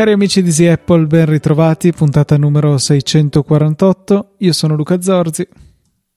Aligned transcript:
Cari 0.00 0.12
amici 0.12 0.40
di 0.40 0.48
Easy 0.48 0.66
Apple, 0.66 1.04
ben 1.06 1.26
ritrovati, 1.26 1.92
puntata 1.92 2.38
numero 2.38 2.78
648. 2.78 4.36
Io 4.38 4.52
sono 4.54 4.74
Luca 4.74 5.02
Zorzi. 5.02 5.46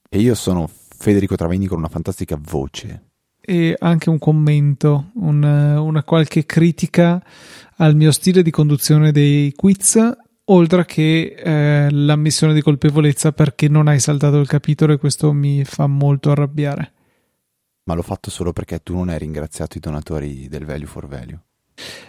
E 0.08 0.18
io 0.20 0.34
sono 0.34 0.70
Federico 0.96 1.36
Travaini 1.36 1.66
con 1.66 1.76
una 1.76 1.88
fantastica 1.88 2.38
voce. 2.40 3.10
E 3.38 3.76
anche 3.78 4.08
un 4.08 4.18
commento, 4.18 5.10
un, 5.16 5.42
una 5.42 6.02
qualche 6.02 6.46
critica 6.46 7.22
al 7.76 7.94
mio 7.94 8.10
stile 8.10 8.42
di 8.42 8.50
conduzione 8.50 9.12
dei 9.12 9.52
quiz, 9.54 9.98
oltre 10.46 10.84
che 10.84 11.34
eh, 11.36 11.90
l'ammissione 11.90 12.54
di 12.54 12.60
colpevolezza 12.60 13.32
perché 13.32 13.68
non 13.68 13.88
hai 13.88 14.00
saltato 14.00 14.38
il 14.38 14.46
capitolo 14.46 14.92
e 14.92 14.98
questo 14.98 15.32
mi 15.32 15.64
fa 15.64 15.86
molto 15.86 16.30
arrabbiare. 16.30 16.92
Ma 17.84 17.94
l'ho 17.94 18.02
fatto 18.02 18.30
solo 18.30 18.52
perché 18.52 18.82
tu 18.82 18.94
non 18.94 19.08
hai 19.08 19.18
ringraziato 19.18 19.76
i 19.76 19.80
donatori 19.80 20.48
del 20.48 20.64
Value 20.64 20.86
for 20.86 21.06
Value. 21.06 21.38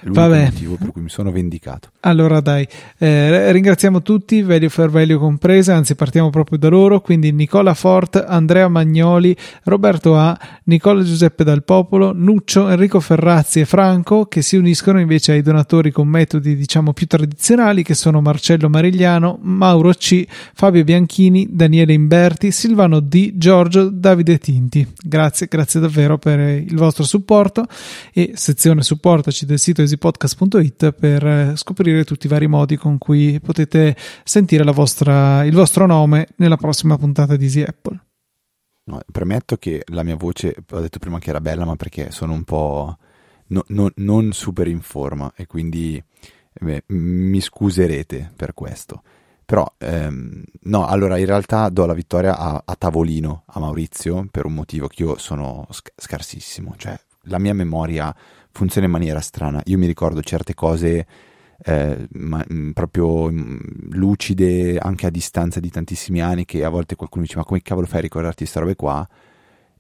L'unico 0.02 0.22
Vabbè. 0.22 0.44
motivo 0.46 0.76
per 0.76 0.92
cui 0.92 1.02
mi 1.02 1.10
sono 1.10 1.32
vendicato. 1.32 1.90
Allora 2.02 2.40
dai, 2.40 2.68
eh, 3.00 3.52
ringraziamo 3.52 4.02
tutti, 4.02 4.44
for 4.70 4.90
Value 4.90 5.18
comprese, 5.18 5.72
anzi 5.72 5.96
partiamo 5.96 6.30
proprio 6.30 6.58
da 6.60 6.70
loro, 6.70 7.02
quindi 7.02 7.32
Nicola 7.32 7.74
Fort, 7.74 8.24
Andrea 8.28 8.68
Magnoli, 8.68 9.36
Roberto 9.64 10.16
A, 10.16 10.38
Nicola 10.66 11.04
Giuseppe 11.04 11.44
Dal 11.44 11.64
Popolo, 11.64 12.12
Nuccio, 12.14 12.70
Enrico 12.70 13.00
Ferrazzi 13.00 13.62
e 13.62 13.66
Franco 13.66 14.26
che 14.26 14.42
si 14.42 14.56
uniscono 14.56 15.00
invece 15.00 15.32
ai 15.32 15.42
donatori 15.42 15.92
con 15.92 16.08
metodi 16.08 16.56
diciamo 16.56 16.94
più 16.94 17.08
tradizionali 17.08 17.82
che 17.84 17.96
sono 17.96 18.22
Marcello 18.22 18.70
Marigliano, 18.70 19.40
Mauro 19.42 19.92
C, 19.94 20.26
Fabio 20.54 20.84
Bianchini, 20.84 21.48
Daniele 21.50 21.94
Imberti, 21.94 22.52
Silvano 22.52 23.00
D, 23.00 23.32
Giorgio, 23.36 23.90
Davide 23.90 24.38
Tinti. 24.38 24.88
Grazie, 25.02 25.48
grazie 25.48 25.80
davvero 25.80 26.18
per 26.18 26.40
il 26.40 26.76
vostro 26.76 27.04
supporto 27.04 27.66
e 28.14 28.34
sezione 28.36 28.84
supportaci 28.84 29.46
del 29.56 29.60
sito 29.60 29.82
easypodcast.it 29.82 30.92
per 30.92 31.26
eh, 31.26 31.56
scoprire 31.56 32.04
tutti 32.04 32.26
i 32.26 32.30
vari 32.30 32.48
modi 32.48 32.76
con 32.76 32.98
cui 32.98 33.40
potete 33.40 33.96
sentire 34.24 34.64
vostra, 34.72 35.44
il 35.46 35.54
vostro 35.54 35.86
nome 35.86 36.28
nella 36.38 36.58
prossima 36.58 36.98
puntata 36.98 37.36
di 37.36 37.46
Easy 37.46 37.64
Apple. 37.64 38.00
No, 38.84 39.02
premetto 39.12 39.56
che 39.58 39.84
la 39.88 40.04
mia 40.04 40.16
voce, 40.16 40.56
ho 40.70 40.80
detto 40.80 41.00
prima 41.00 41.20
che 41.20 41.30
era 41.30 41.42
bella, 41.42 41.66
ma 41.66 41.76
perché 41.76 42.12
sono 42.12 42.34
un 42.34 42.44
po' 42.44 42.98
no- 43.48 43.64
no- 43.68 43.92
non 43.96 44.32
super 44.34 44.68
in 44.68 44.82
forma 44.82 45.32
e 45.36 45.48
quindi 45.48 46.02
eh, 46.54 46.84
mi 46.88 47.40
scuserete 47.40 48.32
per 48.36 48.54
questo. 48.54 49.02
Però, 49.46 49.66
ehm, 49.78 50.44
no, 50.64 50.86
allora 50.88 51.18
in 51.18 51.26
realtà 51.28 51.70
do 51.70 51.86
la 51.86 51.94
vittoria 51.94 52.38
a, 52.38 52.62
a 52.66 52.76
tavolino 52.76 53.44
a 53.48 53.60
Maurizio 53.60 54.28
per 54.30 54.46
un 54.46 54.54
motivo 54.54 54.88
che 54.88 55.04
io 55.04 55.18
sono 55.18 55.68
sc- 55.70 55.94
scarsissimo, 55.96 56.76
cioè 56.78 57.00
la 57.28 57.40
mia 57.40 57.54
memoria 57.54 58.16
funziona 58.56 58.88
in 58.88 58.94
maniera 58.94 59.20
strana. 59.20 59.62
Io 59.66 59.78
mi 59.78 59.86
ricordo 59.86 60.22
certe 60.22 60.54
cose 60.54 61.06
eh, 61.64 62.08
ma, 62.14 62.44
mh, 62.48 62.72
proprio 62.72 63.30
mh, 63.32 63.90
lucide 63.92 64.78
anche 64.78 65.06
a 65.06 65.10
distanza 65.10 65.60
di 65.60 65.70
tantissimi 65.70 66.22
anni 66.22 66.46
che 66.46 66.64
a 66.64 66.70
volte 66.70 66.96
qualcuno 66.96 67.24
dice 67.24 67.38
ma 67.38 67.44
come 67.44 67.62
cavolo 67.62 67.86
fai 67.86 68.00
a 68.00 68.02
ricordarti 68.04 68.38
queste 68.40 68.60
robe 68.60 68.76
qua? 68.76 69.08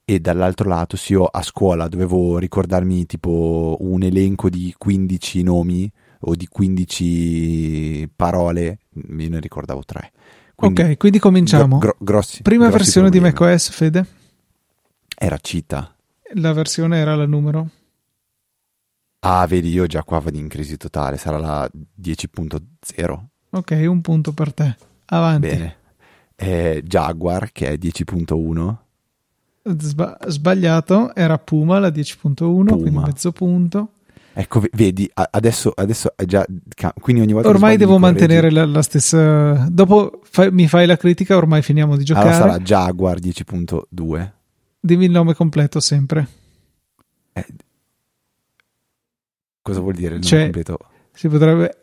E 0.08 0.20
dall'altro 0.20 0.70
lato, 0.70 0.98
se 0.98 1.14
io 1.14 1.26
a 1.26 1.42
scuola 1.42 1.88
dovevo 1.88 2.38
ricordarmi 2.38 3.06
tipo 3.08 3.78
un 3.80 4.04
elenco 4.04 4.50
di 4.50 4.74
15 4.78 5.42
nomi 5.42 5.92
o 6.28 6.36
di 6.36 6.48
15 6.48 8.10
parole, 8.16 8.80
io 8.94 9.30
ne 9.30 9.40
ricordavo 9.40 9.84
tre. 9.84 10.12
Quindi, 10.54 10.82
ok, 10.82 10.98
quindi 10.98 11.20
cominciamo. 11.20 11.80
gro- 11.80 11.96
grossi, 12.00 12.42
Prima 12.44 12.68
grossi 12.68 12.84
versione 12.84 13.10
di 13.10 13.20
problemi. 13.20 13.40
macOS, 13.50 13.70
Fede? 13.70 14.06
Era 15.18 15.38
Cita. 15.42 15.94
La 16.36 16.54
versione 16.54 16.98
era 17.00 17.16
la 17.16 17.26
numero? 17.26 17.70
Ah, 19.28 19.48
vedi, 19.48 19.70
io 19.70 19.88
già 19.88 20.04
qua 20.04 20.20
vado 20.20 20.38
in 20.38 20.48
crisi 20.48 20.78
totale, 20.78 21.18
sarà 21.18 21.40
la 21.40 21.68
10.0. 22.00 23.24
Ok, 23.50 23.86
un 23.88 24.02
punto 24.02 24.34
per 24.34 24.54
te. 24.54 24.76
Avanti. 25.06 25.48
Bene. 25.48 25.76
Eh, 26.36 26.84
Jaguar 26.86 27.52
che 27.52 27.70
è 27.70 27.74
10.1. 27.74 28.76
Sba- 29.80 30.18
sbagliato, 30.28 31.16
era 31.16 31.40
Puma 31.40 31.80
la 31.80 31.88
10.1, 31.88 32.66
quindi 32.66 32.84
Puma. 32.84 33.06
mezzo 33.08 33.32
punto. 33.32 33.90
Ecco, 34.32 34.62
vedi, 34.74 35.10
adesso, 35.14 35.72
adesso 35.76 36.14
è 36.16 36.26
già. 36.26 36.46
Quindi 37.00 37.24
ogni 37.24 37.34
volta 37.34 37.48
Ormai 37.48 37.78
devo 37.78 37.98
mantenere 37.98 38.52
la, 38.52 38.66
la 38.66 38.84
stessa. 38.84 39.68
Dopo 39.72 40.22
fai- 40.24 40.52
mi 40.52 40.68
fai 40.68 40.86
la 40.86 40.98
critica, 40.98 41.36
ormai 41.36 41.64
finiamo 41.64 41.98
di 41.98 42.04
giocare. 42.04 42.30
Allora 42.30 42.52
sarà 42.52 42.60
Jaguar 42.60 43.18
10.2. 43.20 44.32
Dimmi 44.80 45.06
il 45.06 45.12
nome 45.12 45.34
completo 45.34 45.80
sempre. 45.80 46.28
Eh, 47.34 47.46
cosa 49.66 49.80
vuol 49.80 49.96
dire 49.96 50.10
il 50.16 50.20
nome 50.22 50.26
Cioè, 50.28 50.42
completo? 50.44 50.78
Si 51.12 51.28
potrebbe. 51.28 51.78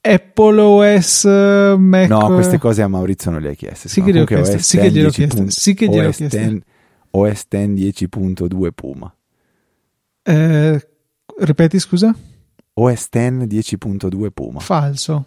Apple 0.00 0.60
OS 0.60 1.24
Mac. 1.76 2.08
No, 2.08 2.26
queste 2.28 2.58
cose 2.58 2.80
a 2.82 2.86
Maurizio 2.86 3.32
non 3.32 3.40
le 3.40 3.48
hai 3.48 3.56
chieste. 3.56 3.88
Sì 3.88 4.00
che 4.02 4.12
gliele 4.12 4.22
ho 4.22 4.24
Comunque 4.26 4.52
chieste, 4.52 4.56
OS 4.56 4.62
sì 4.68 4.78
che 4.78 4.90
gliele 4.92 5.06
ho 5.06 5.10
10 5.10 5.16
chieste, 5.16 5.36
punt- 5.36 5.50
sì 5.50 5.74
che 5.74 5.86
gliele 5.88 6.06
ho 6.06 6.08
OS 6.10 6.16
chieste. 6.16 6.38
10 6.38 6.62
OS 7.10 7.44
10 7.48 8.06
10.2 8.06 8.68
Puma. 8.72 9.16
Eh, 10.22 10.88
ripeti, 11.38 11.78
scusa? 11.80 12.14
OS 12.74 13.08
10 13.10 13.76
10.2 13.76 14.30
Puma. 14.32 14.60
Falso. 14.60 15.26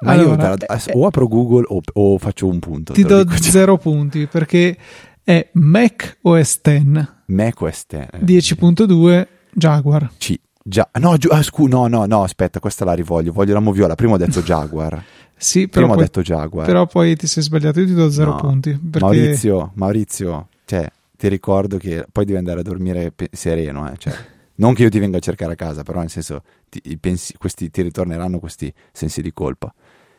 Ma 0.00 0.14
io 0.14 0.22
Allora, 0.32 0.56
te 0.56 0.66
la- 0.68 0.82
eh, 0.82 0.92
o 0.94 1.06
apro 1.06 1.26
Google 1.28 1.64
o, 1.68 1.80
o 1.92 2.18
faccio 2.18 2.46
un 2.46 2.58
punto. 2.58 2.92
Ti 2.94 3.02
do 3.02 3.24
dico 3.24 3.42
zero 3.42 3.76
punti 3.76 4.26
perché 4.26 4.76
è 5.22 5.48
Mac 5.52 6.18
OS 6.22 6.60
X 6.62 7.08
Mac 7.26 7.60
OS 7.60 7.84
10. 8.22 8.54
10.2 8.54 9.26
Jaguar. 9.52 10.10
C. 10.18 10.38
Già, 10.68 10.88
no, 10.98 11.16
giu- 11.16 11.30
ah, 11.30 11.42
scu- 11.44 11.68
no, 11.68 11.86
no, 11.86 12.06
no, 12.06 12.24
aspetta, 12.24 12.58
questa 12.58 12.84
la 12.84 12.92
rivoglio. 12.94 13.30
Voglio 13.30 13.54
la 13.54 13.60
moviola. 13.60 13.94
Prima 13.94 14.14
ho 14.14 14.16
detto 14.16 14.40
Jaguar. 14.42 15.00
Sì, 15.36 15.68
però 15.68 15.86
Prima 15.86 15.92
ho 15.92 15.94
poi, 15.94 16.04
detto 16.04 16.22
Jaguar. 16.22 16.66
però 16.66 16.86
poi 16.86 17.14
ti 17.14 17.28
sei 17.28 17.42
sbagliato. 17.44 17.78
Io 17.78 17.86
ti 17.86 17.94
do 17.94 18.10
zero 18.10 18.32
No. 18.32 18.36
punti. 18.38 18.70
Perché 18.72 18.98
Maurizio, 18.98 19.70
Maurizio, 19.74 20.48
cioè, 20.64 20.90
ti 21.16 21.28
ricordo 21.28 21.76
che 21.76 22.04
poi 22.10 22.24
devi 22.24 22.36
andare 22.38 22.60
a 22.60 22.62
dormire 22.64 23.12
pe- 23.12 23.28
sereno, 23.32 23.88
eh, 23.88 23.96
cioè, 23.96 24.12
non 24.56 24.74
che 24.74 24.82
io 24.82 24.88
ti 24.88 24.98
venga 24.98 25.18
a 25.18 25.20
cercare 25.20 25.52
a 25.52 25.56
casa, 25.56 25.84
però 25.84 26.00
nel 26.00 26.10
senso, 26.10 26.42
ti, 26.68 26.80
pensi- 26.98 27.36
questi, 27.38 27.70
ti 27.70 27.82
ritorneranno 27.82 28.40
questi 28.40 28.72
sensi 28.90 29.22
di 29.22 29.32
colpa. 29.32 29.72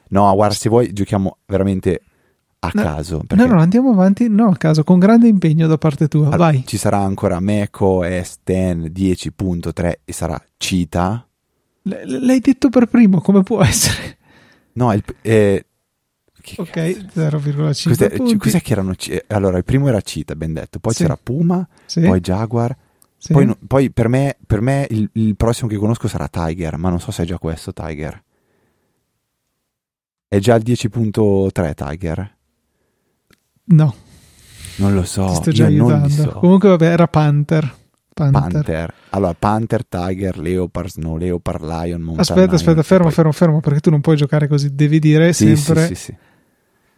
No, 0.10 0.34
guarda, 0.34 0.54
se 0.56 0.70
vuoi 0.70 0.94
giochiamo 0.94 1.40
veramente 1.46 2.02
a 2.60 2.72
No, 2.74 2.82
caso. 2.82 3.24
Perché 3.26 3.46
No, 3.46 3.54
no, 3.54 3.60
andiamo 3.62 3.92
avanti. 3.92 4.28
No, 4.30 4.50
a 4.50 4.58
caso, 4.58 4.84
con 4.84 5.00
grande 5.00 5.28
impegno 5.28 5.68
da 5.68 5.78
parte 5.78 6.08
tua. 6.08 6.26
Allora, 6.28 6.38
Vai. 6.38 6.64
ci 6.66 6.78
sarà 6.78 6.98
ancora 7.00 7.40
Mac 7.40 7.80
OS 7.82 8.40
10 8.44 9.32
10.3 9.32 10.00
e 10.04 10.14
sarà 10.14 10.42
Cita. 10.58 11.28
L- 11.84 12.26
l'hai 12.26 12.40
detto 12.40 12.70
per 12.70 12.88
primo, 12.88 13.22
come 13.22 13.44
può 13.44 13.62
essere? 13.64 14.18
No, 14.74 14.92
il, 14.94 15.04
eh, 15.22 15.66
Ok, 16.58 16.70
cazzo? 16.70 17.10
0,5 17.14 18.38
Cos'è, 18.38 18.62
che 18.62 18.72
erano? 18.72 18.94
C- 18.96 19.24
Allora, 19.28 19.58
il 19.58 19.64
primo 19.64 19.88
era 19.88 20.00
Cita, 20.02 20.36
ben 20.36 20.54
detto, 20.54 20.80
poi 20.80 20.94
Sì. 20.94 21.02
c'era 21.04 21.18
Puma, 21.22 21.68
Sì, 21.86 22.02
poi 22.02 22.20
Jaguar, 22.20 22.76
sì. 23.18 23.34
Poi, 23.34 23.46
no- 23.48 23.58
poi 23.66 23.92
per 23.92 24.08
me, 24.08 24.38
per 24.46 24.62
me 24.62 24.86
il, 24.92 25.10
il 25.14 25.36
prossimo 25.36 25.68
che 25.70 25.76
conosco 25.78 26.08
sarà 26.08 26.28
Tiger, 26.28 26.78
ma 26.78 26.90
non 26.90 27.00
so 27.00 27.12
se 27.12 27.24
è 27.24 27.26
già 27.26 27.38
questo 27.38 27.74
Tiger. 27.74 28.24
È 30.28 30.40
già 30.40 30.56
il 30.56 30.64
10.3 30.64 31.74
Tiger? 31.74 32.37
No, 33.70 33.94
Non 34.78 34.94
lo 34.94 35.04
so. 35.04 35.26
ti 35.28 35.36
sto 35.36 35.52
già 35.52 35.68
io 35.68 35.86
aiutando. 35.88 36.10
so. 36.10 36.30
Comunque, 36.40 36.70
vabbè, 36.70 36.86
era 36.86 37.08
Panther. 37.08 37.76
Panther. 38.14 38.52
Panther. 38.52 38.94
Allora, 39.12 39.34
Panther, 39.36 39.86
Tiger, 39.86 40.38
Leopard, 40.40 40.90
Snow 40.90 41.18
Leopard, 41.18 41.62
Lion, 41.62 42.02
Mountain 42.02 42.20
Aspetta, 42.20 42.42
Lion, 42.42 42.54
aspetta, 42.56 42.84
fermo, 42.84 43.04
poi- 43.06 43.14
fermo, 43.14 43.32
fermo, 43.32 43.60
perché 43.60 43.80
tu 43.80 43.90
non 43.92 44.02
puoi 44.02 44.16
giocare 44.16 44.48
così. 44.48 44.74
Devi 44.74 45.00
dire 45.00 45.34
Sì, 45.34 45.56
sempre. 45.56 45.88
sì, 45.88 45.96
sì, 45.96 46.04
sì. 46.04 46.16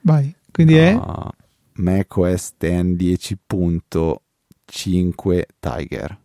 Vai. 0.02 0.34
Quindi 0.52 0.76
è 0.78 0.94
No, 0.94 1.32
macOS 1.74 2.54
10 2.58 3.38
10.5 3.50 5.42
Tiger. 5.60 6.18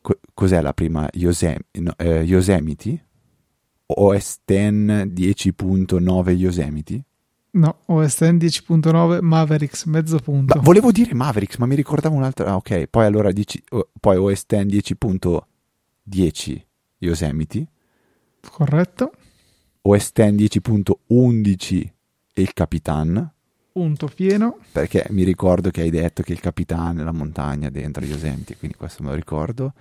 co- 0.00 0.18
cos'è 0.34 0.60
la 0.60 0.72
prima? 0.72 1.08
Yosem- 1.12 1.60
no, 1.78 1.92
eh, 1.96 2.22
Yosemite? 2.22 3.06
OS 3.86 4.38
10 4.44 5.06
10.9 5.12 6.32
Yosemite? 6.32 7.04
No, 7.52 7.80
OS 7.86 8.14
X 8.16 8.30
10.9 8.32 9.20
Mavericks, 9.20 9.84
mezzo 9.84 10.18
punto. 10.18 10.54
Ma 10.56 10.60
volevo 10.62 10.90
dire 10.90 11.14
Mavericks, 11.14 11.58
ma 11.58 11.66
mi 11.66 11.74
ricordavo 11.76 12.16
un'altra. 12.16 12.46
Ah, 12.50 12.56
ok, 12.56 12.86
poi 12.86 13.04
allora 13.04 13.30
dici, 13.30 13.62
oh, 13.70 13.90
poi 14.00 14.16
OS 14.16 14.44
10 14.46 14.96
10.10 14.98 16.66
Yosemite, 16.98 17.66
Corretto. 18.50 19.12
OS 19.82 20.12
10 20.12 20.60
10.11 20.60 21.90
e 22.32 22.42
il 22.42 22.52
Capitan. 22.52 23.30
Punto 23.72 24.06
pieno. 24.14 24.58
perché 24.70 25.06
mi 25.10 25.22
ricordo 25.22 25.70
che 25.70 25.80
hai 25.80 25.88
detto 25.88 26.22
che 26.22 26.32
il 26.32 26.40
capitano 26.40 27.00
è 27.00 27.04
la 27.04 27.12
montagna 27.12 27.70
dentro 27.70 28.04
Yosemite, 28.04 28.56
quindi 28.58 28.76
questo 28.76 29.02
me 29.02 29.08
lo 29.10 29.14
ricordo. 29.14 29.72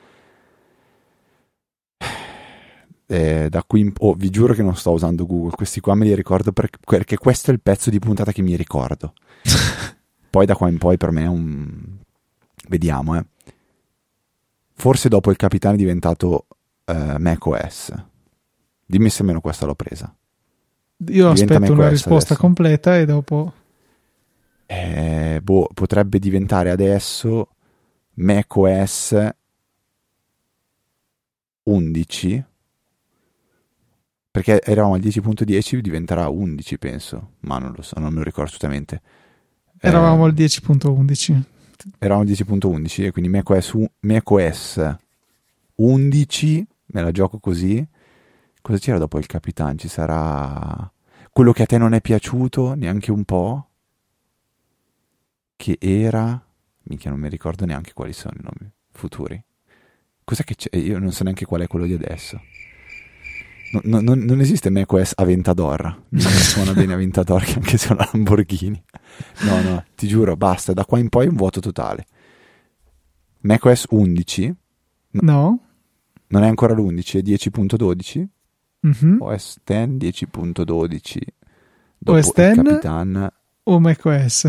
Eh, 3.06 3.50
da 3.50 3.64
qui 3.68 3.82
in- 3.82 3.92
oh, 3.98 4.14
vi 4.14 4.30
giuro 4.30 4.54
che 4.54 4.64
non 4.64 4.78
sto 4.78 4.92
usando 4.92 5.26
Google, 5.26 5.52
questi 5.52 5.82
qua 5.82 5.96
me 5.96 6.06
li 6.06 6.16
ricordo 6.16 6.54
per- 6.54 6.70
perché 6.86 7.18
questo 7.18 7.52
è 7.52 7.54
il 7.54 7.60
pezzo 7.60 7.90
di 7.90 8.00
puntata 8.00 8.32
che 8.32 8.42
mi 8.42 8.56
ricordo. 8.56 9.14
poi 10.30 10.46
da 10.46 10.56
qua 10.56 10.70
in 10.70 10.78
poi 10.78 10.96
per 10.96 11.12
me 11.12 11.24
è 11.24 11.28
un... 11.28 11.98
Vediamo, 12.70 13.18
eh. 13.18 13.26
Forse 14.74 15.10
dopo 15.10 15.30
il 15.32 15.36
capitano 15.36 15.76
è 15.76 15.78
diventato 15.78 16.46
eh, 16.86 17.18
macOS. 17.20 17.94
Dimmi 18.92 19.10
se 19.10 19.22
almeno 19.22 19.40
questa 19.40 19.66
l'ho 19.66 19.74
presa. 19.76 20.14
Io 21.08 21.30
aspetto 21.30 21.72
una 21.72 21.88
risposta 21.88 22.34
adesso. 22.34 22.36
completa 22.36 22.98
e 22.98 23.06
dopo 23.06 23.54
Eh, 24.66 25.40
boh, 25.42 25.70
potrebbe 25.74 26.20
diventare 26.20 26.70
adesso 26.72 27.48
macOS 28.16 29.16
11 31.64 32.46
perché 34.30 34.62
eravamo 34.62 34.94
al 34.96 35.00
10.10 35.02 35.80
diventerà 35.80 36.28
11 36.30 36.78
penso 36.78 37.32
ma 37.42 37.58
non 37.58 37.74
lo 37.76 37.82
so 37.82 38.00
non 38.00 38.12
me 38.12 38.18
lo 38.20 38.24
ricordo 38.24 38.50
assolutamente 38.50 39.02
Eh, 39.80 39.88
eravamo 39.88 40.26
al 40.26 40.34
10.11. 40.34 41.42
eravamo 42.00 42.22
al 42.22 42.28
10.11 42.28 43.06
e 43.06 43.12
quindi 43.12 43.30
macOS, 43.30 43.74
macOS 44.02 44.96
11 45.76 46.68
me 46.88 47.02
la 47.02 47.12
gioco 47.12 47.40
così 47.40 47.86
cosa 48.62 48.78
c'era 48.78 48.98
dopo 48.98 49.18
il 49.18 49.26
Capitan? 49.26 49.78
Ci 49.78 49.88
sarà 49.88 50.92
quello 51.32 51.52
che 51.52 51.64
a 51.64 51.66
te 51.66 51.78
non 51.78 51.94
è 51.94 52.02
piaciuto 52.02 52.74
neanche 52.76 53.12
un 53.12 53.24
po' 53.26 53.68
che 55.56 55.78
era? 55.80 56.44
Minchia 56.84 57.12
non 57.12 57.20
mi 57.20 57.30
ricordo 57.30 57.66
neanche 57.66 57.94
quali 57.94 58.14
sono 58.14 58.34
i 58.38 58.42
nomi 58.44 58.72
futuri. 58.92 59.42
Cos'è 60.24 60.44
che 60.44 60.56
c'è? 60.56 60.76
Io 60.78 60.98
non 61.00 61.12
so 61.12 61.24
neanche 61.24 61.46
qual 61.46 61.62
è 61.62 61.68
quello 61.68 61.86
di 61.86 61.94
adesso. 61.94 62.42
No- 63.74 63.82
no- 63.84 64.02
non, 64.02 64.20
non 64.20 64.40
esiste 64.42 64.70
macOS 64.70 65.14
Aventador. 65.16 66.06
Mi 66.10 66.20
suona 66.22 66.74
bene 66.74 66.94
Aventador 66.94 67.44
che 67.46 67.54
anche 67.54 67.78
se 67.78 67.90
è 67.90 67.92
una 67.94 68.10
Lamborghini. 68.12 68.84
No 69.42 69.62
no 69.62 69.84
ti 69.96 70.08
giuro 70.08 70.36
basta. 70.36 70.74
Da 70.74 70.86
qua 70.86 71.00
in 71.00 71.10
poi 71.10 71.26
è 71.28 71.30
un 71.30 71.36
vuoto 71.36 71.60
totale. 71.60 72.06
macOS 73.42 73.86
11 73.90 74.56
No? 75.14 75.60
non 76.28 76.44
è 76.44 76.48
ancora 76.48 76.74
l'11 76.74 77.18
è 77.18 77.22
10.12 77.22 78.26
Mhm. 78.82 79.18
OS 79.20 79.58
10 79.64 79.98
10.12 79.98 81.20
dopo 81.98 82.18
OS 82.18 82.34
10? 82.34 82.56
Capitan 82.62 83.32
O 83.64 83.80
macOS? 83.80 84.48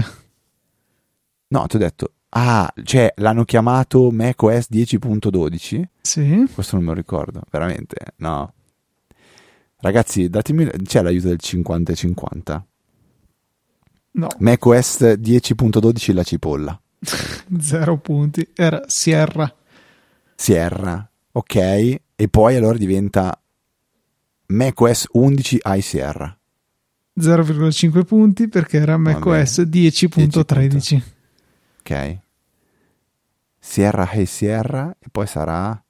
No, 1.49 1.67
ti 1.67 1.77
ho 1.77 1.79
detto, 1.79 2.13
ah, 2.31 2.73
cioè 2.83 3.13
l'hanno 3.17 3.45
chiamato 3.45 4.11
macOS 4.11 4.69
10.12? 4.71 5.83
Sì. 6.01 6.49
Questo 6.53 6.77
non 6.77 6.85
me 6.87 6.93
lo 6.93 6.97
ricordo, 6.97 7.43
veramente, 7.51 7.97
no. 8.17 8.55
Ragazzi, 9.77 10.31
datemi, 10.31 10.67
c'è 10.85 11.03
l'aiuto 11.03 11.29
del 11.29 11.41
50 11.41 11.93
e 11.93 11.95
50. 11.95 12.67
No, 14.13 14.29
macOS 14.39 15.03
10.12 15.03 16.15
la 16.15 16.23
cipolla. 16.23 16.81
zero 17.61 17.99
punti. 17.99 18.49
Era 18.55 18.83
Sierra. 18.87 19.55
Sierra, 20.35 21.07
ok? 21.33 21.57
E 22.17 22.29
poi 22.31 22.57
allora 22.57 22.79
diventa 22.79 23.42
macOS 24.53 25.07
11 25.13 25.61
iSierra. 25.65 26.37
0,5 27.19 28.05
punti 28.05 28.49
perché 28.49 28.79
era 28.79 28.97
macOS 28.97 29.61
10.13. 29.61 31.03
Ok? 31.81 32.19
Sierra 33.59 34.11
e 34.11 34.27
Sierra 34.27 34.95
e 34.99 35.07
poi 35.11 35.27
sarà... 35.27 35.83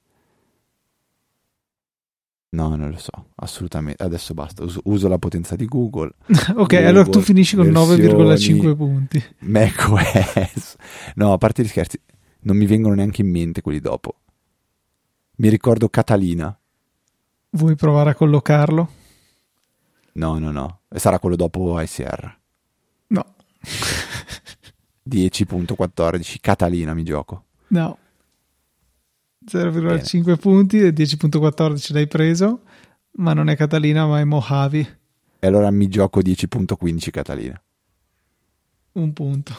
No, 2.54 2.76
non 2.76 2.90
lo 2.90 2.98
so, 2.98 3.30
assolutamente. 3.36 4.02
Adesso 4.02 4.34
basta, 4.34 4.62
uso, 4.62 4.80
uso 4.84 5.08
la 5.08 5.18
potenza 5.18 5.56
di 5.56 5.64
Google. 5.64 6.10
ok, 6.28 6.54
Google, 6.54 6.84
allora 6.84 7.08
tu 7.08 7.20
finisci 7.20 7.56
con 7.56 7.70
versioni- 7.72 8.60
9,5 8.60 8.76
punti. 8.76 9.24
macOS. 9.38 10.76
No, 11.14 11.32
a 11.32 11.38
parte 11.38 11.62
gli 11.62 11.68
scherzi, 11.68 11.98
non 12.40 12.56
mi 12.56 12.66
vengono 12.66 12.94
neanche 12.94 13.22
in 13.22 13.30
mente 13.30 13.62
quelli 13.62 13.80
dopo. 13.80 14.16
Mi 15.36 15.48
ricordo 15.48 15.88
Catalina. 15.88 16.54
Vuoi 17.54 17.76
provare 17.76 18.10
a 18.10 18.14
collocarlo? 18.14 18.90
No, 20.14 20.38
no, 20.38 20.50
no. 20.50 20.80
Sarà 20.88 21.18
quello 21.18 21.36
dopo 21.36 21.78
ICR. 21.80 22.38
No. 23.08 23.34
10.14. 25.08 26.36
Catalina 26.40 26.94
mi 26.94 27.02
gioco. 27.04 27.44
No. 27.68 27.98
0,5 29.46 30.38
punti 30.38 30.80
e 30.80 30.92
10.14 30.92 31.92
l'hai 31.92 32.06
preso, 32.06 32.62
ma 33.16 33.34
non 33.34 33.48
è 33.48 33.56
Catalina, 33.56 34.06
ma 34.06 34.20
è 34.20 34.24
Mojave. 34.24 35.00
E 35.38 35.46
allora 35.46 35.70
mi 35.70 35.88
gioco 35.88 36.20
10.15 36.20 37.10
Catalina. 37.10 37.60
Un 38.92 39.12
punto. 39.12 39.54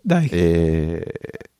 Dai, 0.00 0.28
E... 0.28 1.14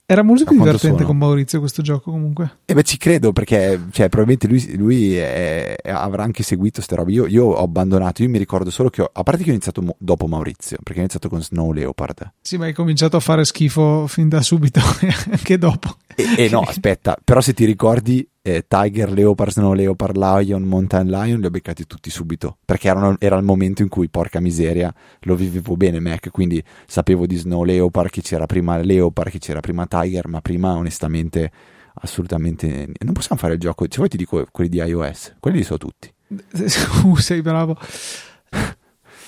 era 0.04 0.22
molto 0.22 0.44
più 0.44 0.58
divertente 0.58 0.96
sono? 0.96 1.06
con 1.06 1.16
Maurizio 1.16 1.58
questo 1.60 1.80
gioco 1.80 2.10
comunque. 2.10 2.58
e 2.66 2.74
beh, 2.74 2.82
ci 2.82 2.98
credo 2.98 3.32
perché 3.32 3.80
cioè, 3.92 4.08
probabilmente 4.08 4.46
lui, 4.46 4.76
lui 4.76 5.16
è- 5.16 5.74
avrà 5.84 6.22
anche 6.24 6.42
seguito 6.42 6.76
queste 6.76 6.96
robe. 6.96 7.12
Io, 7.12 7.26
io 7.26 7.44
ho 7.46 7.62
abbandonato. 7.62 8.22
Io 8.22 8.28
mi 8.28 8.38
ricordo 8.38 8.70
solo 8.70 8.90
che 8.90 9.02
ho, 9.02 9.10
a 9.12 9.22
parte 9.22 9.42
che 9.42 9.48
ho 9.50 9.52
iniziato 9.52 9.80
mo- 9.80 9.96
dopo 9.98 10.26
Maurizio, 10.26 10.76
perché 10.82 10.98
ho 10.98 11.02
iniziato 11.02 11.28
con 11.28 11.42
Snow 11.42 11.72
Leopard. 11.72 12.32
Sì, 12.42 12.56
ma 12.58 12.66
hai 12.66 12.72
cominciato 12.74 13.16
a 13.16 13.20
fare 13.20 13.44
schifo 13.44 14.06
fin 14.06 14.28
da 14.28 14.42
subito, 14.42 14.80
anche 15.30 15.56
dopo. 15.56 15.96
E, 16.14 16.44
e 16.44 16.48
no, 16.50 16.60
aspetta, 16.60 17.16
però 17.24 17.40
se 17.40 17.54
ti 17.54 17.64
ricordi, 17.64 18.28
eh, 18.42 18.64
Tiger, 18.66 19.10
Leopard, 19.12 19.52
Snow 19.52 19.72
Leopard, 19.72 20.16
Lion, 20.16 20.62
Mountain 20.64 21.08
Lion 21.08 21.40
li 21.40 21.46
ho 21.46 21.50
beccati 21.50 21.86
tutti 21.86 22.10
subito. 22.10 22.58
Perché 22.64 22.88
erano- 22.88 23.16
era 23.18 23.36
il 23.36 23.44
momento 23.44 23.82
in 23.82 23.88
cui, 23.88 24.08
porca 24.08 24.40
miseria, 24.40 24.92
lo 25.20 25.34
vivevo 25.36 25.76
bene 25.76 26.00
Mac. 26.00 26.30
Quindi 26.30 26.62
sapevo 26.86 27.26
di 27.26 27.36
Snow 27.36 27.62
Leopard, 27.62 28.10
che 28.10 28.20
c'era 28.20 28.46
prima 28.46 28.76
Leopard, 28.78 29.30
che 29.30 29.38
c'era 29.38 29.60
prima 29.60 29.86
Tiger, 29.86 30.26
ma 30.28 30.40
prima 30.40 30.72
onestamente 30.74 31.50
assolutamente 31.94 32.88
non 33.00 33.12
possiamo 33.12 33.40
fare 33.40 33.54
il 33.54 33.60
gioco. 33.60 33.84
Se 33.88 33.96
vuoi 33.96 34.08
ti 34.08 34.16
dico 34.16 34.44
quelli 34.50 34.70
di 34.70 34.78
iOS, 34.78 35.36
quelli 35.40 35.58
li 35.58 35.64
so 35.64 35.78
tutti. 35.78 36.12
Uh, 37.04 37.16
sei 37.16 37.42
bravo. 37.42 37.76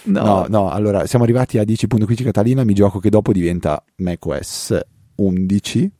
No, 0.05 0.23
No, 0.23 0.47
no, 0.49 0.71
allora 0.71 1.07
siamo 1.07 1.25
arrivati 1.25 1.59
a 1.59 1.63
10.15 1.63 2.25
Catalina, 2.25 2.65
mi 2.65 2.75
gioco 2.75 2.99
che 2.99 3.09
dopo 3.11 3.33
diventa 3.33 3.83
macOS 3.97 4.79
11. 5.17 5.93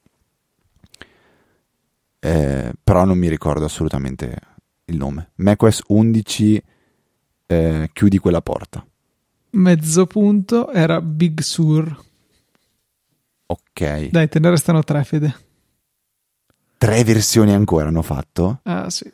Eh, 2.25 2.73
però 2.83 3.05
non 3.05 3.19
mi 3.19 3.29
ricordo 3.29 3.67
assolutamente 3.67 4.39
il 4.87 4.97
nome. 4.97 5.33
macOS 5.37 5.83
11 5.89 6.63
eh, 7.47 7.91
chiudi 7.93 8.17
quella 8.17 8.41
porta. 8.41 8.83
mezzo 9.51 10.07
punto 10.07 10.71
era 10.71 11.03
Big 11.03 11.41
Sur. 11.41 12.03
Ok. 13.47 14.09
Dai, 14.09 14.29
te 14.31 14.39
ne 14.39 14.49
restano 14.49 14.83
tre, 14.83 15.05
Fede. 15.05 15.37
Tre 16.79 17.05
versioni 17.05 17.53
ancora 17.53 17.89
hanno 17.89 18.01
fatto? 18.01 18.61
Ah, 18.63 18.89
sì. 18.89 19.11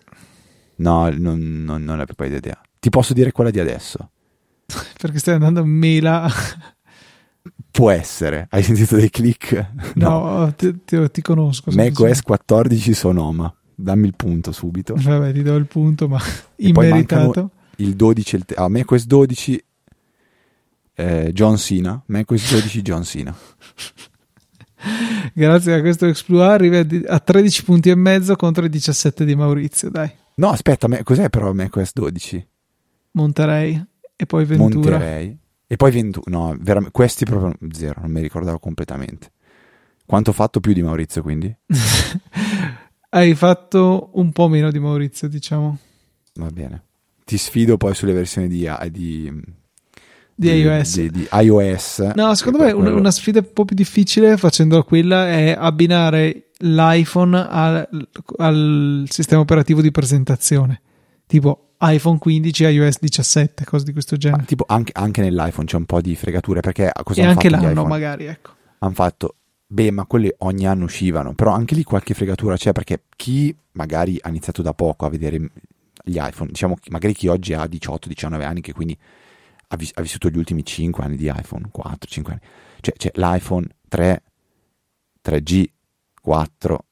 No, 0.76 1.10
non, 1.10 1.64
non, 1.64 1.82
non 1.82 2.04
proprio 2.04 2.36
idea. 2.36 2.60
Ti 2.78 2.90
posso 2.90 3.12
dire 3.12 3.32
quella 3.32 3.50
di 3.50 3.58
adesso. 3.58 4.10
Perché 5.00 5.18
stai 5.18 5.34
andando 5.34 5.60
a 5.60 5.64
mela. 5.64 6.30
Può 7.70 7.90
essere. 7.90 8.46
Hai 8.50 8.62
sentito 8.62 8.96
dei 8.96 9.10
click? 9.10 9.72
No, 9.94 10.38
no 10.38 10.54
ti, 10.54 10.84
ti, 10.84 11.10
ti, 11.10 11.22
conosco. 11.22 11.70
macOS 11.72 12.22
14 12.22 12.94
Sonoma. 12.94 13.54
Dammi 13.74 14.06
il 14.06 14.14
punto 14.14 14.52
subito. 14.52 14.94
Vabbè, 14.96 15.32
ti 15.32 15.42
do 15.42 15.54
il 15.54 15.66
punto, 15.66 16.08
ma 16.08 16.20
immeritato. 16.56 17.50
Il 17.76 17.96
12, 17.96 18.36
il 18.36 18.44
te- 18.44 18.54
ah, 18.54 18.68
macOS 18.68 19.06
12 19.06 19.64
eh, 20.94 21.30
John 21.32 21.56
Cena. 21.56 22.02
macOS 22.06 22.50
12 22.50 22.82
John 22.82 23.04
Cena. 23.04 23.34
Grazie 25.32 25.74
a 25.74 25.80
questo 25.80 26.06
exploit 26.06 26.50
arrivi 26.50 27.04
a 27.06 27.18
13 27.18 27.64
punti 27.64 27.90
e 27.90 27.94
mezzo 27.94 28.34
contro 28.36 28.64
i 28.64 28.68
17 28.68 29.24
di 29.24 29.34
Maurizio, 29.34 29.90
dai. 29.90 30.10
No, 30.34 30.50
aspetta, 30.50 30.88
cos'è 31.02 31.28
però 31.30 31.52
macOS 31.52 31.92
12? 31.94 32.48
Monterey 33.12 33.82
e 34.16 34.26
poi 34.26 34.44
Ventura. 34.44 34.98
Monterey 34.98 35.38
e 35.72 35.76
poi 35.76 35.92
Ventura. 35.92 36.36
No, 36.36 36.56
veramente, 36.58 36.90
questi 36.90 37.24
proprio 37.24 37.54
zero, 37.70 38.00
non 38.00 38.10
mi 38.10 38.20
ricordavo 38.20 38.58
completamente. 38.58 39.30
Quanto 40.04 40.30
ho 40.30 40.32
fatto 40.32 40.58
più 40.58 40.72
di 40.72 40.82
Maurizio 40.82 41.22
quindi? 41.22 41.54
Hai 43.08 43.36
fatto 43.36 44.10
un 44.14 44.32
po' 44.32 44.48
meno 44.48 44.72
di 44.72 44.80
Maurizio, 44.80 45.28
diciamo. 45.28 45.78
Va 46.34 46.48
bene. 46.48 46.82
Ti 47.24 47.38
sfido 47.38 47.76
poi 47.76 47.94
sulle 47.94 48.12
versioni 48.12 48.48
di, 48.48 48.68
di, 48.90 49.32
di 50.34 50.50
iOS. 50.50 50.94
Di, 50.96 51.10
di, 51.12 51.28
iOS. 51.30 52.14
No, 52.16 52.34
secondo 52.34 52.64
me 52.64 52.72
quello... 52.72 52.96
una, 52.96 53.12
sfida 53.12 53.38
un 53.38 53.52
po' 53.52 53.64
più 53.64 53.76
difficile 53.76 54.36
facendo 54.36 54.82
quella 54.82 55.28
è 55.28 55.54
abbinare 55.56 56.50
l'iPhone 56.58 57.46
al, 57.48 58.08
al 58.38 59.04
sistema 59.08 59.40
operativo 59.40 59.80
di 59.80 59.92
presentazione. 59.92 60.82
Tipo 61.26 61.69
iPhone 61.80 62.18
15 62.18 62.64
e 62.64 62.70
iOS 62.72 62.98
17, 63.00 63.64
cose 63.64 63.84
di 63.84 63.92
questo 63.92 64.16
genere. 64.16 64.42
Ma, 64.42 64.46
tipo 64.46 64.64
anche, 64.66 64.92
anche, 64.94 65.20
nell'iPhone 65.20 65.66
c'è 65.66 65.76
un 65.76 65.86
po' 65.86 66.00
di 66.00 66.14
fregature 66.14 66.60
perché 66.60 66.90
cosa 67.02 67.22
e 67.22 67.24
anche 67.24 67.48
l'anno 67.48 67.84
magari, 67.84 68.26
ecco. 68.26 68.52
Hanno 68.78 68.94
fatto 68.94 69.34
Beh, 69.72 69.92
ma 69.92 70.04
quelle 70.04 70.34
ogni 70.38 70.66
anno 70.66 70.82
uscivano, 70.82 71.32
però 71.32 71.52
anche 71.52 71.76
lì 71.76 71.84
qualche 71.84 72.12
fregatura 72.12 72.56
c'è 72.56 72.72
perché 72.72 73.04
chi 73.14 73.54
magari 73.72 74.18
ha 74.20 74.28
iniziato 74.28 74.62
da 74.62 74.74
poco 74.74 75.06
a 75.06 75.08
vedere 75.08 75.48
gli 76.02 76.16
iPhone, 76.18 76.50
diciamo 76.50 76.76
magari 76.88 77.14
chi 77.14 77.28
oggi 77.28 77.52
ha 77.52 77.62
18-19 77.62 78.42
anni 78.42 78.62
che 78.62 78.72
quindi 78.72 78.98
ha, 79.68 79.76
vis- 79.76 79.92
ha, 79.94 80.02
vissuto 80.02 80.28
gli 80.28 80.38
ultimi 80.38 80.64
5 80.64 81.04
anni 81.04 81.16
di 81.16 81.32
iPhone, 81.32 81.68
4, 81.70 82.10
5 82.10 82.32
anni, 82.32 82.42
cioè 82.80 82.94
c'è 82.96 83.10
l'iPhone 83.14 83.68
3, 83.86 84.22
3G, 85.24 85.64
4, 86.20 86.84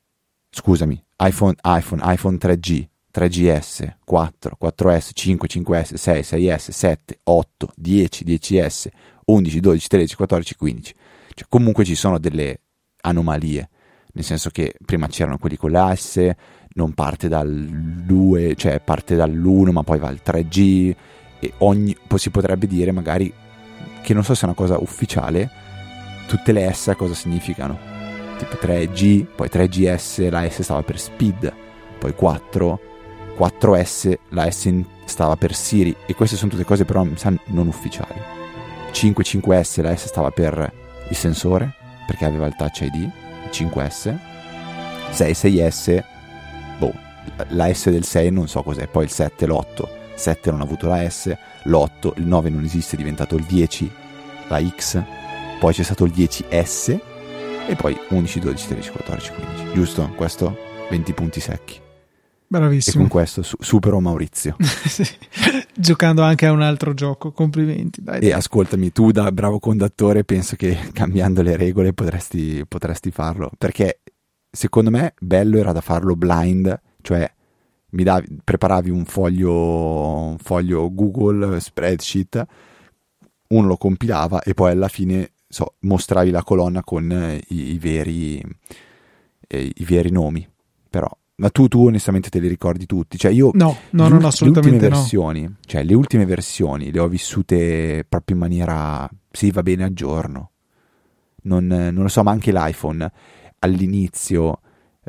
scusami, 0.48 1.04
iPhone, 1.16 1.56
iPhone, 1.64 2.02
iPhone 2.04 2.36
3G, 2.36 2.87
3GS, 3.12 3.96
4, 4.04 4.56
4S, 4.60 5.10
5, 5.12 5.48
5S, 5.48 5.94
6, 5.94 6.20
6S, 6.22 6.70
7, 6.70 7.18
8, 7.24 7.72
10, 7.74 8.24
10S, 8.24 8.86
11, 9.26 9.60
12, 9.60 9.88
13, 9.88 10.16
14, 10.16 10.56
15. 10.56 10.94
Cioè, 11.34 11.46
comunque 11.48 11.84
ci 11.84 11.94
sono 11.94 12.18
delle 12.18 12.60
anomalie, 13.02 13.68
nel 14.12 14.24
senso 14.24 14.50
che 14.50 14.74
prima 14.84 15.06
c'erano 15.06 15.38
quelli 15.38 15.56
con 15.56 15.70
l'A.S., 15.70 16.30
non 16.74 16.92
parte 16.92 17.28
dal 17.28 17.50
2, 17.50 18.54
cioè 18.54 18.80
parte 18.80 19.16
dall'1 19.16 19.70
ma 19.70 19.82
poi 19.82 19.98
va 19.98 20.08
al 20.08 20.20
3G 20.24 20.94
e 21.40 21.52
ogni, 21.58 21.96
poi 22.06 22.18
si 22.18 22.30
potrebbe 22.30 22.66
dire 22.68 22.92
magari 22.92 23.32
che 24.02 24.14
non 24.14 24.22
so 24.22 24.34
se 24.34 24.42
è 24.42 24.44
una 24.44 24.54
cosa 24.54 24.78
ufficiale, 24.78 25.50
tutte 26.26 26.52
le 26.52 26.72
S 26.72 26.94
cosa 26.96 27.14
significano? 27.14 27.78
Tipo 28.38 28.56
3G, 28.64 29.26
poi 29.34 29.48
3GS, 29.48 30.30
la 30.30 30.48
S 30.48 30.62
stava 30.62 30.82
per 30.82 31.00
Speed, 31.00 31.52
poi 31.98 32.14
4, 32.14 32.80
4S, 33.38 34.18
la 34.30 34.50
S 34.50 34.72
stava 35.04 35.36
per 35.36 35.54
Siri 35.54 35.94
e 36.06 36.14
queste 36.14 36.36
sono 36.36 36.50
tutte 36.50 36.64
cose 36.64 36.84
però 36.84 37.06
non 37.46 37.66
ufficiali. 37.68 38.20
5, 38.90 39.24
5S, 39.24 39.82
la 39.82 39.94
S 39.96 40.06
stava 40.06 40.30
per 40.30 40.72
il 41.08 41.16
sensore 41.16 41.74
perché 42.06 42.24
aveva 42.24 42.46
il 42.46 42.56
Touch 42.56 42.80
ID, 42.80 43.10
5S, 43.50 44.16
6, 45.10 45.32
6S, 45.32 46.04
boh, 46.78 46.92
la 47.48 47.72
S 47.72 47.90
del 47.90 48.04
6 48.04 48.30
non 48.30 48.48
so 48.48 48.62
cos'è, 48.62 48.86
poi 48.86 49.04
il 49.04 49.10
7, 49.10 49.46
l'8, 49.46 49.88
7 50.14 50.50
non 50.50 50.60
ha 50.60 50.64
avuto 50.64 50.88
la 50.88 51.08
S, 51.08 51.34
l'8, 51.64 52.12
il 52.16 52.26
9 52.26 52.50
non 52.50 52.64
esiste, 52.64 52.94
è 52.94 52.98
diventato 52.98 53.36
il 53.36 53.44
10, 53.44 53.90
la 54.48 54.60
X, 54.60 55.02
poi 55.60 55.72
c'è 55.72 55.82
stato 55.82 56.04
il 56.04 56.12
10S 56.12 56.98
e 57.68 57.76
poi 57.76 57.98
11, 58.08 58.40
12, 58.40 58.66
13, 58.66 58.90
14, 58.90 59.32
15, 59.32 59.72
giusto? 59.74 60.08
Questo 60.16 60.56
20 60.88 61.12
punti 61.12 61.40
secchi. 61.40 61.87
Bravissimo. 62.48 62.96
E 62.96 62.98
con 63.00 63.08
questo 63.08 63.42
su- 63.42 63.56
supero 63.60 64.00
Maurizio. 64.00 64.56
sì. 64.58 65.04
Giocando 65.74 66.22
anche 66.22 66.46
a 66.46 66.52
un 66.52 66.62
altro 66.62 66.94
gioco, 66.94 67.30
complimenti. 67.30 68.02
Dai, 68.02 68.20
dai. 68.20 68.30
E 68.30 68.32
ascoltami, 68.32 68.90
tu 68.90 69.10
da 69.10 69.30
bravo 69.30 69.58
conduttore 69.58 70.24
penso 70.24 70.56
che 70.56 70.76
cambiando 70.92 71.42
le 71.42 71.56
regole 71.56 71.92
potresti, 71.92 72.64
potresti 72.66 73.10
farlo, 73.10 73.50
perché 73.58 74.00
secondo 74.50 74.90
me 74.90 75.14
bello 75.20 75.58
era 75.58 75.72
da 75.72 75.82
farlo 75.82 76.16
blind, 76.16 76.80
cioè 77.02 77.30
mi 77.90 78.02
davi, 78.02 78.38
preparavi 78.42 78.90
un 78.90 79.04
foglio, 79.04 79.52
un 79.52 80.38
foglio 80.38 80.92
Google 80.92 81.60
spreadsheet, 81.60 82.46
uno 83.48 83.66
lo 83.66 83.76
compilava 83.76 84.42
e 84.42 84.54
poi 84.54 84.72
alla 84.72 84.88
fine 84.88 85.32
so, 85.46 85.74
mostravi 85.80 86.30
la 86.30 86.42
colonna 86.42 86.82
con 86.82 87.40
i, 87.48 87.72
i, 87.72 87.78
veri, 87.78 88.42
eh, 89.46 89.72
i 89.74 89.84
veri 89.84 90.10
nomi. 90.10 90.46
Ma 91.38 91.50
tu, 91.50 91.68
tu, 91.68 91.86
onestamente 91.86 92.30
te 92.30 92.40
li 92.40 92.48
ricordi 92.48 92.84
tutti? 92.84 93.16
Cioè 93.16 93.30
io 93.30 93.50
no, 93.54 93.76
no, 93.90 94.08
no, 94.08 94.26
assolutamente 94.26 94.78
le 94.80 94.86
ultime 94.86 94.96
versioni, 94.96 95.54
cioè 95.66 95.84
le 95.84 95.94
ultime 95.94 96.26
versioni 96.26 96.90
le 96.90 96.98
ho 96.98 97.06
vissute 97.06 98.04
proprio 98.08 98.34
in 98.34 98.42
maniera 98.42 99.08
sì, 99.30 99.50
va 99.52 99.62
bene 99.62 99.84
a 99.84 99.92
giorno. 99.92 100.50
Non, 101.42 101.66
non 101.66 101.94
lo 101.94 102.08
so, 102.08 102.24
ma 102.24 102.32
anche 102.32 102.52
l'iPhone 102.52 103.10
all'inizio 103.60 104.60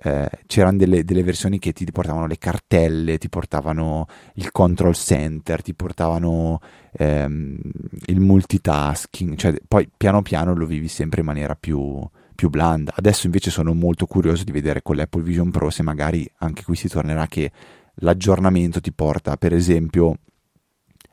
eh, 0.01 0.29
c'erano 0.45 0.77
delle, 0.77 1.03
delle, 1.03 1.23
versioni 1.23 1.59
che 1.59 1.73
ti 1.73 1.85
portavano 1.91 2.27
le 2.27 2.37
cartelle, 2.37 3.17
ti 3.17 3.27
portavano 3.27 4.05
il 4.35 4.51
control 4.51 4.95
center, 4.95 5.61
ti 5.61 5.73
portavano 5.73 6.61
ehm, 6.93 7.59
il 8.05 8.19
multitasking, 8.19 9.35
cioè 9.35 9.55
poi 9.67 9.89
piano 9.95 10.21
piano 10.21 10.55
lo 10.55 10.65
vivi 10.65 10.87
sempre 10.87 11.19
in 11.19 11.25
maniera 11.25 11.55
più, 11.55 12.07
più 12.39 12.47
blanda. 12.49 12.93
Adesso 12.95 13.25
invece 13.25 13.51
sono 13.51 13.73
molto 13.73 14.05
curioso 14.05 14.45
di 14.45 14.53
vedere 14.53 14.81
con 14.81 14.95
l'Apple 14.95 15.21
Vision 15.21 15.51
Pro 15.51 15.69
se 15.69 15.83
magari 15.83 16.25
anche 16.37 16.63
qui 16.63 16.77
si 16.77 16.87
tornerà 16.87 17.27
che 17.27 17.51
l'aggiornamento 17.95 18.79
ti 18.79 18.93
porta, 18.93 19.35
per 19.35 19.51
esempio, 19.51 20.19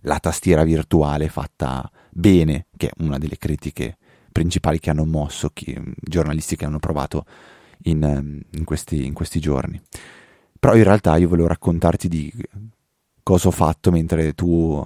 la 0.03 0.21
tastiera 0.21 0.63
virtuale 0.63 1.29
fatta 1.29 1.91
bene, 2.11 2.67
che 2.77 2.91
è 2.91 2.93
una 2.99 3.19
delle 3.19 3.39
critiche 3.39 3.99
principali 4.31 4.79
che 4.79 4.91
hanno 4.91 5.05
mosso 5.05 5.51
chi, 5.53 5.77
giornalisti 6.01 6.55
che 6.55 6.65
hanno 6.65 6.79
provato 6.79 7.25
in, 7.87 8.41
in, 8.49 8.65
questi, 8.65 9.05
in 9.05 9.13
questi 9.13 9.41
giorni. 9.41 9.83
Però 10.61 10.77
in 10.77 10.85
realtà 10.85 11.17
io 11.17 11.27
volevo 11.27 11.49
raccontarti 11.49 12.07
di 12.07 12.33
cosa 13.25 13.49
ho 13.49 13.51
fatto 13.51 13.91
mentre 13.91 14.33
tu 14.35 14.81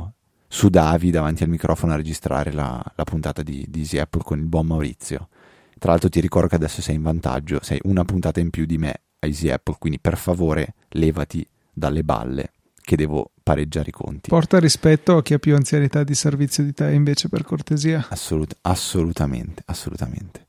sudavi 0.48 1.10
davanti 1.10 1.42
al 1.42 1.50
microfono 1.50 1.92
a 1.92 1.96
registrare 1.96 2.50
la, 2.50 2.82
la 2.94 3.04
puntata 3.04 3.42
di, 3.42 3.66
di 3.68 3.80
Easy 3.80 3.98
Apple 3.98 4.22
con 4.22 4.38
il 4.38 4.46
buon 4.46 4.68
Maurizio. 4.68 5.28
Tra 5.80 5.92
l'altro 5.92 6.10
ti 6.10 6.20
ricordo 6.20 6.46
che 6.46 6.56
adesso 6.56 6.82
sei 6.82 6.96
in 6.96 7.02
vantaggio, 7.02 7.58
sei 7.62 7.80
una 7.84 8.04
puntata 8.04 8.38
in 8.38 8.50
più 8.50 8.66
di 8.66 8.76
me 8.76 9.00
a 9.18 9.26
Easy 9.26 9.48
Apple, 9.48 9.76
quindi 9.78 9.98
per 9.98 10.18
favore 10.18 10.74
levati 10.90 11.44
dalle 11.72 12.04
balle 12.04 12.52
che 12.82 12.96
devo 12.96 13.30
pareggiare 13.42 13.88
i 13.88 13.92
conti. 13.92 14.28
Porta 14.28 14.58
rispetto 14.58 15.16
a 15.16 15.22
chi 15.22 15.32
ha 15.32 15.38
più 15.38 15.54
anzianità 15.54 16.04
di 16.04 16.14
servizio 16.14 16.62
di 16.64 16.74
te 16.74 16.92
invece 16.92 17.30
per 17.30 17.44
cortesia. 17.44 18.06
Assolut- 18.10 18.58
assolutamente, 18.60 19.62
assolutamente. 19.64 20.48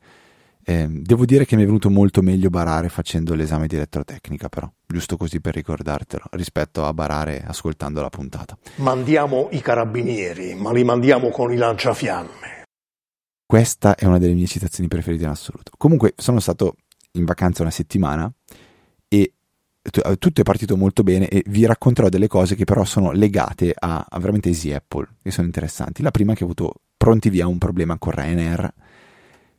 Eh, 0.66 0.88
devo 0.90 1.24
dire 1.24 1.46
che 1.46 1.56
mi 1.56 1.64
è 1.64 1.66
venuto 1.66 1.90
molto 1.90 2.22
meglio 2.22 2.50
barare 2.50 2.90
facendo 2.90 3.34
l'esame 3.34 3.68
di 3.68 3.76
elettrotecnica, 3.76 4.50
però, 4.50 4.70
giusto 4.86 5.16
così 5.16 5.40
per 5.40 5.54
ricordartelo, 5.54 6.26
rispetto 6.32 6.84
a 6.84 6.94
barare 6.94 7.42
ascoltando 7.48 8.02
la 8.02 8.10
puntata. 8.10 8.58
Mandiamo 8.76 9.48
i 9.52 9.62
carabinieri, 9.62 10.56
ma 10.56 10.74
li 10.74 10.84
mandiamo 10.84 11.30
con 11.30 11.54
i 11.54 11.56
lanciafiamme. 11.56 12.61
Questa 13.52 13.96
è 13.96 14.06
una 14.06 14.18
delle 14.18 14.34
mie 14.34 14.48
citazioni 14.48 14.88
preferite 14.88 15.24
in 15.24 15.30
assoluto. 15.30 15.72
Comunque 15.76 16.14
sono 16.16 16.40
stato 16.40 16.78
in 17.16 17.26
vacanza 17.26 17.64
una 17.64 17.70
settimana 17.70 18.32
e 19.10 19.34
eh, 19.82 20.18
tutto 20.18 20.40
è 20.40 20.44
partito 20.46 20.78
molto 20.78 21.04
bene 21.04 21.28
e 21.28 21.44
vi 21.48 21.66
racconterò 21.66 22.08
delle 22.08 22.30
cose 22.30 22.56
che 22.56 22.64
però 22.64 22.86
sono 22.86 23.12
legate 23.12 23.74
a, 23.78 24.06
a 24.08 24.20
veramente 24.20 24.48
Easy 24.48 24.72
Apple, 24.72 25.06
che 25.22 25.32
sono 25.32 25.48
interessanti. 25.48 26.02
La 26.02 26.12
prima 26.12 26.32
è 26.32 26.36
che 26.38 26.44
ho 26.44 26.46
avuto 26.46 26.76
pronti 26.96 27.30
via 27.30 27.46
un 27.46 27.58
problema 27.58 27.98
con 27.98 28.14
Ryanair 28.14 28.74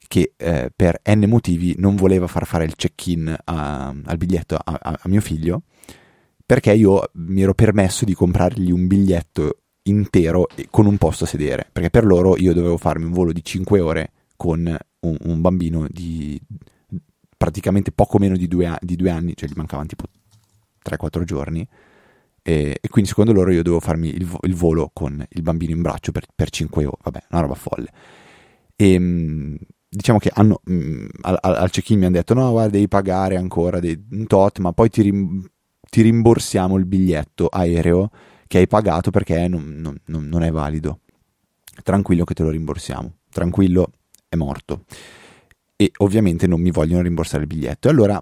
che 0.08 0.32
eh, 0.38 0.72
per 0.74 1.02
n 1.04 1.26
motivi 1.26 1.74
non 1.76 1.94
voleva 1.94 2.26
far 2.26 2.46
fare 2.46 2.64
il 2.64 2.76
check-in 2.76 3.36
a, 3.44 3.88
al 3.88 4.16
biglietto 4.16 4.56
a, 4.56 4.78
a 4.80 5.08
mio 5.08 5.20
figlio 5.20 5.64
perché 6.46 6.72
io 6.72 7.10
mi 7.16 7.42
ero 7.42 7.52
permesso 7.52 8.06
di 8.06 8.14
comprargli 8.14 8.70
un 8.70 8.86
biglietto 8.86 9.61
intero 9.84 10.46
con 10.70 10.86
un 10.86 10.96
posto 10.98 11.24
a 11.24 11.26
sedere, 11.26 11.68
perché 11.70 11.90
per 11.90 12.04
loro 12.04 12.36
io 12.36 12.52
dovevo 12.52 12.76
farmi 12.76 13.04
un 13.04 13.12
volo 13.12 13.32
di 13.32 13.42
5 13.42 13.80
ore 13.80 14.12
con 14.36 14.76
un, 15.00 15.16
un 15.20 15.40
bambino 15.40 15.86
di 15.88 16.40
praticamente 17.36 17.90
poco 17.90 18.18
meno 18.18 18.36
di 18.36 18.46
due, 18.46 18.76
di 18.80 18.96
due, 18.96 19.10
anni, 19.10 19.34
cioè 19.34 19.48
gli 19.48 19.54
mancavano 19.56 19.88
tipo 19.88 20.04
3-4 20.88 21.24
giorni, 21.24 21.66
E, 22.44 22.78
e, 22.80 22.88
quindi 22.88 23.08
secondo 23.08 23.32
loro 23.32 23.50
io 23.52 23.62
dovevo 23.62 23.80
farmi 23.80 24.08
il, 24.08 24.28
il, 24.42 24.54
volo 24.54 24.90
con 24.92 25.24
il 25.28 25.42
bambino 25.42 25.72
in 25.72 25.82
braccio 25.82 26.12
per, 26.12 26.26
per 26.34 26.50
5 26.50 26.82
euro, 26.82 26.98
vabbè, 27.02 27.22
una 27.30 27.40
roba 27.40 27.54
folle. 27.54 27.88
E 28.76 28.98
mm, 28.98 29.54
diciamo 29.88 30.18
che 30.18 30.30
hanno, 30.34 30.60
mm, 30.70 31.06
al, 31.22 31.38
al, 31.40 31.70
check-in 31.70 31.98
mi 31.98 32.06
hanno 32.06 32.16
detto 32.16 32.34
no, 32.34 32.50
guarda, 32.50 32.70
devi 32.70 32.88
pagare 32.88 33.36
ancora 33.36 33.78
dei, 33.80 34.00
un 34.10 34.26
tot, 34.26 34.58
ma 34.58 34.72
poi 34.72 34.88
ti, 34.88 35.02
rim, 35.02 35.48
ti, 35.88 36.02
rimborsiamo 36.02 36.76
il 36.76 36.86
biglietto 36.86 37.46
aereo 37.48 38.10
che 38.52 38.58
hai 38.58 38.66
pagato 38.66 39.10
perché 39.10 39.48
non, 39.48 39.80
non, 40.04 40.28
non, 40.28 40.42
è 40.42 40.50
valido. 40.50 41.00
Tranquillo 41.82 42.24
che 42.24 42.34
te 42.34 42.42
lo 42.42 42.50
rimborsiamo, 42.50 43.14
tranquillo, 43.30 43.92
è 44.28 44.36
morto. 44.36 44.84
E 45.74 45.90
ovviamente 46.00 46.46
non 46.46 46.60
mi 46.60 46.70
vogliono 46.70 47.00
rimborsare 47.00 47.44
il 47.44 47.48
biglietto. 47.48 47.88
E 47.88 47.92
allora 47.92 48.20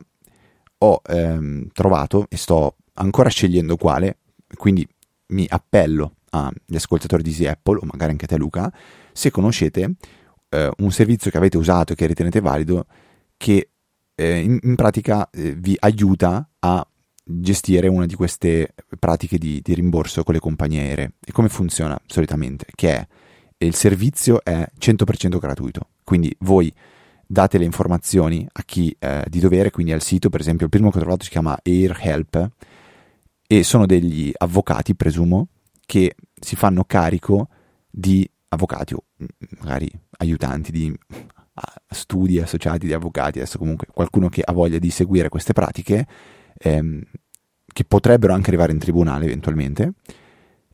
ho 0.78 1.02
ehm, 1.04 1.66
trovato 1.72 2.26
e 2.28 2.36
sto 2.36 2.76
ancora 2.94 3.28
scegliendo 3.28 3.76
quale, 3.76 4.18
quindi 4.54 4.86
mi 5.30 5.46
appello 5.48 6.14
agli 6.30 6.76
ascoltatori 6.76 7.24
di 7.24 7.30
Easy 7.30 7.46
Apple 7.46 7.78
o 7.78 7.86
magari 7.90 8.12
anche 8.12 8.26
a 8.26 8.28
te 8.28 8.36
Luca, 8.36 8.72
se 9.12 9.32
conoscete 9.32 9.94
eh, 10.48 10.70
un 10.76 10.92
servizio 10.92 11.32
che 11.32 11.38
avete 11.38 11.56
usato 11.56 11.92
e 11.92 11.96
che 11.96 12.06
ritenete 12.06 12.40
valido 12.40 12.86
che 13.36 13.70
eh, 14.14 14.38
in, 14.38 14.60
in, 14.62 14.76
pratica 14.76 15.28
eh, 15.28 15.56
vi 15.56 15.74
aiuta 15.80 16.48
a 16.60 16.86
gestire 17.22 17.88
una 17.88 18.06
di 18.06 18.14
queste 18.14 18.74
pratiche 18.98 19.38
di, 19.38 19.60
di, 19.62 19.74
rimborso 19.74 20.22
con 20.22 20.34
le 20.34 20.40
compagnie 20.40 20.80
aeree. 20.80 21.12
E 21.24 21.32
come 21.32 21.48
funziona 21.48 21.98
solitamente? 22.06 22.66
Che 22.74 22.94
è 22.94 23.06
il 23.58 23.74
servizio 23.74 24.42
è 24.42 24.66
100% 24.78 25.38
gratuito, 25.38 25.88
quindi 26.02 26.34
voi 26.40 26.72
date 27.26 27.58
le 27.58 27.64
informazioni 27.64 28.46
a 28.50 28.62
chi 28.64 28.94
eh, 28.98 29.24
di 29.28 29.38
dovere, 29.38 29.70
quindi 29.70 29.92
al 29.92 30.02
sito, 30.02 30.30
per 30.30 30.40
esempio 30.40 30.64
il 30.64 30.70
primo 30.70 30.90
che 30.90 30.96
ho 30.96 31.00
trovato 31.00 31.24
si 31.24 31.30
chiama 31.30 31.58
Air 31.62 31.98
Help 32.00 32.50
e 33.46 33.62
sono 33.62 33.84
degli 33.84 34.32
avvocati, 34.34 34.94
presumo, 34.94 35.48
che 35.84 36.14
si 36.40 36.56
fanno 36.56 36.84
carico 36.84 37.48
di 37.90 38.28
avvocati 38.48 38.94
o 38.94 39.04
magari 39.60 39.90
aiutanti 40.18 40.72
di 40.72 40.96
studi 41.90 42.40
associati 42.40 42.86
di 42.86 42.92
avvocati, 42.92 43.38
adesso 43.38 43.58
comunque 43.58 43.86
qualcuno 43.92 44.28
che 44.28 44.42
ha 44.44 44.52
voglia 44.52 44.78
di 44.78 44.90
seguire 44.90 45.28
queste 45.28 45.52
pratiche, 45.52 46.06
ehm, 46.62 47.02
che 47.72 47.84
potrebbero 47.84 48.32
anche 48.34 48.48
arrivare 48.48 48.72
in 48.72 48.78
tribunale 48.78 49.24
eventualmente, 49.24 49.92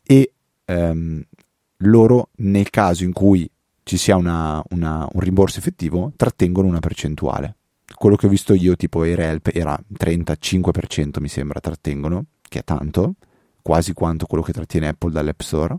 e 0.02 0.32
ehm, 0.64 1.22
loro 1.78 2.30
nel 2.36 2.70
caso 2.70 3.04
in 3.04 3.12
cui 3.12 3.48
ci 3.82 3.96
sia 3.96 4.16
una, 4.16 4.62
una, 4.70 5.08
un 5.12 5.20
rimborso 5.20 5.58
effettivo, 5.58 6.12
trattengono 6.16 6.66
una 6.66 6.80
percentuale. 6.80 7.56
Quello 7.94 8.16
che 8.16 8.26
ho 8.26 8.28
visto 8.28 8.52
io, 8.52 8.74
tipo 8.74 9.02
AirHelp, 9.02 9.50
era 9.54 9.78
35% 9.96 11.20
mi 11.20 11.28
sembra, 11.28 11.60
trattengono, 11.60 12.24
che 12.42 12.58
è 12.58 12.64
tanto, 12.64 13.14
quasi 13.62 13.92
quanto 13.92 14.26
quello 14.26 14.42
che 14.42 14.52
trattiene 14.52 14.88
Apple 14.88 15.12
dall'App 15.12 15.40
Store, 15.40 15.76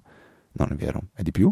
non 0.53 0.69
è 0.71 0.75
vero, 0.75 1.07
è 1.13 1.21
di 1.21 1.31
più, 1.31 1.51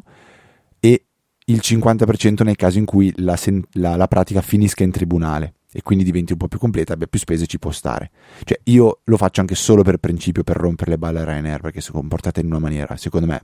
e 0.80 1.06
il 1.46 1.60
50% 1.62 2.44
nel 2.44 2.56
caso 2.56 2.78
in 2.78 2.86
cui 2.86 3.12
la, 3.18 3.38
la, 3.74 3.96
la 3.98 4.08
pratica 4.08 4.42
finisca 4.42 4.84
in 4.84 4.92
tribunale 4.92 5.56
e 5.77 5.82
quindi 5.82 6.05
diventi 6.05 6.32
un 6.32 6.38
po' 6.38 6.48
più 6.48 6.58
completa, 6.58 6.94
abbia 6.94 7.05
più 7.05 7.20
spese, 7.20 7.48
ci 7.48 7.60
può 7.60 7.70
stare. 7.70 8.10
Cioè, 8.46 8.62
io 8.63 9.01
lo 9.03 9.17
faccio 9.17 9.41
anche 9.41 9.55
solo 9.55 9.84
per 9.84 9.98
principio, 9.98 10.41
per 10.41 10.55
rompere 10.55 10.91
le 10.91 10.98
balle 10.98 11.20
a 11.20 11.25
Ryanair, 11.25 11.60
perché 11.60 11.82
si 11.82 11.91
comportate 11.91 12.39
in 12.39 12.46
una 12.46 12.60
maniera, 12.60 12.96
secondo 12.96 13.27
me, 13.27 13.44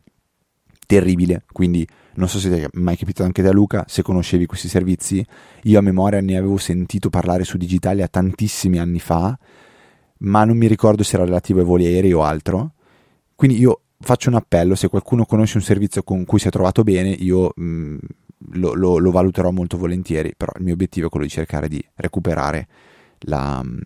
terribile. 0.85 1.43
Quindi, 1.51 1.85
non 2.13 2.29
so 2.29 2.39
se 2.39 2.49
ti 2.49 2.61
è 2.61 2.69
mai 2.75 2.95
capitato 2.95 3.25
anche 3.25 3.41
da 3.41 3.51
Luca, 3.51 3.83
se 3.85 4.01
conoscevi 4.01 4.45
questi 4.45 4.69
servizi. 4.69 5.25
Io 5.63 5.77
a 5.77 5.81
memoria 5.81 6.21
ne 6.21 6.37
avevo 6.37 6.55
sentito 6.55 7.09
parlare 7.09 7.43
su 7.43 7.57
Digitalia 7.57 8.07
tantissimi 8.07 8.79
anni 8.79 8.99
fa, 8.99 9.37
ma 10.19 10.45
non 10.45 10.55
mi 10.55 10.67
ricordo 10.67 11.03
se 11.03 11.15
era 11.17 11.25
relativo 11.25 11.59
ai 11.59 11.65
voli 11.65 11.85
aerei 11.85 12.13
o 12.13 12.23
altro. 12.23 12.75
Quindi 13.35 13.59
io 13.59 13.81
faccio 13.99 14.29
un 14.29 14.35
appello, 14.35 14.75
se 14.75 14.87
qualcuno 14.87 15.25
conosce 15.25 15.57
un 15.57 15.63
servizio 15.63 16.01
con 16.03 16.23
cui 16.23 16.39
si 16.39 16.47
è 16.47 16.51
trovato 16.51 16.83
bene, 16.83 17.09
io 17.09 17.51
mh, 17.53 17.63
mm, 17.63 17.97
lo, 18.53 18.73
lo, 18.73 18.97
lo, 18.97 19.11
valuterò 19.11 19.51
molto 19.51 19.77
volentieri, 19.77 20.33
però 20.35 20.51
il 20.57 20.63
mio 20.63 20.73
obiettivo 20.73 21.07
è 21.07 21.09
quello 21.09 21.25
di 21.25 21.31
cercare 21.31 21.67
di 21.67 21.83
recuperare 21.95 22.67
la, 23.19 23.61
mm, 23.63 23.79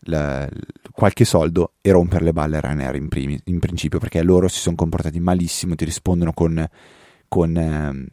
la, 0.00 0.48
qualche 0.92 1.24
soldo 1.24 1.74
e 1.80 1.90
rompere 1.90 2.24
le 2.24 2.32
balle 2.32 2.56
a 2.56 2.60
Ryanair 2.60 2.94
in, 2.96 3.08
primi, 3.08 3.40
in 3.44 3.58
principio, 3.58 3.98
perché 3.98 4.22
loro 4.22 4.48
si 4.48 4.58
sono 4.58 4.76
comportati 4.76 5.20
malissimo, 5.20 5.74
ti 5.74 5.84
rispondono 5.84 6.32
con, 6.32 6.66
con 7.28 7.56
eh, 7.56 8.06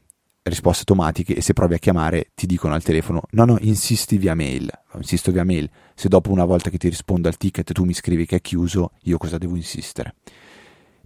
risposte 0.44 0.84
automatiche 0.88 1.36
e 1.36 1.42
se 1.42 1.54
provi 1.54 1.74
a 1.74 1.80
chiamare 1.80 2.32
ti 2.36 2.46
dicono 2.46 2.76
al 2.76 2.84
telefono 2.84 3.24
no 3.32 3.46
no 3.46 3.58
insisti 3.62 4.18
via 4.18 4.36
mail, 4.36 4.70
insisto 4.96 5.32
via 5.32 5.44
mail, 5.44 5.70
se 5.96 6.08
dopo 6.08 6.32
una 6.32 6.46
volta 6.46 6.70
che 6.70 6.78
ti 6.78 6.88
rispondo 6.88 7.28
al 7.28 7.38
ticket 7.38 7.72
tu 7.72 7.84
mi 7.84 7.94
scrivi 7.94 8.26
che 8.26 8.38
è 8.38 8.42
chiuso, 8.42 8.92
io 9.04 9.18
cosa 9.18 9.38
devo 9.38 9.56
insistere? 9.56 10.16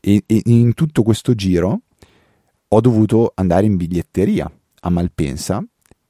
E, 0.01 0.23
e 0.25 0.41
in 0.45 0.73
tutto 0.73 1.03
questo 1.03 1.35
giro 1.35 1.81
ho 2.71 2.81
dovuto 2.81 3.31
andare 3.35 3.65
in 3.65 3.75
biglietteria 3.75 4.49
a 4.81 4.89
Malpensa 4.89 5.63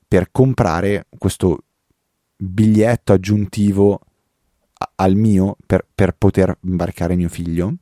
per 0.08 0.30
comprare 0.32 1.08
questo 1.18 1.64
biglietto 2.36 3.14
aggiuntivo 3.14 4.00
al 4.96 5.16
mio 5.16 5.56
per, 5.66 5.86
per, 5.94 6.16
poter 6.18 6.58
imbarcare 6.62 7.16
mio 7.16 7.30
figlio 7.30 7.76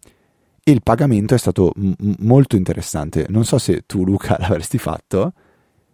e 0.64 0.72
il 0.72 0.82
pagamento 0.82 1.34
è 1.34 1.38
stato 1.38 1.72
m- 1.76 1.94
molto 2.20 2.56
interessante. 2.56 3.26
Non 3.30 3.46
so 3.46 3.58
se 3.58 3.84
tu 3.86 4.04
Luca 4.04 4.36
l'avresti 4.42 4.78
fatto, 4.78 5.34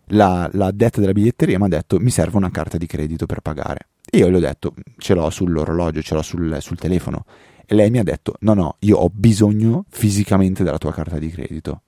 la, 0.08 0.50
la 0.54 0.72
detta 0.72 1.00
della 1.00 1.12
biglietteria 1.12 1.58
mi 1.60 1.66
ha 1.66 1.70
detto 1.70 2.00
mi 2.00 2.10
serve 2.10 2.38
una 2.38 2.52
carta 2.52 2.78
di 2.78 2.88
credito 2.88 3.26
per 3.26 3.42
pagare. 3.42 3.90
E 4.10 4.18
io 4.18 4.30
gli 4.30 4.36
ho 4.36 4.40
detto 4.40 4.74
ce 4.98 5.14
l'ho 5.14 5.30
sull'orologio, 5.30 6.02
ce 6.02 6.16
l'ho 6.16 6.22
sul, 6.22 6.58
sul 6.60 6.78
telefono. 6.78 7.26
E 7.66 7.76
lei 7.76 7.90
mi 7.90 8.00
ha 8.00 8.04
detto: 8.04 8.36
No, 8.40 8.54
no, 8.54 8.76
io 8.80 8.98
ho 8.98 9.10
bisogno 9.14 9.86
fisicamente 9.90 10.64
della 10.64 10.78
tua 10.78 10.92
carta 10.92 11.18
di 11.20 11.30
credito. 11.30 11.82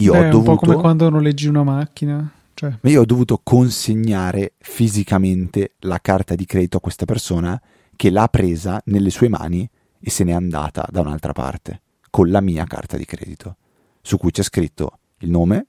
Io 0.00 0.12
Beh, 0.12 0.18
ho 0.18 0.30
dovuto. 0.30 0.36
È 0.36 0.36
un 0.38 0.56
po' 0.56 0.56
come 0.64 0.74
quando 0.76 1.10
noleggi 1.10 1.48
una 1.48 1.64
macchina. 1.64 2.32
Cioè. 2.54 2.78
Io 2.82 3.00
ho 3.00 3.04
dovuto 3.04 3.40
consegnare 3.42 4.54
fisicamente 4.58 5.74
la 5.80 6.00
carta 6.00 6.34
di 6.34 6.44
credito 6.44 6.76
a 6.76 6.80
questa 6.80 7.04
persona 7.04 7.60
che 7.96 8.10
l'ha 8.10 8.28
presa 8.28 8.80
nelle 8.86 9.10
sue 9.10 9.28
mani 9.28 9.68
e 10.00 10.10
se 10.10 10.24
n'è 10.24 10.32
andata 10.32 10.86
da 10.90 11.00
un'altra 11.00 11.32
parte 11.32 11.82
con 12.10 12.30
la 12.30 12.40
mia 12.40 12.64
carta 12.64 12.96
di 12.96 13.04
credito, 13.04 13.56
su 14.00 14.16
cui 14.18 14.30
c'è 14.30 14.42
scritto 14.42 14.98
il 15.18 15.30
nome, 15.30 15.66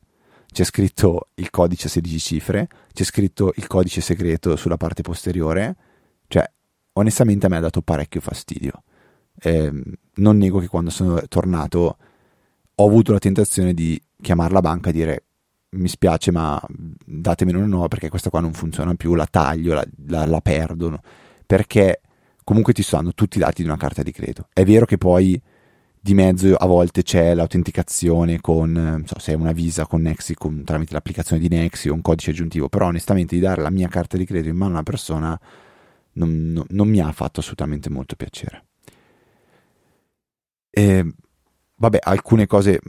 c'è 0.52 0.64
scritto 0.64 1.30
il 1.36 1.50
codice 1.50 1.88
a 1.88 1.90
16 1.90 2.20
cifre, 2.20 2.68
c'è 2.94 3.04
scritto 3.04 3.52
il 3.56 3.68
codice 3.68 4.02
segreto 4.02 4.56
sulla 4.56 4.78
parte 4.78 5.02
posteriore, 5.02 5.76
cioè 6.28 6.50
onestamente 6.94 7.46
a 7.46 7.50
me 7.50 7.58
ha 7.58 7.62
dato 7.62 7.82
parecchio 7.82 8.22
fastidio. 8.22 8.84
Eh, 9.42 9.72
non 10.16 10.38
nego 10.38 10.60
che 10.60 10.68
quando 10.68 10.90
sono 10.90 11.20
tornato 11.28 11.98
ho 12.76 12.86
avuto 12.86 13.12
la 13.12 13.20
tentazione 13.20 13.74
di 13.74 14.02
chiamare 14.22 14.54
la 14.54 14.62
banca 14.62 14.90
e 14.90 14.94
dire 14.94 15.24
mi 15.72 15.88
spiace 15.88 16.32
ma 16.32 16.62
datemene 17.06 17.58
una 17.58 17.68
nuova 17.68 17.88
perché 17.88 18.10
questa 18.10 18.30
qua 18.30 18.40
non 18.40 18.54
funziona 18.54 18.94
più, 18.96 19.14
la 19.14 19.28
taglio, 19.30 19.74
la, 19.74 19.86
la, 20.08 20.26
la 20.26 20.42
perdo, 20.42 21.00
perché 21.46 22.02
comunque 22.44 22.74
ti 22.74 22.82
stanno 22.82 23.14
tutti 23.14 23.38
i 23.38 23.42
dati 23.42 23.62
di 23.62 23.68
una 23.68 23.78
carta 23.78 24.02
di 24.02 24.12
credito. 24.12 24.48
È 24.52 24.64
vero 24.64 24.86
che 24.86 24.98
poi 24.98 25.40
di 26.02 26.14
mezzo 26.14 26.56
a 26.56 26.66
volte 26.66 27.04
c'è 27.04 27.34
l'autenticazione 27.34 28.40
con, 28.40 28.72
non 28.72 29.06
so, 29.06 29.20
se 29.20 29.34
è 29.34 29.36
una 29.36 29.52
Visa 29.52 29.86
con 29.86 30.02
Nexi, 30.02 30.34
con, 30.34 30.64
tramite 30.64 30.94
l'applicazione 30.94 31.42
di 31.42 31.50
Nexi 31.50 31.90
o 31.90 31.94
un 31.94 32.02
codice 32.02 32.32
aggiuntivo, 32.32 32.70
però 32.70 32.88
onestamente 32.88 33.36
di 33.36 33.42
dare 33.42 33.62
la 33.62 33.70
mia 33.70 33.90
carta 33.90 34.18
di 34.18 34.26
credito 34.26 34.50
in 34.50 34.56
mano 34.56 34.72
a 34.72 34.76
una 34.76 34.84
persona 34.84 35.40
non, 36.14 36.52
non, 36.52 36.66
non 36.70 36.88
mi 36.88 37.00
ha 37.00 37.12
fatto 37.12 37.42
assolutamente 37.42 37.90
molto 37.90 38.16
piacere. 38.16 38.66
E, 40.70 41.14
vabbè, 41.76 42.00
alcune 42.02 42.48
cose, 42.48 42.80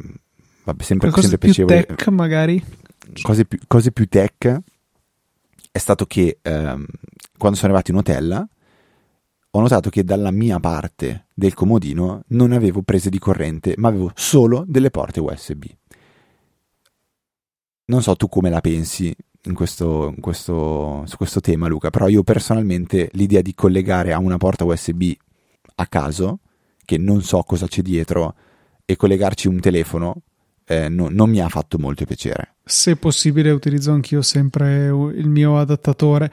vabbè, 0.64 0.82
sempre, 0.82 1.10
sempre 1.10 1.38
più 1.38 1.52
piacevoli. 1.52 1.86
tech 1.86 2.08
magari? 2.08 2.64
Cose 3.22 3.44
più, 3.44 3.58
cose 3.66 3.92
più 3.92 4.06
tech 4.08 4.60
è 5.72 5.78
stato 5.78 6.06
che 6.06 6.38
ehm, 6.42 6.86
quando 7.36 7.58
sono 7.58 7.72
arrivato 7.72 7.90
in 7.90 7.96
hotel 7.96 8.48
ho 9.52 9.60
notato 9.60 9.90
che 9.90 10.04
dalla 10.04 10.30
mia 10.30 10.60
parte 10.60 11.26
del 11.34 11.54
comodino 11.54 12.22
non 12.28 12.52
avevo 12.52 12.82
prese 12.82 13.10
di 13.10 13.18
corrente, 13.18 13.74
ma 13.78 13.88
avevo 13.88 14.12
solo 14.14 14.64
delle 14.66 14.90
porte 14.90 15.18
USB. 15.18 15.64
Non 17.86 18.02
so 18.02 18.14
tu 18.14 18.28
come 18.28 18.48
la 18.48 18.60
pensi, 18.60 19.12
in 19.44 19.54
questo, 19.54 20.12
in 20.14 20.20
questo, 20.20 21.02
su 21.06 21.16
questo 21.16 21.40
tema, 21.40 21.66
Luca, 21.66 21.90
però 21.90 22.06
io 22.06 22.22
personalmente 22.22 23.08
l'idea 23.14 23.40
di 23.40 23.54
collegare 23.54 24.12
a 24.12 24.18
una 24.18 24.36
porta 24.36 24.64
USB 24.64 25.10
a 25.76 25.86
caso, 25.86 26.40
che 26.84 26.98
non 26.98 27.22
so 27.22 27.42
cosa 27.42 27.66
c'è 27.66 27.82
dietro, 27.82 28.34
e 28.84 28.94
collegarci 28.94 29.48
un 29.48 29.58
telefono, 29.58 30.22
eh, 30.70 30.88
no, 30.88 31.08
non 31.10 31.28
mi 31.28 31.40
ha 31.40 31.48
fatto 31.48 31.78
molto 31.78 32.04
piacere. 32.04 32.54
Se 32.64 32.94
possibile 32.94 33.50
utilizzo 33.50 33.90
anch'io 33.90 34.22
sempre 34.22 34.86
il 34.86 35.28
mio 35.28 35.58
adattatore. 35.58 36.30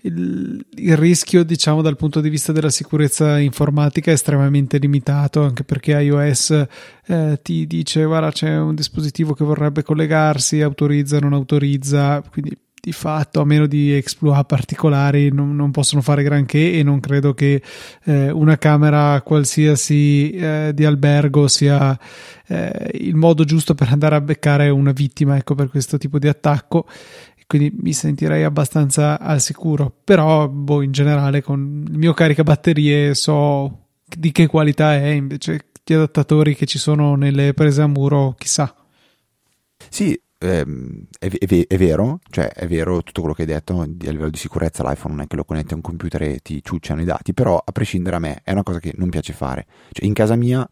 Il, 0.00 0.64
il, 0.76 0.96
rischio, 0.96 1.44
diciamo, 1.44 1.82
dal 1.82 1.96
punto 1.96 2.22
di 2.22 2.30
vista 2.30 2.50
della 2.50 2.70
sicurezza 2.70 3.38
informatica 3.38 4.10
è 4.10 4.14
estremamente 4.14 4.78
limitato, 4.78 5.42
anche 5.42 5.64
perché 5.64 5.92
iOS 6.00 6.66
eh, 7.08 7.38
ti 7.42 7.66
dice, 7.66 8.04
guarda, 8.04 8.32
c'è 8.32 8.56
un 8.56 8.74
dispositivo 8.74 9.34
che 9.34 9.44
vorrebbe 9.44 9.82
collegarsi, 9.82 10.62
autorizza, 10.62 11.18
non 11.18 11.34
autorizza, 11.34 12.22
quindi 12.30 12.56
di 12.84 12.92
fatto, 12.92 13.40
a 13.40 13.46
meno 13.46 13.66
di 13.66 13.94
exploit 13.94 14.44
particolari, 14.44 15.32
non, 15.32 15.56
non 15.56 15.70
possono 15.70 16.02
fare 16.02 16.22
granché 16.22 16.74
e 16.74 16.82
non 16.82 17.00
credo 17.00 17.32
che 17.32 17.62
eh, 18.04 18.30
una 18.30 18.58
camera 18.58 19.22
qualsiasi 19.22 20.30
eh, 20.32 20.72
di 20.74 20.84
albergo 20.84 21.48
sia 21.48 21.98
eh, 22.46 22.90
il 23.00 23.14
modo 23.14 23.44
giusto 23.44 23.74
per 23.74 23.88
andare 23.88 24.16
a 24.16 24.20
beccare 24.20 24.68
una 24.68 24.92
vittima 24.92 25.38
ecco, 25.38 25.54
per 25.54 25.70
questo 25.70 25.96
tipo 25.96 26.18
di 26.18 26.28
attacco. 26.28 26.86
Quindi 27.46 27.74
mi 27.80 27.94
sentirei 27.94 28.42
abbastanza 28.44 29.18
al 29.18 29.40
sicuro. 29.40 29.90
Però, 30.04 30.46
boh, 30.46 30.82
in 30.82 30.92
generale, 30.92 31.42
con 31.42 31.86
il 31.88 31.96
mio 31.96 32.12
caricabatterie 32.12 33.14
so 33.14 33.86
di 34.04 34.30
che 34.30 34.46
qualità 34.46 34.94
è, 34.94 35.06
invece 35.08 35.68
gli 35.82 35.94
adattatori 35.94 36.54
che 36.54 36.66
ci 36.66 36.78
sono 36.78 37.14
nelle 37.14 37.54
prese 37.54 37.80
a 37.80 37.86
muro, 37.86 38.34
chissà. 38.36 38.74
Sì, 39.88 40.18
ehm, 40.38 41.06
è, 41.18 41.28
è, 41.28 41.66
è, 41.66 41.76
vero, 41.78 42.20
cioè 42.30 42.48
è 42.48 42.66
vero 42.66 43.02
tutto 43.02 43.20
quello 43.20 43.34
che 43.34 43.42
hai 43.42 43.48
detto 43.48 43.80
a 43.80 43.84
livello 43.84 44.30
di 44.30 44.38
sicurezza 44.38 44.82
l'iPhone 44.82 45.14
non 45.14 45.24
è 45.24 45.26
che 45.26 45.36
lo 45.36 45.44
connetti 45.44 45.72
a 45.72 45.76
un 45.76 45.82
computer 45.82 46.22
e 46.22 46.40
ti 46.42 46.62
ciucciano 46.62 47.00
i 47.00 47.04
dati, 47.04 47.32
però 47.32 47.62
a 47.64 47.72
prescindere 47.72 48.16
a 48.16 48.18
me 48.18 48.40
è 48.42 48.52
una 48.52 48.62
cosa 48.62 48.78
che 48.78 48.92
non 48.96 49.08
piace 49.08 49.32
fare. 49.32 49.66
Cioè, 49.92 50.06
in 50.06 50.12
casa 50.12 50.36
mia 50.36 50.66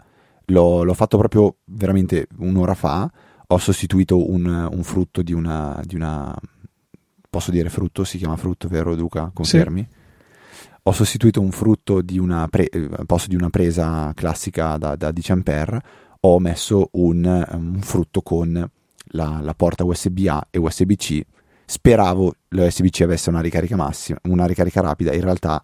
l'ho, 0.47 0.83
l'ho 0.83 0.95
fatto 0.95 1.19
proprio 1.19 1.57
veramente 1.65 2.27
un'ora 2.39 2.75
fa, 2.75 3.11
ho 3.47 3.59
sostituito 3.59 4.31
un, 4.31 4.69
un 4.71 4.83
frutto 4.83 5.23
di 5.23 5.33
una, 5.33 5.81
di 5.85 5.95
una, 5.95 6.35
Posso 7.29 7.51
dire 7.51 7.71
frutto? 7.71 8.05
Si 8.05 8.19
chiama 8.19 8.37
frutto, 8.37 8.69
vero 8.69 8.95
Luca? 8.95 9.31
Confermi? 9.33 9.87
Sì 9.91 10.01
ho 10.85 10.93
sostituito 10.93 11.41
un 11.41 11.53
frutto 11.53 12.03
di 12.03 12.19
una, 12.19 12.49
pre- 12.49 12.69
posto 13.07 13.29
di 13.29 13.37
una 13.37 13.51
presa 13.51 14.11
classica 14.15 14.77
da, 14.79 14.97
da 14.97 15.13
10 15.13 15.33
A, 15.33 15.83
ho 16.21 16.39
messo 16.41 16.89
un, 16.93 17.47
un 17.53 17.81
frutto 17.81 18.21
con 18.23 18.69
la, 19.13 19.41
la, 19.41 19.55
porta 19.55 19.85
USB-A 19.85 20.49
e 20.51 20.59
USB-C. 20.59 21.21
Speravo 21.65 22.35
l'USB-C 22.49 23.01
avesse 23.01 23.31
una 23.31 23.41
ricarica 23.41 23.77
massima, 23.77 24.19
una 24.25 24.47
ricarica 24.47 24.81
rapida, 24.81 25.13
in 25.15 25.23
realtà 25.23 25.63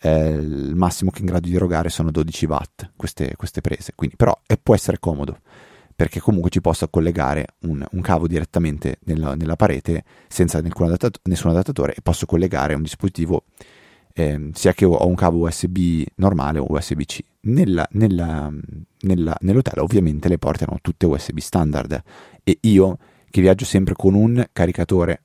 eh, 0.00 0.28
il 0.28 0.74
massimo 0.74 1.10
che 1.10 1.18
è 1.18 1.20
in 1.20 1.26
grado 1.26 1.48
di 1.48 1.54
erogare 1.54 1.88
sono 1.88 2.10
12 2.10 2.46
watt 2.46 2.90
queste, 2.96 3.34
queste 3.36 3.60
prese, 3.60 3.92
quindi 3.94 4.16
però 4.16 4.38
eh, 4.46 4.58
può 4.62 4.74
essere 4.74 4.98
comodo 4.98 5.38
perché 6.00 6.20
comunque 6.20 6.48
ci 6.48 6.62
posso 6.62 6.88
collegare 6.88 7.56
un, 7.64 7.84
un 7.90 8.00
cavo 8.00 8.26
direttamente 8.26 9.00
nella, 9.04 9.34
nella, 9.34 9.56
parete 9.56 10.02
senza 10.28 10.56
adattato, 10.56 11.20
nessun 11.24 11.50
adattatore 11.50 11.92
e 11.94 12.00
posso 12.00 12.24
collegare 12.24 12.72
un 12.72 12.80
dispositivo 12.80 13.44
eh, 14.14 14.48
sia 14.54 14.72
che 14.72 14.86
ho 14.86 15.06
un 15.06 15.14
cavo 15.14 15.46
USB 15.46 16.04
normale 16.14 16.58
o 16.58 16.64
USB-C. 16.68 17.29
Nella, 17.42 17.86
nella, 17.92 18.52
nella, 19.00 19.36
nell'hotel 19.40 19.78
ovviamente 19.78 20.28
le 20.28 20.38
porte 20.38 20.64
erano 20.64 20.78
tutte 20.82 21.06
USB 21.06 21.38
standard. 21.38 22.02
E 22.44 22.58
io 22.62 22.98
che 23.30 23.40
viaggio 23.40 23.64
sempre 23.64 23.94
con 23.94 24.14
un 24.14 24.44
caricatore 24.52 25.22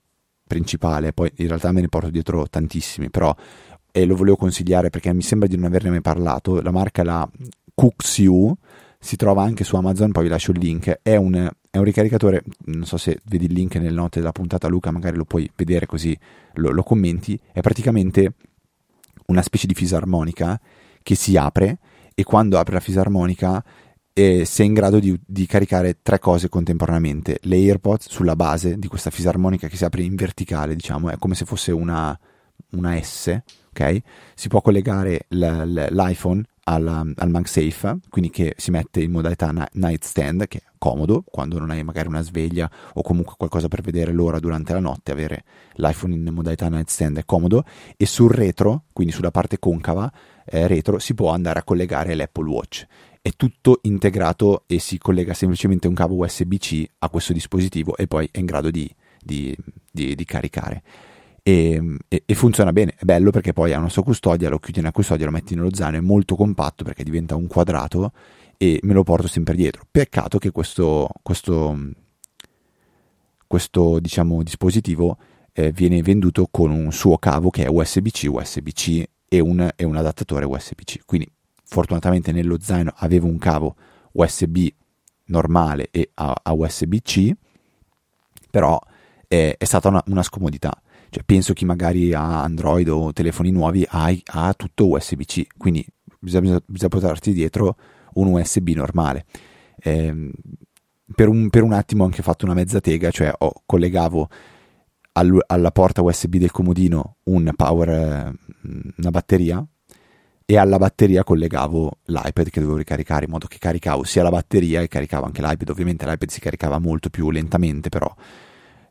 principale, 0.47 1.11
poi 1.11 1.31
in 1.37 1.47
realtà 1.47 1.71
me 1.71 1.81
ne 1.81 1.89
porto 1.89 2.09
dietro 2.09 2.47
tantissimi, 2.47 3.09
però 3.09 3.35
e 3.91 4.05
lo 4.05 4.15
volevo 4.15 4.35
consigliare 4.35 4.89
perché 4.89 5.13
mi 5.13 5.21
sembra 5.21 5.47
di 5.47 5.55
non 5.55 5.65
averne 5.65 5.89
mai 5.89 6.01
parlato, 6.01 6.61
la 6.61 6.71
marca 6.71 7.01
la 7.03 7.29
Cuxiu 7.73 8.53
si 8.99 9.15
trova 9.15 9.43
anche 9.43 9.63
su 9.63 9.75
Amazon, 9.75 10.11
poi 10.11 10.23
vi 10.23 10.29
lascio 10.29 10.51
il 10.51 10.59
link, 10.59 10.99
è 11.01 11.15
un, 11.15 11.49
è 11.69 11.77
un 11.77 11.83
ricaricatore, 11.83 12.43
non 12.65 12.85
so 12.85 12.97
se 12.97 13.19
vedi 13.25 13.45
il 13.45 13.53
link 13.53 13.75
nelle 13.75 13.91
note 13.91 14.19
della 14.19 14.31
puntata 14.31 14.67
Luca, 14.67 14.91
magari 14.91 15.15
lo 15.15 15.25
puoi 15.25 15.49
vedere 15.55 15.85
così 15.85 16.17
lo, 16.55 16.71
lo 16.71 16.83
commenti, 16.83 17.39
è 17.53 17.61
praticamente 17.61 18.33
una 19.27 19.41
specie 19.41 19.67
di 19.67 19.73
fisarmonica 19.73 20.59
che 21.01 21.15
si 21.15 21.37
apre 21.37 21.77
e 22.15 22.23
quando 22.23 22.57
apre 22.57 22.75
la 22.75 22.79
fisarmonica 22.79 23.63
eh, 24.13 24.45
sei 24.45 24.67
in 24.67 24.73
grado 24.73 24.99
di, 24.99 25.19
di, 25.25 25.45
caricare 25.45 25.99
tre 26.01 26.19
cose 26.19 26.47
contemporaneamente. 26.47 27.39
Le 27.41 27.57
AirPods 27.57 28.07
sulla 28.09 28.37
base 28.37 28.79
di 28.79 28.87
questa 28.87 29.09
fisarmonica 29.09 29.67
che 29.67 29.75
si 29.75 29.83
apre 29.83 30.03
in 30.03 30.15
verticale, 30.15 30.73
diciamo, 30.73 31.09
è 31.09 31.17
come 31.17 31.35
se 31.35 31.43
fosse 31.43 31.73
una, 31.73 32.17
una 32.71 33.01
S, 33.01 33.37
ok? 33.71 33.99
Si 34.33 34.47
può 34.47 34.61
collegare 34.61 35.25
l- 35.27 35.87
l'iPhone 35.91 36.41
al, 36.67 37.13
al 37.15 37.29
MagSafe, 37.29 37.99
quindi 38.09 38.29
che 38.29 38.53
si 38.57 38.71
mette 38.71 39.01
in 39.01 39.11
modalità 39.11 39.51
nightstand, 39.73 40.47
che 40.47 40.57
è 40.59 40.63
comodo 40.77 41.23
quando 41.25 41.59
non 41.59 41.69
hai 41.69 41.83
magari 41.83 42.07
una 42.07 42.21
sveglia 42.21 42.69
o 42.93 43.01
comunque 43.01 43.35
qualcosa 43.37 43.67
per 43.67 43.81
vedere 43.81 44.11
l'ora 44.11 44.39
durante 44.39 44.73
la 44.73 44.79
notte, 44.79 45.11
avere 45.11 45.43
l'iPhone 45.73 46.15
in 46.15 46.27
modalità 46.31 46.67
nightstand 46.69 47.19
è 47.19 47.25
comodo 47.25 47.63
e 47.97 48.05
sul 48.05 48.31
retro, 48.31 48.85
quindi 48.93 49.13
sulla 49.13 49.31
parte 49.31 49.59
concava 49.59 50.11
eh, 50.45 50.67
retro, 50.67 50.99
si 50.99 51.13
può 51.13 51.31
andare 51.31 51.59
a 51.59 51.63
collegare 51.63 52.15
l'Apple 52.15 52.49
Watch. 52.49 52.85
È 53.21 53.31
tutto 53.35 53.79
integrato 53.83 54.63
e 54.67 54.79
si 54.79 54.97
collega 54.97 55.33
semplicemente 55.33 55.87
un 55.87 55.95
cavo 55.95 56.15
USB-C 56.15 56.85
a 56.99 57.09
questo 57.09 57.33
dispositivo 57.33 57.95
e 57.95 58.07
poi 58.07 58.27
è 58.31 58.39
in 58.39 58.45
grado 58.45 58.69
di, 58.69 58.89
di, 59.19 59.55
di, 59.91 60.15
di 60.15 60.25
caricare 60.25 60.83
e, 61.47 61.79
e, 62.07 62.23
e, 62.25 62.33
funziona 62.33 62.73
bene, 62.73 62.95
è 62.97 63.03
bello 63.03 63.29
perché 63.29 63.53
poi 63.53 63.71
ha 63.71 63.77
una 63.77 63.87
sua 63.87 64.01
custodia, 64.01 64.49
lo 64.49 64.57
chiudi 64.57 64.79
nella 64.79 64.91
custodia, 64.91 65.25
lo 65.27 65.31
metti 65.31 65.53
nello 65.53 65.71
zaino, 65.71 65.97
è 65.97 66.01
molto 66.01 66.35
compatto 66.35 66.83
perché 66.83 67.03
diventa 67.03 67.35
un 67.35 67.45
quadrato 67.45 68.13
e 68.57 68.79
me 68.81 68.93
lo 68.93 69.03
porto 69.03 69.27
sempre 69.27 69.53
dietro. 69.53 69.85
Peccato 69.91 70.39
che 70.39 70.49
questo, 70.49 71.07
questo, 71.21 71.77
questo 73.45 73.99
diciamo, 73.99 74.41
dispositivo 74.41 75.19
eh, 75.53 75.71
viene 75.71 76.01
venduto 76.01 76.47
con 76.49 76.71
un 76.71 76.91
suo 76.91 77.19
cavo 77.19 77.51
che 77.51 77.65
è 77.65 77.69
USB-C, 77.69 78.25
USB-C 78.27 79.03
e 79.29 79.39
un, 79.39 79.69
e 79.75 79.83
un 79.83 79.95
adattatore 79.97 80.45
USB-C. 80.45 81.01
Quindi 81.05 81.31
fortunatamente 81.63 82.31
nello 82.31 82.57
zaino 82.59 82.91
avevo 82.95 83.27
un 83.27 83.37
cavo 83.37 83.75
USB 84.13 84.65
normale 85.25 85.89
e 85.91 86.09
a, 86.15 86.35
a 86.41 86.53
USB-C, 86.53 87.33
però 88.49 88.79
è, 89.27 89.53
è 89.59 89.63
stata 89.63 89.89
una, 89.89 90.03
una 90.07 90.23
scomodità 90.23 90.75
cioè, 91.09 91.23
penso 91.23 91.53
chi 91.53 91.65
magari 91.65 92.13
ha 92.13 92.43
Android 92.43 92.87
o 92.89 93.13
telefoni 93.13 93.51
nuovi 93.51 93.85
ha, 93.87 94.13
ha 94.25 94.53
tutto 94.53 94.89
USB-C, 94.89 95.47
quindi 95.57 95.85
bisogna, 96.19 96.59
bisogna, 96.65 96.89
portarti 96.89 97.33
dietro 97.33 97.77
un 98.13 98.27
USB 98.27 98.69
normale. 98.69 99.25
Eh, 99.77 100.31
per, 101.13 101.27
un, 101.27 101.49
per, 101.49 101.63
un, 101.63 101.73
attimo 101.73 102.03
ho 102.03 102.05
anche 102.05 102.23
fatto 102.23 102.45
una 102.45 102.53
mezza 102.53 102.79
tega, 102.79 103.11
cioè 103.11 103.31
ho, 103.37 103.53
collegavo 103.65 104.29
al, 105.13 105.43
alla 105.47 105.71
porta 105.71 106.01
USB 106.01 106.35
del 106.35 106.51
comodino 106.51 107.17
un 107.23 107.51
power, 107.55 108.33
una 108.97 109.11
batteria 109.11 109.65
e 110.47 110.57
alla 110.57 110.77
batteria 110.77 111.23
collegavo 111.23 111.99
l'iPad 112.05 112.49
che 112.49 112.59
dovevo 112.59 112.77
ricaricare 112.77 113.25
in 113.25 113.31
modo 113.31 113.47
che 113.47 113.57
caricavo 113.57 114.03
sia 114.03 114.21
la 114.21 114.29
batteria 114.29 114.81
e 114.81 114.87
caricavo 114.87 115.25
anche 115.25 115.41
l'iPad. 115.41 115.69
Ovviamente 115.69 116.05
l'iPad 116.05 116.29
si 116.29 116.39
caricava 116.39 116.77
molto 116.77 117.09
più 117.09 117.31
lentamente, 117.31 117.89
però 117.89 118.13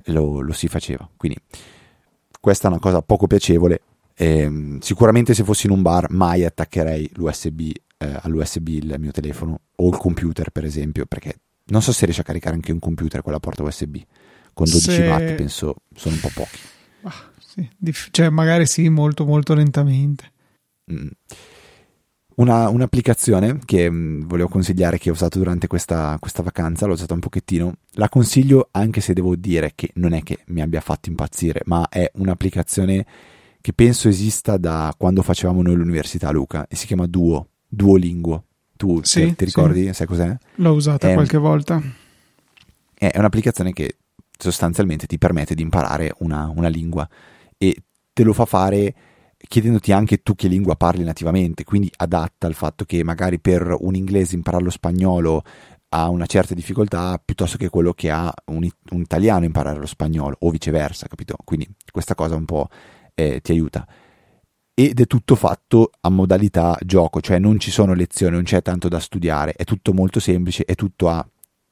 lo, 0.07 0.41
lo 0.41 0.53
si 0.53 0.67
faceva. 0.67 1.09
Quindi 1.17 1.39
questa 2.45 2.69
è 2.69 2.71
una 2.71 2.79
cosa 2.79 3.01
poco 3.01 3.27
piacevole. 3.27 3.81
Eh, 4.15 4.77
sicuramente 4.81 5.33
se 5.33 5.45
fossi 5.45 5.65
in 5.65 5.73
un 5.73 5.81
bar 5.81 6.11
mai 6.11 6.45
attaccherei 6.45 7.11
l'USB 7.15 7.61
eh, 7.97 8.19
all'USB 8.21 8.69
il 8.69 8.95
mio 8.99 9.11
telefono 9.11 9.61
o 9.75 9.89
il 9.89 9.97
computer 9.97 10.51
per 10.51 10.65
esempio 10.65 11.05
perché 11.05 11.35
non 11.71 11.83
so 11.83 11.91
se 11.91 12.05
riesce 12.05 12.21
a 12.21 12.25
caricare 12.25 12.55
anche 12.55 12.71
un 12.71 12.79
computer 12.79 13.23
con 13.23 13.33
la 13.33 13.41
porta 13.41 13.65
USB 13.65 13.97
con 14.53 14.67
12 14.71 14.81
se... 14.89 15.09
watt 15.09 15.33
penso 15.33 15.75
sono 15.97 16.15
un 16.15 16.21
po' 16.21 16.31
pochi 16.33 16.59
ah, 17.03 17.31
sì. 17.41 17.69
cioè 18.13 18.29
magari 18.29 18.67
sì 18.67 18.89
molto 18.89 19.25
molto 19.25 19.53
lentamente 19.53 20.31
mm. 20.93 21.09
Una, 22.37 22.69
un'applicazione 22.69 23.61
che 23.65 23.89
mh, 23.89 23.95
mm, 23.95 24.21
volevo 24.27 24.49
consigliare 24.49 24.99
che 24.99 25.11
ho 25.11 25.13
usato 25.13 25.39
durante 25.39 25.67
questa, 25.67 26.17
questa, 26.19 26.43
vacanza, 26.43 26.87
l'ho 26.87 26.95
usata 26.95 27.15
un 27.15 27.21
pochettino, 27.21 27.75
la 27.93 28.09
consiglio 28.09 28.69
anche 28.73 29.01
se 29.01 29.13
devo 29.13 29.37
dire 29.37 29.73
che 29.75 29.91
non 29.95 30.13
è 30.13 30.23
che 30.23 30.41
mi 30.47 30.61
abbia 30.61 30.81
fatto 30.81 31.09
impazzire, 31.09 31.63
ma 31.67 31.89
è 31.89 32.11
un'applicazione 32.15 33.07
che 33.61 33.73
penso 33.73 34.09
esista 34.09 34.57
da 34.57 34.93
quando 34.97 35.23
facevamo 35.23 35.63
noi 35.63 35.77
l'università 35.77 36.31
Luca 36.31 36.67
e 36.69 36.77
si 36.77 36.87
chiama 36.87 37.07
Duo, 37.07 37.49
Duolinguo. 37.69 38.45
Tu 38.77 39.01
sì, 39.05 39.27
ti, 39.29 39.37
ti 39.37 39.45
ricordi? 39.45 39.87
Sì. 39.87 39.95
Sai 39.95 40.07
cos'è? 40.07 40.37
L'ho 40.57 40.73
usata 40.73 41.09
è, 41.09 41.15
qualche 41.15 41.39
volta. 41.39 41.81
È 42.93 43.11
un'applicazione 43.15 43.73
che 43.73 43.97
sostanzialmente 44.37 45.07
ti 45.07 45.19
permette 45.19 45.55
di 45.55 45.63
imparare 45.63 46.13
una, 46.19 46.53
una 46.55 46.69
lingua 46.69 47.09
e 47.57 47.77
te 48.13 48.23
lo 48.23 48.33
fa 48.33 48.45
fare 48.45 48.95
chiedendoti 49.47 49.93
anche 49.93 50.23
tu 50.23 50.35
che 50.35 50.49
lingua 50.49 50.77
parli 50.77 51.05
nativamente, 51.05 51.65
quindi 51.65 51.91
adatta 51.97 52.47
al 52.47 52.55
fatto 52.55 52.85
che 52.85 53.03
magari 53.05 53.39
per 53.39 53.75
un 53.81 53.95
inglese 53.95 54.35
imparare 54.35 54.65
lo 54.65 54.71
spagnolo 54.71 55.43
ha 55.91 56.09
una 56.09 56.27
certa 56.27 56.55
difficoltà 56.55 57.21
piuttosto 57.25 57.57
che 57.57 57.69
quello 57.69 57.93
che 57.93 58.11
ha 58.11 58.33
un, 58.47 58.69
un 58.91 59.01
italiano 59.01 59.45
imparare 59.45 59.79
lo 59.79 59.87
spagnolo 59.87 60.37
o 60.41 60.51
viceversa, 60.51 61.07
capito? 61.07 61.37
Quindi 61.45 61.69
questa 61.91 62.15
cosa 62.15 62.35
un 62.35 62.45
po' 62.45 62.69
eh, 63.15 63.41
ti 63.41 63.53
aiuta. 63.53 63.87
Ed 64.77 65.01
è 65.01 65.07
tutto 65.07 65.37
fatto 65.37 65.93
a 66.01 66.09
modalità 66.09 66.77
gioco, 66.85 67.21
cioè 67.21 67.39
non 67.39 67.61
ci 67.61 67.71
sono 67.71 67.95
lezioni, 67.95 68.35
non 68.35 68.43
c'è 68.43 68.61
tanto 68.61 68.89
da 68.89 68.99
studiare, 68.99 69.53
è 69.53 69.63
tutto 69.63 69.93
molto 69.93 70.19
semplice, 70.19 70.65
è 70.65 70.75
tutto 70.75 71.09
a 71.09 71.25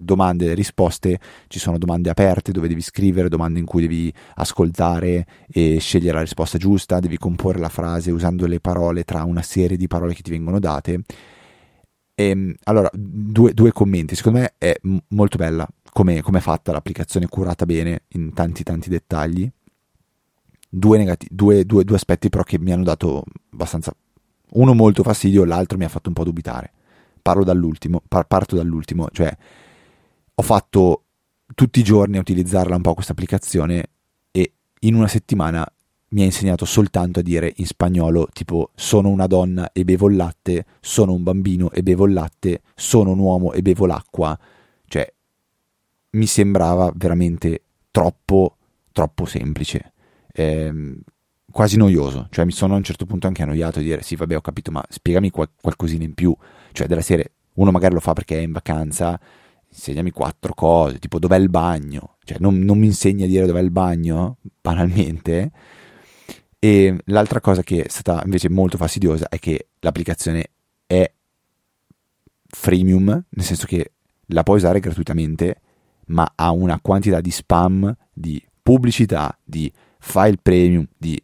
domande 0.03 0.51
e 0.51 0.55
risposte, 0.55 1.19
ci 1.49 1.59
sono 1.59 1.79
domande 1.79 2.11
aperte 2.11 2.53
dove 2.53 2.69
devi 2.69 2.81
scrivere, 2.81 3.29
domande 3.29 3.59
in 3.59 3.65
cui 3.65 3.83
devi 3.83 4.13
ascoltare 4.35 5.27
e 5.51 5.79
scegliere 5.81 6.15
la 6.15 6.21
risposta 6.21 6.59
giusta, 6.59 7.01
devi 7.01 7.19
comporre 7.19 7.59
la 7.59 7.69
frase 7.69 8.11
usando 8.11 8.47
le 8.47 8.61
parole 8.61 9.05
tra 9.05 9.25
una 9.25 9.43
serie 9.43 9.77
di 9.77 9.87
parole 9.87 10.15
che 10.15 10.23
ti 10.23 10.31
vengono 10.31 10.59
date. 10.59 11.03
E, 12.15 12.25
ehm, 12.25 12.55
allora, 12.65 12.91
due, 12.93 13.53
due, 13.55 13.73
commenti, 13.73 14.15
secondo 14.15 14.41
me 14.41 14.55
è 14.59 14.77
molto 15.09 15.37
bella 15.39 15.67
come 15.93 16.19
è 16.19 16.41
fatta 16.41 16.73
l'applicazione, 16.73 17.27
curata 17.29 17.67
bene 17.67 18.05
in 18.09 18.33
tanti 18.33 18.63
tanti 18.63 18.89
dettagli. 18.89 19.51
due, 20.75 20.97
negati- 20.99 21.29
due, 21.31 21.67
due, 21.67 21.85
due 21.85 21.97
aspetti 21.97 22.31
però 22.31 22.45
che 22.45 22.59
mi 22.59 22.73
hanno 22.73 22.85
dato 22.85 23.25
abbastanza 23.53 23.95
uno 24.53 24.75
molto 24.75 25.03
fastidio, 25.03 25.45
l'altro 25.45 25.77
mi 25.79 25.85
ha 25.85 25.89
fatto 25.89 26.09
un 26.09 26.15
po' 26.15 26.25
dubitare. 26.25 26.73
Parlo 27.21 27.45
dall'ultimo, 27.45 28.03
par- 28.07 28.27
parto 28.27 28.57
dall'ultimo, 28.57 29.09
cioè 29.13 29.37
ho 30.35 30.43
fatto 30.43 31.05
tutti 31.55 31.81
i 31.81 31.85
giorni 31.85 32.17
a 32.17 32.21
utilizzarla 32.21 32.77
un 32.77 32.83
po' 32.83 32.95
questa 32.95 33.13
applicazione 33.13 33.91
e 34.31 34.53
in 34.81 34.95
una 34.95 35.09
settimana 35.09 35.67
mi 36.13 36.23
ha 36.23 36.25
insegnato 36.25 36.65
soltanto 36.65 37.21
a 37.21 37.23
dire 37.23 37.53
in 37.57 37.67
spagnolo 37.67 38.29
tipo 38.33 38.71
sono 38.75 39.09
una 39.09 39.27
donna 39.27 39.73
e 39.73 39.85
bevo 39.85 40.09
il 40.09 40.17
latte, 40.17 40.67
sono 40.81 41.13
un 41.13 41.23
bambino 41.23 41.71
e 41.71 41.83
bevo 41.83 42.07
il 42.07 42.13
latte, 42.13 42.63
sono 42.75 43.13
un 43.13 43.19
uomo 43.19 43.53
e 43.53 43.63
bevo 43.63 43.87
l'acqua. 43.87 44.39
Cioè, 44.87 45.11
mi 46.11 46.27
sembrava 46.27 46.93
veramente 46.95 47.63
troppo, 47.91 48.57
troppo 48.93 49.25
semplice. 49.25 49.93
Eh, 50.35 51.01
quasi 51.51 51.77
noioso, 51.77 52.29
cioè 52.31 52.45
mi 52.45 52.53
sono 52.53 52.75
a 52.75 52.79
un 52.79 52.83
certo 52.83 53.05
punto 53.07 53.27
anche 53.27 53.43
annoiato 53.43 53.79
di 53.79 53.85
dire 53.85 54.03
sì 54.03 54.17
vabbè 54.17 54.37
ho 54.37 54.41
capito 54.41 54.71
ma 54.71 54.83
spiegami 54.89 55.31
qual- 55.31 55.51
qualcosina 55.61 56.03
in 56.05 56.15
più, 56.15 56.35
cioè 56.73 56.87
della 56.87 57.03
serie 57.03 57.33
uno 57.55 57.71
magari 57.71 57.95
lo 57.95 58.01
fa 58.01 58.15
perché 58.15 58.39
è 58.39 58.41
in 58.43 58.53
vacanza, 58.53 59.21
insegnami 59.73 60.11
quattro 60.11 60.53
cose, 60.55 60.99
tipo 60.99 61.19
dov'è 61.19 61.39
il 61.39 61.49
bagno, 61.49 62.17
cioè 62.25 62.39
non, 62.41 62.59
non 62.59 62.79
mi 62.79 62.87
insegni 62.87 63.25
a 63.25 63.27
dire 63.27 63.47
dov'è 63.47 63.61
il 63.61 63.71
bagno, 63.71 64.37
banalmente, 64.61 65.51
e 66.59 66.97
l'altra 67.07 67.41
cosa 67.41 67.63
che 67.63 67.85
è 67.85 67.89
stata 67.89 68.23
invece 68.25 68.49
molto 68.49 68.77
fastidiosa 68.77 69.29
è 69.29 69.39
che 69.39 69.69
l'applicazione 69.81 70.51
è 70.87 71.11
freemium, 72.47 73.07
nel 73.07 73.45
senso 73.45 73.67
che 73.67 73.93
la 74.27 74.43
puoi 74.43 74.59
usare 74.59 74.79
gratuitamente, 74.79 75.61
ma 76.07 76.31
ha 76.37 76.51
una 76.53 76.79
quantità 76.81 77.21
di 77.21 77.31
spam, 77.31 77.95
di 78.13 78.41
pubblicità, 78.63 79.37
di 79.43 79.73
file 79.99 80.37
premium, 80.41 80.87
di 80.97 81.21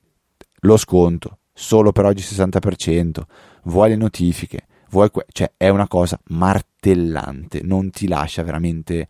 lo 0.63 0.77
sconto, 0.77 1.39
solo 1.53 1.93
per 1.93 2.07
oggi 2.07 2.23
60%, 2.23 3.23
vuoi 3.65 3.91
le 3.91 3.97
notifiche, 3.97 4.67
vuoi 4.91 5.11
que- 5.11 5.27
cioè 5.33 5.53
è 5.57 5.69
una 5.69 5.89
cosa 5.89 6.19
martellante, 6.29 7.61
non 7.63 7.91
ti 7.91 8.09
lascia 8.09 8.43
veramente 8.43 9.09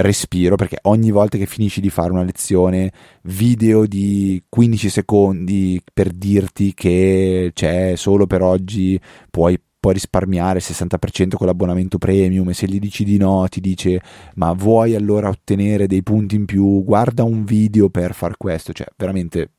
respiro 0.00 0.54
perché 0.54 0.78
ogni 0.82 1.10
volta 1.10 1.38
che 1.38 1.46
finisci 1.46 1.80
di 1.80 1.90
fare 1.90 2.12
una 2.12 2.22
lezione 2.22 2.92
video 3.22 3.84
di 3.84 4.40
15 4.48 4.88
secondi 4.90 5.82
per 5.92 6.12
dirti 6.12 6.72
che 6.72 7.50
c'è 7.52 7.94
solo 7.96 8.26
per 8.26 8.42
oggi 8.42 9.00
puoi, 9.28 9.60
puoi 9.80 9.94
risparmiare 9.94 10.58
il 10.58 10.64
60% 10.64 11.34
con 11.34 11.48
l'abbonamento 11.48 11.98
premium 11.98 12.48
e 12.48 12.54
se 12.54 12.68
gli 12.68 12.78
dici 12.78 13.02
di 13.02 13.16
no 13.16 13.44
ti 13.48 13.60
dice 13.60 14.00
ma 14.36 14.52
vuoi 14.52 14.94
allora 14.94 15.30
ottenere 15.30 15.88
dei 15.88 16.04
punti 16.04 16.36
in 16.36 16.44
più 16.44 16.84
guarda 16.84 17.24
un 17.24 17.44
video 17.44 17.88
per 17.88 18.14
far 18.14 18.36
questo 18.36 18.72
cioè 18.72 18.86
veramente 18.96 19.50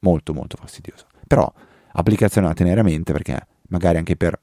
molto 0.00 0.32
molto 0.32 0.56
fastidioso. 0.56 1.06
Però 1.26 1.52
applicazione 1.92 2.46
da 2.46 2.54
tenere 2.54 2.80
a 2.80 2.84
mente 2.84 3.12
perché 3.12 3.46
magari 3.70 3.98
anche 3.98 4.16
per 4.16 4.38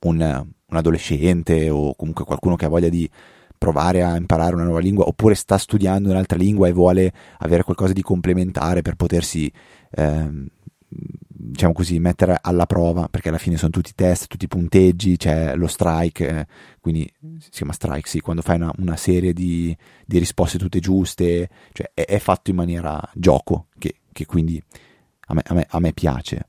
un, 0.00 0.20
un 0.20 0.76
adolescente 0.76 1.68
o 1.70 1.94
comunque 1.96 2.24
qualcuno 2.24 2.54
che 2.54 2.66
ha 2.66 2.68
voglia 2.68 2.88
di 2.88 3.08
provare 3.56 4.02
a 4.04 4.16
imparare 4.16 4.54
una 4.54 4.64
nuova 4.64 4.78
lingua 4.78 5.06
oppure 5.06 5.34
sta 5.34 5.58
studiando 5.58 6.10
un'altra 6.10 6.38
lingua 6.38 6.68
e 6.68 6.72
vuole 6.72 7.12
avere 7.38 7.64
qualcosa 7.64 7.92
di 7.92 8.02
complementare 8.02 8.82
per 8.82 8.94
potersi 8.94 9.50
ehm, 9.90 10.46
diciamo 10.88 11.72
così 11.72 11.98
mettere 11.98 12.38
alla 12.40 12.66
prova 12.66 13.08
perché 13.08 13.30
alla 13.30 13.38
fine 13.38 13.56
sono 13.56 13.70
tutti 13.70 13.92
test 13.94 14.28
tutti 14.28 14.46
punteggi 14.46 15.16
c'è 15.16 15.56
lo 15.56 15.66
strike 15.66 16.28
eh, 16.28 16.46
quindi 16.80 17.10
si 17.38 17.50
chiama 17.50 17.72
strike 17.72 18.08
sì 18.08 18.20
quando 18.20 18.42
fai 18.42 18.56
una, 18.56 18.72
una 18.78 18.96
serie 18.96 19.32
di, 19.32 19.76
di, 20.06 20.18
risposte 20.18 20.58
tutte 20.58 20.78
giuste 20.78 21.48
cioè 21.72 21.90
è, 21.94 22.04
è 22.04 22.18
fatto 22.18 22.50
in 22.50 22.56
maniera 22.56 23.00
gioco 23.14 23.66
che 23.76 23.94
che 24.18 24.26
quindi 24.26 24.60
a 25.28 25.34
me, 25.34 25.42
a 25.46 25.54
me, 25.54 25.66
a 25.68 25.78
me 25.78 25.92
piace. 25.92 26.46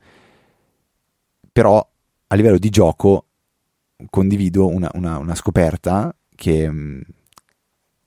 Però 1.59 1.85
a 2.27 2.35
livello 2.35 2.57
di 2.57 2.69
gioco 2.69 3.25
condivido 4.09 4.67
una, 4.67 4.89
una, 4.93 5.17
una 5.17 5.35
scoperta 5.35 6.15
che 6.33 6.71
mm, 6.71 7.01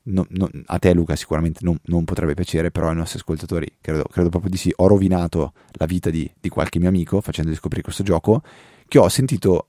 no, 0.05 0.27
no, 0.31 0.49
a 0.65 0.79
te 0.79 0.95
Luca 0.95 1.17
sicuramente 1.17 1.61
non, 1.63 1.79
non, 1.83 2.07
potrebbe 2.07 2.33
piacere, 2.33 2.71
però 2.71 2.89
ai 2.89 2.95
nostri 2.95 3.19
ascoltatori 3.19 3.77
credo, 3.79 4.05
credo, 4.05 4.31
proprio 4.31 4.51
di 4.51 4.57
sì. 4.57 4.73
Ho 4.77 4.87
rovinato 4.87 5.53
la 5.73 5.85
vita 5.85 6.09
di, 6.09 6.33
di 6.41 6.49
qualche 6.49 6.79
mio 6.79 6.89
amico 6.89 7.21
facendogli 7.21 7.55
scoprire 7.55 7.83
questo 7.83 8.03
gioco 8.03 8.41
che 8.89 8.99
ho 8.99 9.11
sentito 9.11 9.69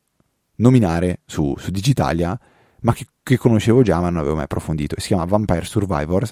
nominare 0.55 1.19
su, 1.25 1.53
su 1.57 1.69
Digitalia, 1.69 2.39
ma 2.83 2.93
che, 2.93 3.05
che, 3.21 3.35
conoscevo 3.35 3.81
già 3.81 3.99
ma 3.99 4.09
non 4.09 4.19
avevo 4.19 4.35
mai 4.35 4.45
approfondito. 4.45 4.97
Si 4.97 5.07
chiama 5.07 5.25
Vampire 5.25 5.65
Survivors, 5.65 6.31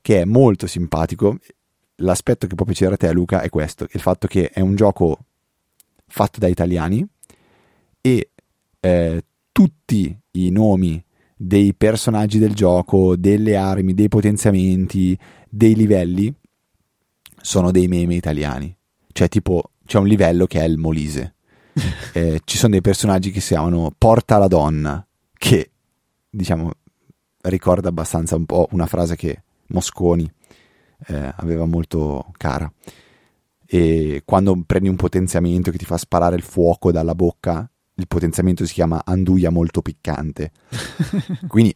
che 0.00 0.20
è 0.20 0.24
molto 0.24 0.68
simpatico 0.68 1.38
l'aspetto 1.96 2.46
che 2.46 2.54
può 2.54 2.64
piacere 2.64 2.94
a 2.94 2.96
te, 2.96 3.10
Luca, 3.10 3.40
è 3.40 3.48
questo: 3.48 3.88
il 3.90 4.00
fatto 4.00 4.28
che 4.28 4.50
è 4.50 4.60
un 4.60 4.76
gioco 4.76 5.18
fatto 6.06 6.38
da 6.38 6.46
italiani 6.46 7.06
e 8.00 8.30
eh, 8.80 9.24
tutti 9.52 10.18
i 10.32 10.50
nomi 10.50 11.02
dei 11.36 11.74
personaggi 11.74 12.38
del 12.38 12.54
gioco, 12.54 13.16
delle 13.16 13.56
armi, 13.56 13.94
dei 13.94 14.08
potenziamenti, 14.08 15.18
dei 15.48 15.74
livelli 15.74 16.32
sono 17.40 17.70
dei 17.70 17.88
meme 17.88 18.14
italiani. 18.14 18.74
Cioè, 19.12 19.28
tipo, 19.28 19.70
c'è 19.84 19.98
un 19.98 20.06
livello 20.06 20.46
che 20.46 20.60
è 20.60 20.64
il 20.64 20.78
Molise. 20.78 21.34
eh, 22.14 22.40
ci 22.44 22.56
sono 22.56 22.72
dei 22.72 22.80
personaggi 22.80 23.30
che 23.30 23.40
si 23.40 23.48
chiamano 23.48 23.92
Porta 23.96 24.38
la 24.38 24.48
donna, 24.48 25.06
che 25.32 25.70
diciamo 26.28 26.70
ricorda 27.42 27.88
abbastanza 27.88 28.34
un 28.34 28.46
po' 28.46 28.68
una 28.72 28.86
frase 28.86 29.14
che 29.14 29.42
Mosconi 29.68 30.30
eh, 31.08 31.32
aveva 31.36 31.66
molto 31.66 32.26
cara. 32.36 32.70
E 33.66 34.22
quando 34.24 34.62
prendi 34.64 34.88
un 34.88 34.96
potenziamento 34.96 35.70
che 35.70 35.78
ti 35.78 35.84
fa 35.84 35.96
sparare 35.96 36.36
il 36.36 36.42
fuoco 36.42 36.92
dalla 36.92 37.14
bocca, 37.14 37.68
il 37.94 38.06
potenziamento 38.06 38.66
si 38.66 38.74
chiama 38.74 39.02
Anduia 39.04 39.50
molto 39.50 39.82
piccante. 39.82 40.52
Quindi 41.48 41.74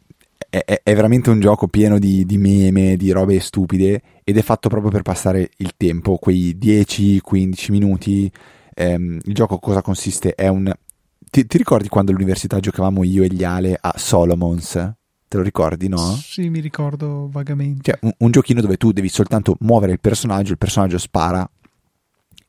è, 0.50 0.64
è, 0.64 0.80
è, 0.82 0.94
veramente 0.94 1.30
un 1.30 1.40
gioco 1.40 1.68
pieno 1.68 1.98
di, 1.98 2.24
di, 2.26 2.36
meme, 2.36 2.96
di 2.96 3.10
robe 3.10 3.38
stupide 3.40 4.02
ed 4.24 4.36
è 4.36 4.42
fatto 4.42 4.68
proprio 4.68 4.90
per 4.90 5.02
passare 5.02 5.50
il 5.58 5.74
tempo, 5.76 6.16
quei 6.16 6.56
10-15 6.60 7.70
minuti. 7.70 8.30
Ehm, 8.74 9.18
il 9.24 9.34
gioco 9.34 9.58
cosa 9.58 9.82
consiste? 9.82 10.34
È 10.34 10.48
un... 10.48 10.72
Ti, 11.30 11.46
ti, 11.46 11.58
ricordi 11.58 11.88
quando 11.88 12.10
all'università 12.10 12.58
giocavamo 12.58 13.04
io 13.04 13.22
e 13.22 13.28
gli 13.28 13.44
Ale 13.44 13.78
a 13.80 13.94
Solomons? 13.96 14.72
Te 15.28 15.36
lo 15.36 15.44
ricordi, 15.44 15.86
no? 15.86 16.16
Sì, 16.16 16.48
mi 16.48 16.58
ricordo 16.58 17.28
vagamente. 17.30 17.92
Cioè, 17.92 17.98
un, 18.02 18.12
un, 18.18 18.30
giochino 18.32 18.60
dove 18.60 18.76
tu 18.76 18.90
devi 18.90 19.08
soltanto 19.08 19.54
muovere 19.60 19.92
il 19.92 20.00
personaggio, 20.00 20.50
il 20.50 20.58
personaggio 20.58 20.98
spara, 20.98 21.48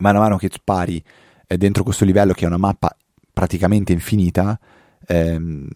man 0.02 0.16
mano 0.16 0.38
che 0.38 0.50
spari 0.52 1.02
eh, 1.48 1.58
dentro 1.58 1.84
questo 1.84 2.06
livello 2.06 2.34
che 2.34 2.44
è 2.44 2.48
una 2.48 2.58
mappa 2.58 2.96
praticamente 3.32 3.94
infinita, 3.94 4.60
ehm, 5.08 5.68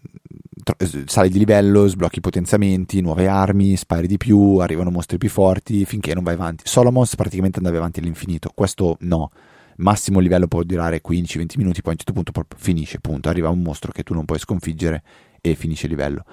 sali 1.06 1.28
di 1.28 1.38
livello, 1.38 1.86
sblocchi 1.86 2.20
potenziamenti, 2.20 3.00
nuove 3.00 3.28
armi, 3.28 3.76
spari 3.76 4.06
di 4.06 4.16
più, 4.16 4.56
arrivano 4.58 4.90
mostri 4.90 5.16
più 5.16 5.28
forti 5.28 5.84
finché 5.84 6.12
non 6.14 6.24
vai 6.24 6.34
avanti. 6.34 6.64
Solomons 6.66 7.14
praticamente 7.14 7.58
andavi 7.58 7.76
avanti 7.76 8.00
all'infinito, 8.00 8.50
questo 8.54 8.96
no. 9.00 9.30
Massimo 9.78 10.20
livello 10.20 10.46
può 10.46 10.62
durare 10.62 11.02
15-20 11.06 11.52
minuti, 11.56 11.82
poi 11.82 11.92
a 11.92 11.96
un 11.96 11.96
certo 11.96 12.12
punto 12.12 12.32
finisce, 12.56 12.98
punto. 12.98 13.28
Arriva 13.28 13.50
un 13.50 13.60
mostro 13.60 13.92
che 13.92 14.02
tu 14.02 14.14
non 14.14 14.24
puoi 14.24 14.38
sconfiggere 14.38 15.02
e 15.42 15.54
finisce 15.54 15.84
il 15.84 15.92
livello. 15.92 16.24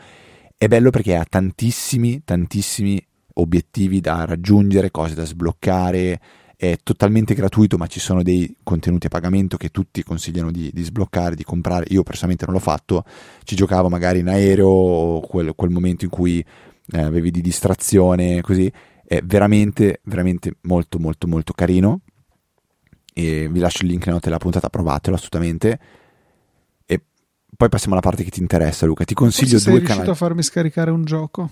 È 0.58 0.68
bello 0.68 0.92
perché 0.92 1.18
ha 1.18 1.26
tantissimi, 1.28 2.24
tantissimi 2.24 3.06
obiettivi 3.34 4.00
da 4.00 4.24
raggiungere, 4.24 4.92
cose 4.92 5.14
da 5.14 5.26
sbloccare. 5.26 6.20
È 6.64 6.78
totalmente 6.82 7.34
gratuito, 7.34 7.78
ma 7.78 7.88
ci 7.88 8.00
sono 8.00 8.24
dei 8.24 8.56
contenuti 8.64 9.08
a 9.08 9.10
pagamento 9.10 9.58
che 9.58 9.70
tutti 9.70 10.02
consigliano 10.02 10.50
di, 10.50 10.72
di 10.74 10.84
sbloccare, 10.84 11.36
di 11.36 11.44
comprare. 11.44 11.86
Io 11.90 12.04
personalmente 12.04 12.46
non 12.46 12.54
l'ho 12.54 12.62
fatto, 12.62 13.04
ci 13.44 13.56
giocavo 13.56 13.90
magari 13.90 14.20
in 14.20 14.30
aereo 14.30 14.68
o 14.68 15.20
quel, 15.20 15.56
quel 15.56 15.72
momento 15.72 16.06
in 16.06 16.10
cui 16.10 16.40
eh, 16.92 17.02
avevi 17.02 17.32
di 17.32 17.42
distrazione, 17.42 18.40
così. 18.40 18.72
È 19.06 19.20
veramente, 19.24 20.00
veramente 20.04 20.56
molto, 20.62 21.00
molto, 21.00 21.28
molto 21.28 21.52
carino. 21.52 22.00
E 23.14 23.50
vi 23.52 23.60
lascio 23.60 23.84
il 23.84 23.90
link 23.90 24.06
nella 24.06 24.14
note 24.14 24.28
della 24.28 24.40
puntata, 24.40 24.70
provatelo 24.70 25.18
assolutamente 25.18 25.80
poi 27.56 27.70
passiamo 27.70 27.94
alla 27.94 28.02
parte 28.02 28.24
che 28.24 28.32
ti 28.32 28.42
interessa, 28.42 28.86
Luca. 28.86 29.06
Ti 29.06 29.14
consiglio 29.14 29.52
Forse 29.52 29.70
due 29.70 29.80
sei 29.80 29.88
canali. 29.88 30.06
riuscito 30.06 30.12
a 30.12 30.28
farmi 30.28 30.44
scaricare 30.44 30.92
un 30.92 31.06
gioco? 31.06 31.50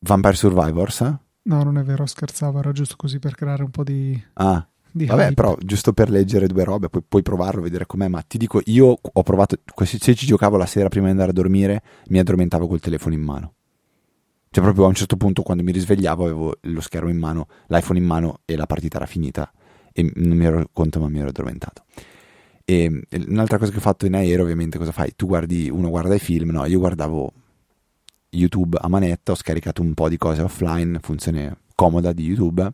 Vampire 0.00 0.34
Survivors? 0.34 1.00
Eh? 1.00 1.16
No, 1.46 1.62
non 1.62 1.78
è 1.78 1.82
vero, 1.82 2.06
scherzavo, 2.06 2.58
era 2.58 2.72
giusto 2.72 2.96
così 2.96 3.18
per 3.18 3.34
creare 3.34 3.62
un 3.62 3.70
po' 3.70 3.84
di. 3.84 4.20
Ah. 4.34 4.66
Di 4.90 5.04
Vabbè, 5.04 5.24
hype. 5.24 5.34
però 5.34 5.54
giusto 5.60 5.92
per 5.92 6.08
leggere 6.08 6.46
due 6.46 6.64
robe, 6.64 6.88
poi 6.88 7.02
puoi 7.06 7.22
provarlo, 7.22 7.60
vedere 7.60 7.84
com'è. 7.84 8.08
Ma 8.08 8.22
ti 8.22 8.38
dico, 8.38 8.62
io 8.64 8.98
ho 9.00 9.22
provato. 9.22 9.58
Se 9.84 10.14
ci 10.14 10.26
giocavo 10.26 10.56
la 10.56 10.64
sera 10.64 10.88
prima 10.88 11.04
di 11.04 11.10
andare 11.12 11.30
a 11.30 11.34
dormire, 11.34 11.82
mi 12.08 12.18
addormentavo 12.18 12.66
col 12.66 12.80
telefono 12.80 13.14
in 13.14 13.20
mano. 13.20 13.54
Cioè, 14.48 14.64
proprio 14.64 14.86
a 14.86 14.88
un 14.88 14.94
certo 14.94 15.16
punto, 15.16 15.42
quando 15.42 15.62
mi 15.62 15.72
risvegliavo, 15.72 16.24
avevo 16.24 16.56
lo 16.62 16.80
schermo 16.80 17.10
in 17.10 17.18
mano, 17.18 17.46
l'iPhone 17.66 17.98
in 17.98 18.06
mano 18.06 18.40
e 18.46 18.56
la 18.56 18.64
partita 18.64 18.96
era 18.96 19.06
finita. 19.06 19.52
E 19.92 20.10
non 20.14 20.36
mi 20.36 20.46
ero 20.46 20.66
conto, 20.72 20.98
ma 20.98 21.08
mi 21.10 21.18
ero 21.18 21.28
addormentato. 21.28 21.84
E 22.64 23.02
un'altra 23.28 23.58
cosa 23.58 23.70
che 23.70 23.76
ho 23.76 23.82
fatto 23.82 24.06
in 24.06 24.14
aereo, 24.14 24.44
ovviamente, 24.44 24.78
cosa 24.78 24.92
fai? 24.92 25.12
Tu 25.14 25.26
guardi, 25.26 25.68
uno 25.68 25.90
guarda 25.90 26.14
i 26.14 26.18
film, 26.18 26.50
no? 26.50 26.64
Io 26.64 26.78
guardavo 26.78 27.32
YouTube 28.36 28.78
a 28.80 28.88
manetta, 28.88 29.32
ho 29.32 29.34
scaricato 29.34 29.82
un 29.82 29.94
po' 29.94 30.08
di 30.08 30.16
cose 30.16 30.42
offline, 30.42 30.98
funzione 31.00 31.58
comoda 31.74 32.12
di 32.12 32.24
YouTube. 32.24 32.72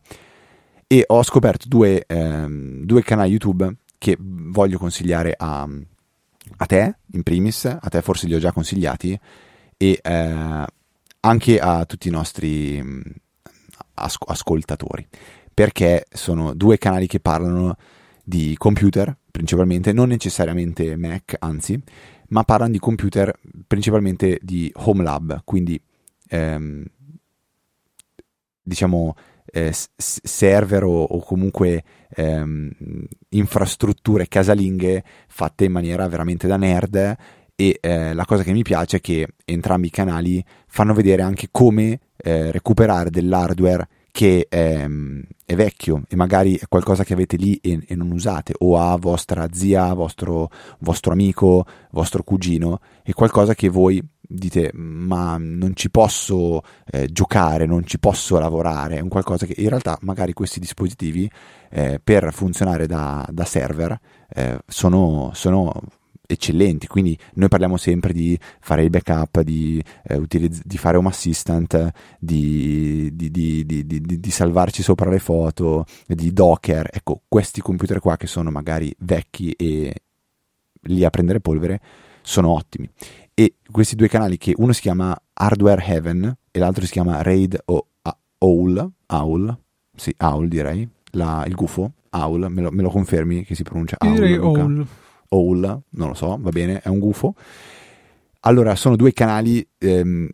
e 0.87 1.05
ho 1.07 1.23
scoperto 1.23 1.69
due, 1.69 2.05
ehm, 2.07 2.85
due 2.85 3.03
canali 3.03 3.31
YouTube 3.31 3.77
che 3.97 4.17
voglio 4.21 4.77
consigliare 4.77 5.35
a, 5.37 5.67
a, 6.57 6.67
te, 6.67 6.97
in 7.13 7.23
primis, 7.23 7.65
a 7.65 7.89
te 7.89 8.03
forse 8.03 8.27
li 8.27 8.35
ho 8.35 8.39
già 8.39 8.53
consigliati, 8.53 9.19
e 9.79 10.01
eh, 10.03 10.67
anche 11.21 11.59
a 11.59 11.85
tutti 11.87 12.09
i 12.09 12.11
nostri 12.11 12.83
mm, 12.83 13.01
as- 13.95 14.19
ascoltatori, 14.27 15.07
perché 15.55 16.07
sono 16.13 16.53
due 16.53 16.77
canali 16.77 17.07
che 17.07 17.21
parlano 17.21 17.77
di 18.23 18.55
computer 18.59 19.17
principalmente, 19.33 19.93
non 19.93 20.09
necessariamente 20.09 20.95
Mac, 20.97 21.37
anzi, 21.41 21.83
ma 22.33 22.45
parlano 22.45 22.73
di 22.73 22.79
computer 22.79 23.39
principalmente 23.67 24.39
di 24.43 24.71
home 24.75 25.03
lab, 25.03 25.43
quindi 25.45 25.81
ehm, 26.29 26.85
diciamo 28.63 29.15
eh, 29.45 29.73
server 29.97 30.85
o, 30.85 31.03
o 31.03 31.21
comunque 31.21 31.85
ehm, 32.09 32.71
infrastrutture 33.31 34.29
casalinghe 34.29 35.05
fatte 35.29 35.65
in 35.65 35.73
maniera 35.73 36.09
veramente 36.09 36.47
da 36.47 36.57
nerd 36.57 37.17
e 37.55 37.79
eh, 37.81 38.15
la 38.15 38.25
cosa 38.25 38.43
che 38.43 38.53
mi 38.53 38.63
piace 38.63 38.97
è 38.97 39.01
che 39.01 39.29
entrambi 39.45 39.89
i 39.89 39.91
canali 39.91 40.43
fanno 40.67 40.95
vedere 40.95 41.21
anche 41.21 41.49
come 41.51 42.01
eh, 42.17 42.51
recuperare 42.51 43.11
dell'hardware 43.11 43.89
che 44.13 44.47
è, 44.49 44.87
è, 45.47 45.55
vecchio 45.55 46.03
e 46.07 46.17
magari 46.17 46.57
è 46.57 46.69
qualcosa 46.69 47.03
che 47.03 47.15
avete 47.15 47.37
lì 47.37 47.57
e, 47.57 47.83
e 47.87 47.95
non 47.97 48.13
usate 48.13 48.53
o 48.59 48.79
a 48.79 48.95
vostra 48.97 49.49
zia, 49.51 49.93
vostro, 49.95 50.51
vostro 50.81 51.13
amico, 51.13 51.65
vostro 51.91 52.23
cugino, 52.23 52.81
è 53.03 53.13
qualcosa 53.13 53.55
che 53.55 53.71
voi 53.71 54.01
dite 54.21 54.71
ma 54.75 55.37
non 55.39 55.75
ci 55.75 55.91
posso 55.91 56.63
eh, 56.91 57.11
giocare, 57.11 57.65
non 57.65 57.87
ci 57.87 57.99
posso 57.99 58.39
lavorare, 58.39 58.99
è 58.99 59.01
un 59.01 59.09
qualcosa 59.09 59.47
che 59.47 59.55
in 59.57 59.69
realtà 59.71 59.97
magari 60.03 60.35
questi 60.35 60.61
dispositivi 60.61 61.29
eh, 61.71 61.99
per 62.03 62.33
funzionare 62.35 62.87
da, 62.87 63.27
da 63.31 63.47
server 63.47 63.99
eh, 64.29 64.59
sono, 64.67 65.31
sono 65.33 65.73
eccellenti, 66.33 66.87
quindi 66.87 67.17
noi 67.35 67.49
parliamo 67.49 67.77
sempre 67.77 68.13
di 68.13 68.39
fare 68.61 68.83
il 68.83 68.91
backup, 68.91 69.41
di, 69.41 69.83
eh, 70.05 70.17
utilizz- 70.17 70.63
di 70.65 70.79
fare 70.79 70.97
home 70.97 71.09
assistant, 71.09 71.91
di, 72.19 73.11
di, 73.15 73.31
di, 73.31 74.31
salvarci 74.31 74.83
sopra 74.83 75.11
le 75.11 75.19
foto, 75.19 75.85
di 76.07 76.33
Docker, 76.33 76.89
ecco 76.93 77.23
questi 77.29 77.61
computer 77.61 78.01
qua 78.01 78.17
che 78.17 78.27
sono 78.27 78.51
magari 78.51 78.95
vecchi 78.99 79.53
e 79.53 79.95
lì 80.87 81.05
a 81.05 81.11
prendere 81.11 81.41
polvere 81.41 81.81
sono 82.23 82.51
ottimi 82.51 82.89
e 83.35 83.55
questi 83.71 83.97
due 83.97 84.09
canali 84.09 84.37
che 84.37 84.53
uno 84.57 84.73
si 84.73 84.81
chiama 84.81 85.19
Hardware 85.33 85.83
Heaven 85.85 86.37
e 86.51 86.59
l'altro 86.59 86.85
si 86.85 86.93
chiama 86.93 87.23
Raid 87.23 87.61
o 87.67 87.87
Owl, 88.39 88.91
Owl, 89.07 89.57
sì, 89.95 90.13
Owl 90.19 90.49
direi, 90.49 90.89
la, 91.13 91.45
il 91.47 91.55
gufo, 91.55 91.93
Owl, 92.11 92.49
me 92.51 92.61
lo, 92.61 92.71
me 92.71 92.83
lo, 92.83 92.91
confermi 92.91 93.45
che 93.45 93.55
si 93.55 93.63
pronuncia 93.63 93.97
Owl? 94.01 94.15
Direi 94.15 94.37
Owl. 94.37 94.87
Owl, 95.33 95.83
non 95.91 96.09
lo 96.09 96.15
so, 96.15 96.37
va 96.41 96.51
bene, 96.51 96.81
è 96.81 96.89
un 96.89 96.99
gufo. 96.99 97.35
Allora, 98.41 98.75
sono 98.75 98.97
due 98.97 99.13
canali 99.13 99.67
ehm, 99.79 100.29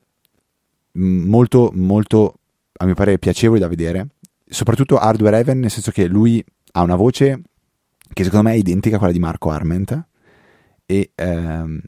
molto, 0.93 1.71
molto, 1.75 2.35
a 2.79 2.85
mio 2.85 2.95
parere, 2.95 3.19
piacevoli 3.19 3.61
da 3.61 3.69
vedere, 3.69 4.09
soprattutto 4.47 4.99
Hardware 4.99 5.39
Heaven, 5.39 5.61
nel 5.61 5.71
senso 5.71 5.91
che 5.91 6.07
lui 6.07 6.45
ha 6.73 6.83
una 6.83 6.97
voce 6.97 7.43
che 8.13 8.25
secondo 8.25 8.49
me 8.49 8.55
è 8.55 8.59
identica 8.59 8.97
a 8.97 8.99
quella 8.99 9.13
di 9.13 9.19
Marco 9.19 9.51
Arment 9.51 10.07
e 10.87 11.13
ehm, 11.15 11.81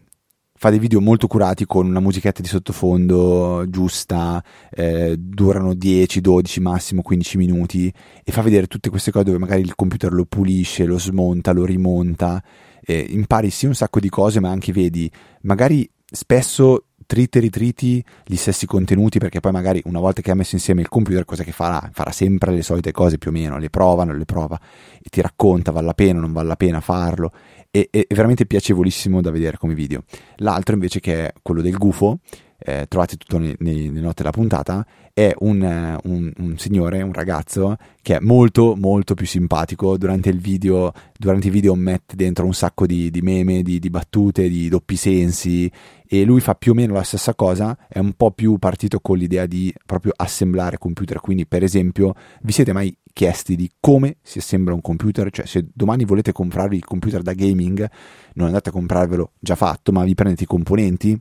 fa 0.61 0.69
dei 0.69 0.79
video 0.79 1.01
molto 1.01 1.27
curati 1.27 1.65
con 1.65 1.87
una 1.87 2.01
musichetta 2.01 2.43
di 2.43 2.49
sottofondo 2.49 3.65
giusta, 3.69 4.45
eh, 4.71 5.17
durano 5.19 5.73
10, 5.73 6.21
12, 6.21 6.61
massimo 6.61 7.01
15 7.01 7.39
minuti 7.39 7.93
e 8.23 8.31
fa 8.31 8.43
vedere 8.43 8.67
tutte 8.67 8.91
queste 8.91 9.11
cose 9.11 9.25
dove 9.25 9.39
magari 9.39 9.63
il 9.63 9.75
computer 9.75 10.13
lo 10.13 10.27
pulisce, 10.27 10.85
lo 10.85 10.99
smonta, 10.99 11.53
lo 11.53 11.65
rimonta, 11.65 12.43
eh, 12.85 13.07
impari 13.11 13.51
sì 13.51 13.67
un 13.67 13.75
sacco 13.75 14.01
di 14.01 14.09
cose 14.09 14.41
ma 14.41 14.51
anche 14.51 14.73
vedi 14.73 15.11
magari 15.43 15.89
spesso 16.13 16.85
triti 17.07 17.39
e 17.39 17.41
ritriti 17.41 18.05
gli 18.25 18.37
stessi 18.37 18.67
contenuti 18.67 19.19
perché 19.19 19.41
poi 19.41 19.51
magari 19.51 19.83
una 19.87 19.99
volta 19.99 20.23
che 20.23 20.31
ha 20.31 20.35
messo 20.35 20.55
insieme 20.55 20.81
il 20.81 20.89
computer 20.89 21.25
cosa 21.25 21.43
che 21.43 21.51
farà? 21.51 21.91
Farà 21.93 22.13
sempre 22.13 22.53
le 22.53 22.63
solite 22.63 22.93
cose 22.93 23.19
più 23.19 23.31
o 23.31 23.33
meno, 23.33 23.59
le 23.59 23.69
prova, 23.69 24.05
non 24.05 24.17
le 24.17 24.25
prova 24.25 24.61
e 25.03 25.09
ti 25.11 25.21
racconta 25.21 25.73
vale 25.73 25.87
la 25.87 25.95
pena, 25.95 26.21
non 26.21 26.33
vale 26.33 26.47
la 26.47 26.57
pena 26.57 26.81
farlo 26.81 27.33
è, 27.71 27.89
è 27.91 28.07
veramente 28.15 28.47
piacevolissimo 28.47 29.21
da 29.21 29.31
vedere 29.31 29.57
come 29.57 29.75
video. 29.75 30.03
L'altro 30.37 30.75
invece 30.75 31.01
che 31.01 31.27
è 31.27 31.33
quello 31.43 31.63
del 31.63 31.77
gufo, 31.77 32.19
eh, 32.59 32.87
trovate 32.89 33.17
tutto 33.17 33.39
nelle 33.39 34.01
note 34.01 34.23
della 34.23 34.31
puntata, 34.31 34.85
è 35.13 35.35
un, 35.39 35.99
un, 36.05 36.33
un, 36.37 36.59
signore, 36.59 37.03
un 37.03 37.13
ragazzo 37.13 37.77
che 38.03 38.17
è 38.17 38.21
molto 38.21 38.75
molto 38.77 39.15
più 39.15 39.27
simpatico 39.27 39.99
durante 39.99 40.31
il 40.31 40.39
video, 40.39 40.93
durante 41.17 41.49
i 41.49 41.51
video 41.51 41.75
mette 41.75 42.17
dentro 42.17 42.47
un 42.47 42.55
sacco 42.55 42.87
di, 42.87 43.11
di 43.11 43.21
meme, 43.21 43.63
di, 43.63 43.79
di, 43.79 43.91
battute, 43.91 44.49
di 44.49 44.69
doppi 44.69 44.97
sensi 44.97 45.71
e 46.07 46.25
lui 46.25 46.41
fa 46.41 46.55
più 46.55 46.73
o 46.73 46.75
meno 46.75 46.95
la 46.95 47.03
stessa 47.03 47.35
cosa, 47.35 47.77
è 47.89 47.99
un 47.99 48.15
po' 48.15 48.33
più 48.33 48.59
partito 48.59 49.01
con 49.01 49.17
l'idea 49.17 49.47
di 49.47 49.73
proprio 49.87 50.13
assemblare 50.17 50.79
computer, 50.79 51.21
quindi 51.21 51.47
per 51.47 51.63
esempio 51.63 52.15
vi 52.43 52.53
siete 52.53 52.73
mai 52.73 52.97
chiesti 53.13 53.55
di 53.57 53.71
come 53.79 54.17
si 54.23 54.39
assembla 54.39 54.75
un 54.75 54.81
computer, 54.81 55.31
cioè 55.31 55.47
se 55.47 55.69
domani 55.73 56.05
volete 56.05 56.33
comprarvi 56.33 56.77
il 56.77 56.85
computer 56.85 57.23
da 57.23 57.33
gaming, 57.33 57.89
non 58.35 58.47
andate 58.47 58.71
a 58.71 58.73
comprarvelo 58.73 59.33
già 59.39 59.55
fatto, 59.55 59.93
ma 59.93 60.05
vi 60.05 60.15
prendete 60.15 60.45
i 60.45 60.47
componenti, 60.47 61.21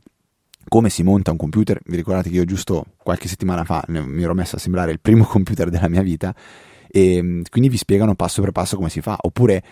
come 0.70 0.88
si 0.88 1.02
monta 1.02 1.32
un 1.32 1.36
computer, 1.36 1.80
vi 1.84 1.96
ricordate 1.96 2.30
che 2.30 2.36
io 2.36 2.44
giusto 2.44 2.84
qualche 2.96 3.26
settimana 3.26 3.64
fa 3.64 3.84
mi 3.88 4.22
ero 4.22 4.34
messo 4.34 4.54
a 4.54 4.58
assemblare 4.58 4.92
il 4.92 5.00
primo 5.00 5.24
computer 5.26 5.68
della 5.68 5.88
mia 5.88 6.00
vita? 6.00 6.32
E 6.88 7.20
mm, 7.20 7.42
quindi 7.50 7.68
vi 7.68 7.76
spiegano 7.76 8.14
passo 8.14 8.40
per 8.40 8.52
passo 8.52 8.76
come 8.76 8.88
si 8.88 9.00
fa, 9.00 9.16
oppure 9.20 9.64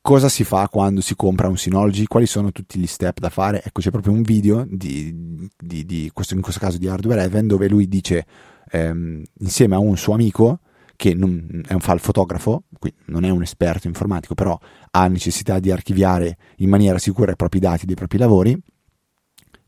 cosa 0.00 0.30
si 0.30 0.42
fa 0.42 0.68
quando 0.70 1.02
si 1.02 1.14
compra 1.14 1.48
un 1.48 1.58
Synology, 1.58 2.06
quali 2.06 2.24
sono 2.24 2.50
tutti 2.50 2.78
gli 2.78 2.86
step 2.86 3.18
da 3.20 3.28
fare. 3.28 3.62
Ecco, 3.62 3.82
c'è 3.82 3.90
proprio 3.90 4.14
un 4.14 4.22
video 4.22 4.66
di, 4.66 5.48
di, 5.54 5.84
di 5.84 6.10
questo, 6.14 6.32
in 6.32 6.40
questo 6.40 6.60
caso 6.60 6.78
di 6.78 6.88
Hardware 6.88 7.24
Heaven 7.24 7.46
dove 7.46 7.68
lui 7.68 7.86
dice 7.86 8.24
ehm, 8.70 9.22
insieme 9.40 9.74
a 9.74 9.80
un 9.80 9.98
suo 9.98 10.14
amico 10.14 10.60
che 10.96 11.14
non, 11.14 11.62
è 11.66 11.74
un, 11.74 11.80
fa 11.80 11.92
il 11.92 12.00
fotografo, 12.00 12.64
quindi 12.78 12.98
non 13.06 13.24
è 13.24 13.28
un 13.28 13.42
esperto 13.42 13.86
informatico, 13.86 14.34
però 14.34 14.58
ha 14.92 15.06
necessità 15.08 15.58
di 15.58 15.70
archiviare 15.70 16.38
in 16.56 16.70
maniera 16.70 16.96
sicura 16.98 17.32
i 17.32 17.36
propri 17.36 17.58
dati 17.58 17.86
dei 17.86 17.96
propri 17.96 18.18
lavori, 18.18 18.56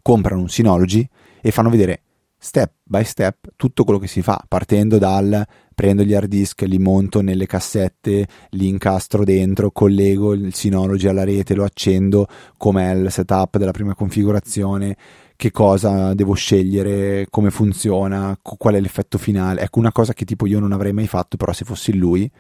comprano 0.05 0.43
un 0.43 0.51
Synology 0.51 1.09
e 1.41 1.51
fanno 1.51 1.71
vedere 1.71 2.03
step 2.37 2.73
by 2.83 3.03
step 3.05 3.53
tutto 3.57 3.85
quello 3.85 3.99
che 3.99 4.07
si 4.07 4.21
fa, 4.21 4.45
partendo 4.47 4.99
dal 4.99 5.47
prendo 5.75 6.03
gli 6.03 6.13
hard 6.13 6.29
disk, 6.29 6.61
li 6.61 6.79
monto 6.79 7.23
nelle 7.23 7.47
cassette, 7.47 8.29
li 8.51 8.69
incastro 8.69 9.25
dentro, 9.25 9.71
collego 9.71 10.35
il 10.35 10.53
Synology 10.53 11.09
alla 11.09 11.25
rete, 11.25 11.55
lo 11.55 11.65
accendo, 11.65 12.27
com'è 12.59 12.93
il 12.93 13.11
setup 13.11 13.57
della 13.57 13.71
prima 13.71 13.95
configurazione, 13.95 14.95
che 15.37 15.51
cosa 15.51 16.13
devo 16.13 16.35
scegliere, 16.35 17.27
come 17.31 17.51
funziona, 17.51 18.39
qual 18.43 18.75
è 18.75 18.81
l'effetto 18.81 19.17
finale. 19.17 19.63
Ecco, 19.63 19.79
una 19.79 19.91
cosa 19.91 20.13
che 20.13 20.27
tipo 20.27 20.47
io 20.47 20.61
non 20.61 20.73
avrei 20.73 20.93
mai 20.93 21.07
fatto, 21.07 21.39
però 21.39 21.55
se 21.55 21.65
fossi 21.65 21.97
lui, 21.97 22.31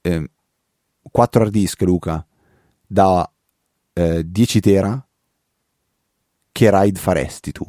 eh, 0.00 0.30
4 1.10 1.42
hard 1.42 1.50
disk, 1.50 1.80
Luca, 1.82 2.24
da 2.86 3.28
eh, 3.94 4.22
10 4.24 4.60
tera, 4.60 5.04
che 6.52 6.70
ride 6.70 6.98
faresti 6.98 7.52
tu? 7.52 7.64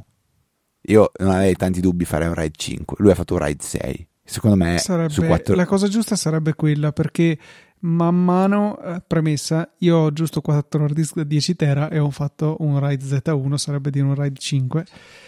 Io 0.86 1.12
non 1.20 1.32
avrei 1.32 1.54
tanti 1.56 1.80
dubbi 1.80 2.06
fare 2.06 2.28
un 2.28 2.34
ride 2.34 2.56
5, 2.56 2.98
lui 3.00 3.12
ha 3.12 3.16
fatto 3.16 3.36
un 3.36 3.46
ride 3.46 3.64
6. 3.64 4.08
Secondo 4.24 4.56
me 4.56 4.78
sarebbe, 4.78 5.12
su 5.12 5.24
4... 5.24 5.56
la 5.56 5.66
cosa 5.66 5.88
giusta 5.88 6.16
sarebbe 6.16 6.54
quella 6.54 6.92
perché 6.94 7.38
man 7.82 8.24
mano, 8.24 8.80
eh, 8.82 9.02
premessa, 9.06 9.74
io 9.80 9.98
ho 9.98 10.14
giusto 10.14 10.42
4 10.42 10.84
hard 10.84 10.94
disk 10.94 11.16
da 11.16 11.24
10 11.24 11.56
tera 11.56 11.90
e 11.90 12.00
ho 12.00 12.10
fatto 12.10 12.58
un 12.60 12.80
RAID 12.80 13.02
Z1, 13.02 13.54
sarebbe 13.56 13.90
dire 13.90 14.06
un 14.06 14.16
RAID 14.16 14.38
5. 14.38 14.86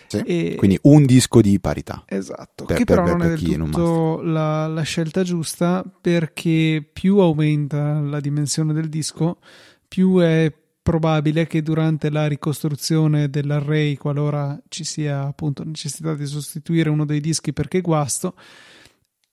Sì, 0.07 0.17
e... 0.19 0.55
Quindi 0.57 0.77
un 0.83 1.05
disco 1.05 1.41
di 1.41 1.59
parità. 1.59 2.03
Esatto, 2.07 2.65
per, 2.65 2.77
che 2.77 2.83
per, 2.85 2.95
però 2.95 3.07
per, 3.07 3.17
non 3.17 3.25
è 3.25 3.29
del 3.35 3.57
tutto 3.57 4.21
la, 4.21 4.67
la, 4.67 4.81
scelta 4.83 5.23
giusta 5.23 5.83
perché 6.01 6.87
più 6.91 7.17
aumenta 7.17 7.99
la 7.99 8.19
dimensione 8.19 8.73
del 8.73 8.89
disco, 8.89 9.39
più 9.87 10.19
è 10.19 10.51
probabile 10.83 11.47
che 11.47 11.63
durante 11.63 12.09
la 12.11 12.27
ricostruzione 12.27 13.29
dell'array, 13.29 13.95
qualora 13.95 14.61
ci 14.67 14.83
sia 14.83 15.21
appunto 15.21 15.63
necessità 15.63 16.13
di 16.13 16.25
sostituire 16.25 16.89
uno 16.89 17.05
dei 17.05 17.21
dischi 17.21 17.53
perché 17.53 17.79
guasto, 17.79 18.35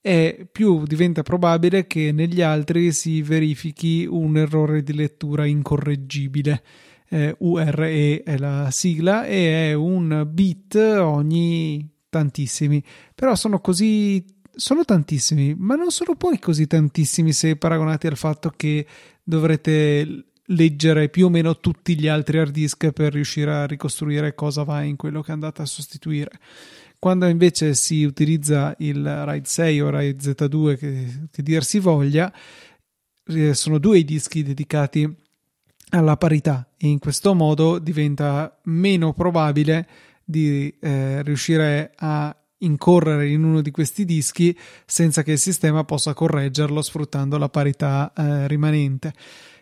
e 0.00 0.48
più 0.50 0.84
diventa 0.84 1.22
probabile 1.22 1.86
che 1.86 2.12
negli 2.12 2.40
altri 2.40 2.92
si 2.92 3.20
verifichi 3.20 4.06
un 4.08 4.38
errore 4.38 4.82
di 4.82 4.94
lettura 4.94 5.44
incorreggibile. 5.44 6.62
Eh, 7.12 7.34
URE 7.40 8.22
è 8.22 8.38
la 8.38 8.70
sigla 8.70 9.26
e 9.26 9.70
è 9.70 9.72
un 9.74 10.26
bit 10.30 10.76
ogni 10.76 11.86
tantissimi, 12.08 12.82
però 13.14 13.34
sono 13.34 13.60
così 13.60 14.24
sono 14.54 14.84
tantissimi, 14.84 15.54
ma 15.58 15.74
non 15.74 15.90
sono 15.90 16.14
poi 16.16 16.38
così 16.38 16.66
tantissimi 16.66 17.32
se 17.32 17.56
paragonati 17.56 18.06
al 18.06 18.16
fatto 18.16 18.52
che 18.54 18.86
dovrete 19.22 20.29
leggere 20.50 21.08
più 21.08 21.26
o 21.26 21.28
meno 21.28 21.58
tutti 21.58 21.98
gli 21.98 22.08
altri 22.08 22.38
hard 22.38 22.52
disk 22.52 22.90
per 22.90 23.12
riuscire 23.12 23.52
a 23.52 23.66
ricostruire 23.66 24.34
cosa 24.34 24.62
va 24.62 24.82
in 24.82 24.96
quello 24.96 25.22
che 25.22 25.32
andate 25.32 25.62
a 25.62 25.66
sostituire. 25.66 26.30
quando 26.98 27.26
invece 27.26 27.74
si 27.74 28.04
utilizza 28.04 28.74
il 28.80 29.02
RAID 29.02 29.46
6 29.46 29.80
o 29.80 29.88
RAID 29.88 30.20
Z2 30.20 30.76
che, 30.76 31.06
che 31.30 31.42
dir 31.42 31.64
si 31.64 31.78
voglia, 31.78 32.30
eh, 33.24 33.54
sono 33.54 33.78
due 33.78 33.98
i 33.98 34.04
dischi 34.04 34.42
dedicati 34.42 35.10
alla 35.90 36.16
parità 36.16 36.68
e 36.76 36.88
in 36.88 36.98
questo 36.98 37.34
modo 37.34 37.78
diventa 37.78 38.58
meno 38.64 39.14
probabile 39.14 39.88
di 40.22 40.72
eh, 40.78 41.22
riuscire 41.22 41.92
a 41.96 42.34
incorrere 42.58 43.28
in 43.28 43.44
uno 43.44 43.62
di 43.62 43.70
questi 43.70 44.04
dischi 44.04 44.56
senza 44.84 45.22
che 45.22 45.32
il 45.32 45.38
sistema 45.38 45.84
possa 45.84 46.12
correggerlo 46.12 46.82
sfruttando 46.82 47.38
la 47.38 47.48
parità 47.48 48.12
eh, 48.14 48.46
rimanente. 48.46 49.14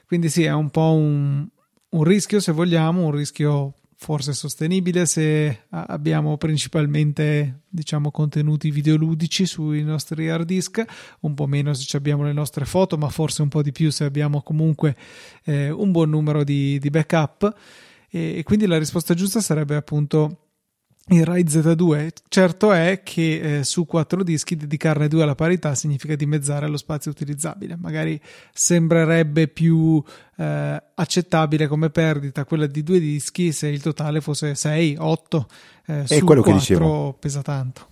Quindi 0.09 0.31
sì, 0.31 0.45
è 0.45 0.53
un 0.55 0.71
po' 0.71 0.95
un, 0.95 1.47
un 1.91 2.03
rischio 2.03 2.41
se 2.41 2.51
vogliamo, 2.51 3.05
un 3.05 3.11
rischio 3.11 3.75
forse 3.95 4.33
sostenibile 4.33 5.05
se 5.05 5.65
abbiamo 5.69 6.39
principalmente 6.39 7.63
diciamo 7.69 8.11
contenuti 8.13 8.71
videoludici 8.71 9.45
sui 9.45 9.83
nostri 9.83 10.31
hard 10.31 10.47
disk 10.47 10.85
un 11.21 11.35
po' 11.35 11.47
meno 11.47 11.75
se 11.75 11.97
abbiamo 11.97 12.23
le 12.23 12.33
nostre 12.33 12.65
foto 12.65 12.97
ma 12.97 13.09
forse 13.09 13.43
un 13.43 13.49
po' 13.49 13.61
di 13.61 13.73
più 13.73 13.91
se 13.91 14.05
abbiamo 14.05 14.41
comunque 14.41 14.97
eh, 15.45 15.71
un 15.71 15.91
buon 15.91 16.11
numero 16.11 16.43
di, 16.43 16.79
di 16.79 16.91
backup. 16.91 17.55
E, 18.09 18.39
e 18.39 18.43
quindi 18.45 18.67
la 18.67 18.79
risposta 18.79 19.13
giusta 19.13 19.41
sarebbe 19.41 19.77
appunto 19.77 20.48
il 21.09 21.25
RAID 21.25 21.49
Z2. 21.49 22.09
Certo 22.29 22.73
è 22.73 23.03
che 23.03 23.59
eh, 23.59 23.65
su 23.65 23.87
quattro 23.87 24.23
dischi 24.23 24.57
dedicarne 24.57 25.09
due 25.09 25.23
alla 25.23 25.35
parità 25.35 25.75
significa 25.75 26.15
dimezzare 26.17 26.67
lo 26.69 26.77
spazio 26.77 27.11
utilizzabile. 27.11 27.77
Magari 27.77 28.21
sembrerebbe 28.53 29.49
più 29.49 30.03
eh, 30.37 30.83
accettabile 30.95 31.67
come 31.67 31.91
perdita 31.91 32.45
quella 32.45 32.67
di 32.67 32.83
due 32.83 32.99
dischi 32.99 33.53
se 33.53 33.69
il 33.69 33.81
totale 33.81 34.21
fosse 34.21 34.55
6, 34.55 34.97
8. 34.99 35.47
Eh, 35.87 36.07
su 36.07 36.25
quello 36.25 36.43
4 36.43 36.43
che 36.43 36.53
dicevo. 36.53 37.17
pesa 37.19 37.43
tanto. 37.43 37.87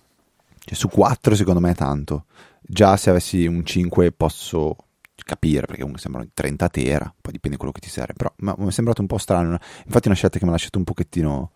Cioè, 0.59 0.75
su 0.75 0.87
4 0.89 1.35
secondo 1.35 1.59
me 1.59 1.71
è 1.71 1.75
tanto. 1.75 2.25
Già 2.61 2.97
se 2.97 3.09
avessi 3.09 3.45
un 3.45 3.65
5 3.65 4.11
posso 4.11 4.75
capire 5.23 5.61
perché 5.61 5.77
comunque 5.77 6.01
sembrano 6.01 6.29
30 6.33 6.69
tera, 6.69 7.13
poi 7.19 7.33
dipende 7.33 7.57
quello 7.57 7.73
che 7.73 7.81
ti 7.81 7.89
serve, 7.89 8.13
però 8.13 8.33
mi 8.37 8.67
è 8.67 8.71
sembrato 8.71 9.01
un 9.01 9.07
po' 9.07 9.17
strano. 9.17 9.57
Infatti 9.85 10.05
è 10.05 10.07
una 10.07 10.15
scelta 10.15 10.37
che 10.37 10.43
mi 10.43 10.51
ha 10.51 10.53
lasciato 10.53 10.77
un 10.77 10.83
pochettino 10.83 11.51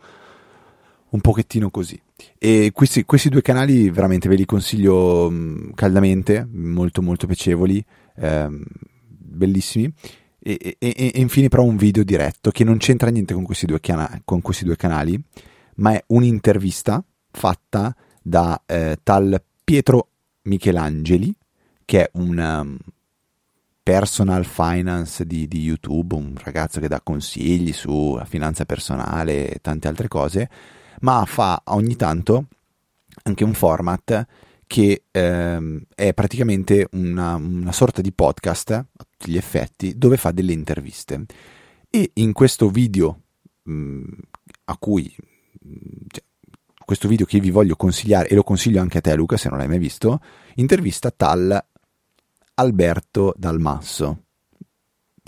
un 1.12 1.22
pochettino 1.22 1.70
così. 1.70 2.00
E 2.38 2.72
questi, 2.74 3.04
questi, 3.04 3.30
due 3.30 3.42
canali 3.42 3.90
veramente 3.90 4.30
ve 4.30 4.36
li 4.36 4.46
consiglio 4.46 5.30
mm, 5.30 5.72
caldamente, 5.74 6.48
molto 6.52 7.02
molto 7.02 7.28
piacevoli, 7.28 7.84
ehm, 8.18 8.64
bellissimi. 9.08 9.92
E, 10.44 10.78
e, 10.80 10.94
e, 10.96 11.12
infine 11.16 11.50
però 11.50 11.64
un 11.64 11.78
video 11.78 12.04
diretto 12.04 12.50
che 12.52 12.64
non 12.64 12.78
c'entra 12.78 13.10
niente 13.10 13.34
con 13.34 13.44
questi 13.44 13.66
due, 13.66 13.80
cana- 13.80 14.22
con 14.24 14.42
questi 14.42 14.66
due 14.66 14.76
canali, 14.76 15.22
ma 15.76 15.94
è 15.94 16.04
un'intervista 16.08 17.04
fatta 17.30 17.96
da 18.22 18.62
eh, 18.66 18.98
tal 19.04 19.42
Pietro 19.64 20.08
Michelangeli, 20.44 21.34
che 21.86 22.04
è 22.04 22.10
un 22.14 22.38
um, 22.38 22.78
personal 23.84 24.46
finance 24.46 25.26
di, 25.26 25.48
di, 25.48 25.62
YouTube, 25.62 26.16
un 26.16 26.34
ragazzo 26.38 26.80
che 26.80 26.88
dà 26.88 27.02
consigli 27.02 27.74
sulla 27.74 28.26
finanza 28.26 28.66
personale 28.66 29.50
e 29.50 29.60
tante 29.62 29.88
altre 29.88 30.08
cose 30.08 30.50
ma 31.02 31.24
fa 31.26 31.62
ogni 31.66 31.96
tanto 31.96 32.48
anche 33.24 33.44
un 33.44 33.54
format 33.54 34.26
che 34.66 35.04
ehm, 35.12 35.82
è 35.94 36.14
praticamente 36.14 36.88
una, 36.92 37.36
una, 37.36 37.72
sorta 37.72 38.02
di 38.02 38.12
podcast 38.14 38.72
a 38.72 38.86
tutti 38.96 39.32
gli 39.32 39.38
effetti 39.38 39.98
dove 39.98 40.18
fa 40.18 40.32
delle 40.32 40.54
interviste 40.54 41.26
e 41.90 42.12
in 42.16 42.32
questo 42.32 42.70
video 42.70 43.22
mh, 43.64 43.74
mm, 43.74 44.04
a 44.66 44.78
cui 44.78 45.14
cioè, 46.08 46.24
questo 46.86 47.08
video 47.08 47.26
che 47.26 47.40
vi 47.40 47.52
voglio 47.52 47.76
consigliare 47.76 48.30
e 48.30 48.36
lo 48.36 48.44
consiglio 48.44 48.82
anche 48.82 49.00
a 49.00 49.02
te 49.02 49.14
Luca 49.16 49.38
se 49.38 49.50
non 49.50 49.58
l'hai 49.58 49.68
mai 49.68 49.80
visto 49.80 50.22
intervista 50.56 51.12
tal 51.12 51.64
Alberto 52.56 53.34
Dalmasso 53.36 54.24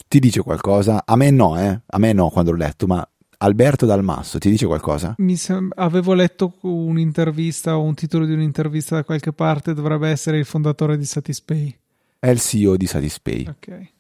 ti 0.08 0.20
dice 0.20 0.42
qualcosa? 0.42 1.04
A 1.06 1.16
me 1.16 1.32
no, 1.32 1.60
eh? 1.60 1.82
A 1.86 1.98
me 1.98 2.14
no 2.14 2.30
quando 2.30 2.52
l'ho 2.52 2.58
letto, 2.58 2.88
ma 2.88 3.08
Alberto 3.44 3.86
Dalmasso, 3.86 4.40
ti 4.40 4.50
dice 4.50 4.66
qualcosa? 4.66 5.16
Sem- 5.36 5.74
avevo 5.76 6.14
letto 6.14 6.54
un'intervista 6.62 7.78
o 7.78 7.84
un 7.84 7.94
titolo 7.94 8.26
di 8.26 8.32
un'intervista 8.32 8.96
da 8.96 9.04
qualche 9.04 9.34
parte, 9.34 9.74
dovrebbe 9.74 10.08
essere 10.08 10.38
il 10.38 10.46
fondatore 10.46 10.98
di 10.98 11.04
Satispay. 11.04 11.78
È 12.20 12.30
il 12.30 12.40
CEO 12.40 12.78
di 12.78 12.88
Satispay. 12.88 13.46
Ok. 13.50 13.92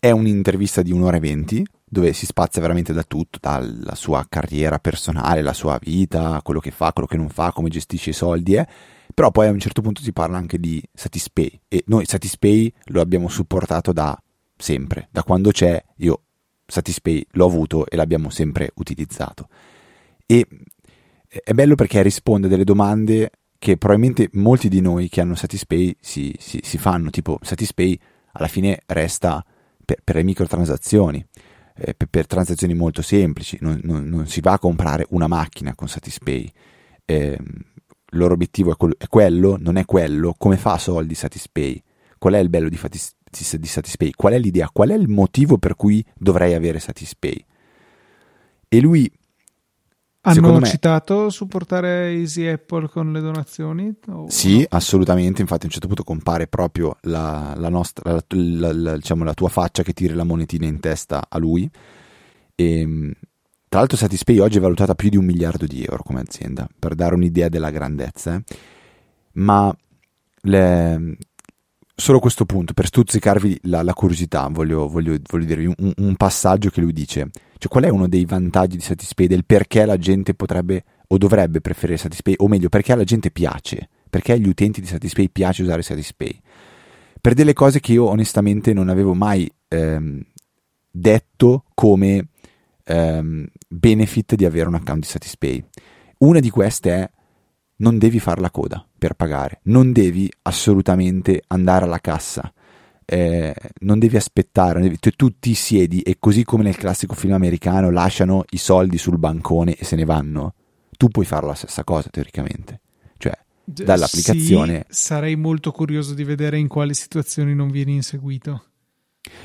È 0.00 0.10
un'intervista 0.10 0.80
di 0.80 0.92
un'ora 0.92 1.18
e 1.18 1.20
venti 1.20 1.66
dove 1.84 2.14
si 2.14 2.24
spazia 2.24 2.62
veramente 2.62 2.94
da 2.94 3.02
tutto, 3.02 3.38
dalla 3.38 3.94
sua 3.94 4.24
carriera 4.26 4.78
personale, 4.78 5.42
la 5.42 5.52
sua 5.52 5.78
vita, 5.78 6.40
quello 6.42 6.60
che 6.60 6.70
fa, 6.70 6.92
quello 6.92 7.08
che 7.08 7.16
non 7.18 7.28
fa, 7.28 7.52
come 7.52 7.68
gestisce 7.68 8.10
i 8.10 8.14
soldi, 8.14 8.54
eh. 8.54 8.66
però 9.12 9.30
poi 9.30 9.48
a 9.48 9.50
un 9.50 9.58
certo 9.58 9.82
punto 9.82 10.00
si 10.00 10.12
parla 10.12 10.38
anche 10.38 10.58
di 10.58 10.82
Satispay 10.92 11.60
e 11.68 11.84
noi 11.86 12.06
Satispay 12.06 12.72
lo 12.86 13.02
abbiamo 13.02 13.28
supportato 13.28 13.92
da 13.92 14.18
sempre, 14.56 15.08
da 15.10 15.22
quando 15.22 15.50
c'è, 15.50 15.82
io 15.96 16.22
Satispay 16.70 17.26
l'ho 17.30 17.46
avuto 17.46 17.88
e 17.88 17.96
l'abbiamo 17.96 18.28
sempre 18.28 18.70
utilizzato. 18.74 19.48
E 20.26 20.46
è 21.26 21.52
bello 21.52 21.74
perché 21.74 22.02
risponde 22.02 22.46
a 22.46 22.50
delle 22.50 22.64
domande 22.64 23.30
che 23.58 23.78
probabilmente 23.78 24.28
molti 24.34 24.68
di 24.68 24.80
noi 24.80 25.08
che 25.08 25.22
hanno 25.22 25.34
Satispay 25.34 25.96
si, 25.98 26.34
si, 26.38 26.60
si 26.62 26.78
fanno, 26.78 27.08
tipo 27.10 27.38
Satispay 27.42 27.98
alla 28.32 28.48
fine 28.48 28.82
resta 28.86 29.44
per, 29.84 29.98
per 30.04 30.16
le 30.16 30.22
microtransazioni, 30.22 31.24
eh, 31.74 31.94
per, 31.94 32.06
per, 32.08 32.26
transazioni 32.26 32.74
molto 32.74 33.00
semplici, 33.00 33.56
non, 33.60 33.80
non, 33.82 34.04
non, 34.04 34.26
si 34.26 34.40
va 34.40 34.52
a 34.52 34.58
comprare 34.58 35.06
una 35.10 35.26
macchina 35.26 35.74
con 35.74 35.88
Satispay. 35.88 36.50
Eh, 37.06 37.38
il 38.10 38.18
loro 38.18 38.34
obiettivo 38.34 38.72
è, 38.72 38.76
quello, 38.76 38.94
è 38.98 39.06
quello, 39.06 39.56
non 39.58 39.76
è 39.76 39.86
quello, 39.86 40.34
come 40.36 40.58
fa 40.58 40.76
soldi 40.78 41.14
Satispay? 41.14 41.82
Qual 42.18 42.34
è 42.34 42.38
il 42.38 42.48
bello 42.48 42.68
di, 42.68 42.78
di 43.30 43.66
Satispay? 43.66 44.12
Qual 44.12 44.32
è 44.32 44.38
l'idea? 44.38 44.68
Qual 44.72 44.90
è 44.90 44.94
il 44.94 45.08
motivo 45.08 45.58
per 45.58 45.74
cui 45.74 46.04
dovrei 46.16 46.54
avere 46.54 46.78
Satispay? 46.78 47.44
E 48.68 48.80
lui 48.80 49.10
hanno 50.22 50.58
me, 50.58 50.66
citato 50.66 51.30
supportare 51.30 52.10
Easy 52.10 52.46
Apple 52.46 52.88
con 52.88 53.12
le 53.12 53.20
donazioni? 53.20 53.94
Sì, 54.26 54.58
no? 54.58 54.66
assolutamente. 54.70 55.40
Infatti, 55.40 55.62
a 55.62 55.66
un 55.66 55.72
certo 55.72 55.86
punto 55.86 56.04
compare 56.04 56.46
proprio 56.46 56.96
la, 57.02 57.54
la, 57.56 57.68
nostra, 57.68 58.22
la, 58.28 58.96
diciamo, 58.96 59.24
la 59.24 59.34
tua 59.34 59.48
faccia 59.48 59.82
che 59.82 59.92
tira 59.92 60.14
la 60.14 60.24
monetina 60.24 60.66
in 60.66 60.80
testa 60.80 61.26
a 61.28 61.38
lui. 61.38 61.68
E, 62.54 62.80
ehm, 62.80 63.12
tra 63.68 63.80
l'altro, 63.80 63.96
Satispay 63.96 64.38
oggi 64.38 64.58
è 64.58 64.60
valutata 64.60 64.94
più 64.94 65.08
di 65.08 65.16
un 65.16 65.24
miliardo 65.24 65.66
di 65.66 65.84
euro 65.84 66.02
come 66.02 66.20
azienda, 66.20 66.68
per 66.78 66.94
dare 66.94 67.14
un'idea 67.14 67.48
della 67.48 67.70
grandezza. 67.70 68.34
Eh. 68.34 68.42
Ma 69.32 69.74
le, 70.42 71.16
solo 72.00 72.20
questo 72.20 72.44
punto, 72.44 72.74
per 72.74 72.86
stuzzicarvi 72.86 73.62
la, 73.64 73.82
la 73.82 73.92
curiosità, 73.92 74.46
voglio, 74.48 74.86
voglio, 74.88 75.16
voglio 75.28 75.44
dirvi 75.44 75.66
un, 75.66 75.92
un, 75.96 76.14
passaggio 76.14 76.70
che 76.70 76.80
lui 76.80 76.92
dice. 76.92 77.28
Cioè, 77.58 77.68
qual 77.68 77.84
è 77.84 77.88
uno 77.88 78.06
dei 78.06 78.24
vantaggi 78.24 78.76
di 78.76 78.82
Satispay 78.82 79.26
del 79.26 79.44
perché 79.44 79.84
la 79.84 79.98
gente 79.98 80.32
potrebbe 80.34 80.84
o 81.08 81.18
dovrebbe 81.18 81.60
preferire 81.60 81.98
Satispay, 81.98 82.34
o 82.36 82.46
meglio, 82.46 82.68
perché 82.68 82.92
alla 82.92 83.02
gente 83.02 83.32
piace, 83.32 83.88
perché 84.08 84.32
agli 84.32 84.46
utenti 84.46 84.80
di 84.80 84.86
Satispay 84.86 85.28
piace 85.28 85.62
usare 85.62 85.82
Satispay? 85.82 86.40
Per 87.20 87.34
delle 87.34 87.52
cose 87.52 87.80
che 87.80 87.92
io 87.92 88.06
onestamente 88.06 88.72
non 88.72 88.88
avevo 88.88 89.12
mai 89.12 89.50
ehm, 89.66 90.22
detto 90.88 91.64
come 91.74 92.28
ehm, 92.84 93.44
benefit 93.68 94.36
di 94.36 94.44
avere 94.44 94.68
un 94.68 94.76
account 94.76 95.00
di 95.00 95.08
Satispay. 95.08 95.64
Una 96.18 96.38
di 96.38 96.50
queste 96.50 96.90
è 96.92 97.10
non 97.78 97.98
devi 97.98 98.18
fare 98.20 98.40
la 98.40 98.50
coda 98.50 98.84
per 98.98 99.14
pagare, 99.14 99.60
non 99.64 99.92
devi 99.92 100.30
assolutamente 100.42 101.42
andare 101.48 101.84
alla 101.84 102.00
cassa, 102.00 102.52
eh, 103.04 103.54
non 103.80 103.98
devi 103.98 104.16
aspettare, 104.16 104.80
devi, 104.80 104.98
tu, 104.98 105.10
tu, 105.10 105.38
ti 105.38 105.54
siedi 105.54 106.02
e 106.02 106.16
così 106.18 106.44
come 106.44 106.62
nel 106.62 106.76
classico 106.76 107.14
film 107.14 107.32
americano 107.32 107.90
lasciano 107.90 108.44
i 108.50 108.58
soldi 108.58 108.98
sul 108.98 109.18
bancone 109.18 109.74
e 109.76 109.84
se 109.84 109.96
ne 109.96 110.04
vanno, 110.04 110.54
tu 110.96 111.08
puoi 111.08 111.24
fare 111.24 111.46
la 111.46 111.54
stessa 111.54 111.84
cosa 111.84 112.10
teoricamente. 112.10 112.80
Cioè, 113.16 113.36
dall'applicazione... 113.64 114.86
Sì, 114.88 115.02
sarei 115.02 115.36
molto 115.36 115.72
curioso 115.72 116.14
di 116.14 116.24
vedere 116.24 116.58
in 116.58 116.68
quali 116.68 116.94
situazioni 116.94 117.54
non 117.54 117.70
vieni 117.70 117.94
inseguito. 117.94 118.64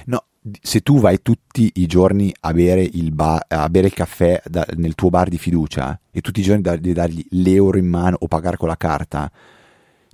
No, 0.05 0.25
se 0.61 0.81
tu 0.81 0.99
vai 0.99 1.21
tutti 1.21 1.71
i 1.75 1.85
giorni 1.85 2.33
a 2.41 2.51
bere 2.51 2.81
il, 2.81 3.13
bar, 3.13 3.45
a 3.47 3.69
bere 3.69 3.87
il 3.87 3.93
caffè 3.93 4.41
da, 4.45 4.65
nel 4.75 4.95
tuo 4.95 5.09
bar 5.09 5.29
di 5.29 5.37
fiducia 5.37 5.99
e 6.11 6.21
tutti 6.21 6.41
i 6.41 6.43
giorni 6.43 6.61
devi 6.61 6.93
dargli 6.93 7.25
l'euro 7.31 7.77
in 7.77 7.87
mano 7.87 8.17
o 8.19 8.27
pagare 8.27 8.57
con 8.57 8.67
la 8.67 8.77
carta, 8.77 9.31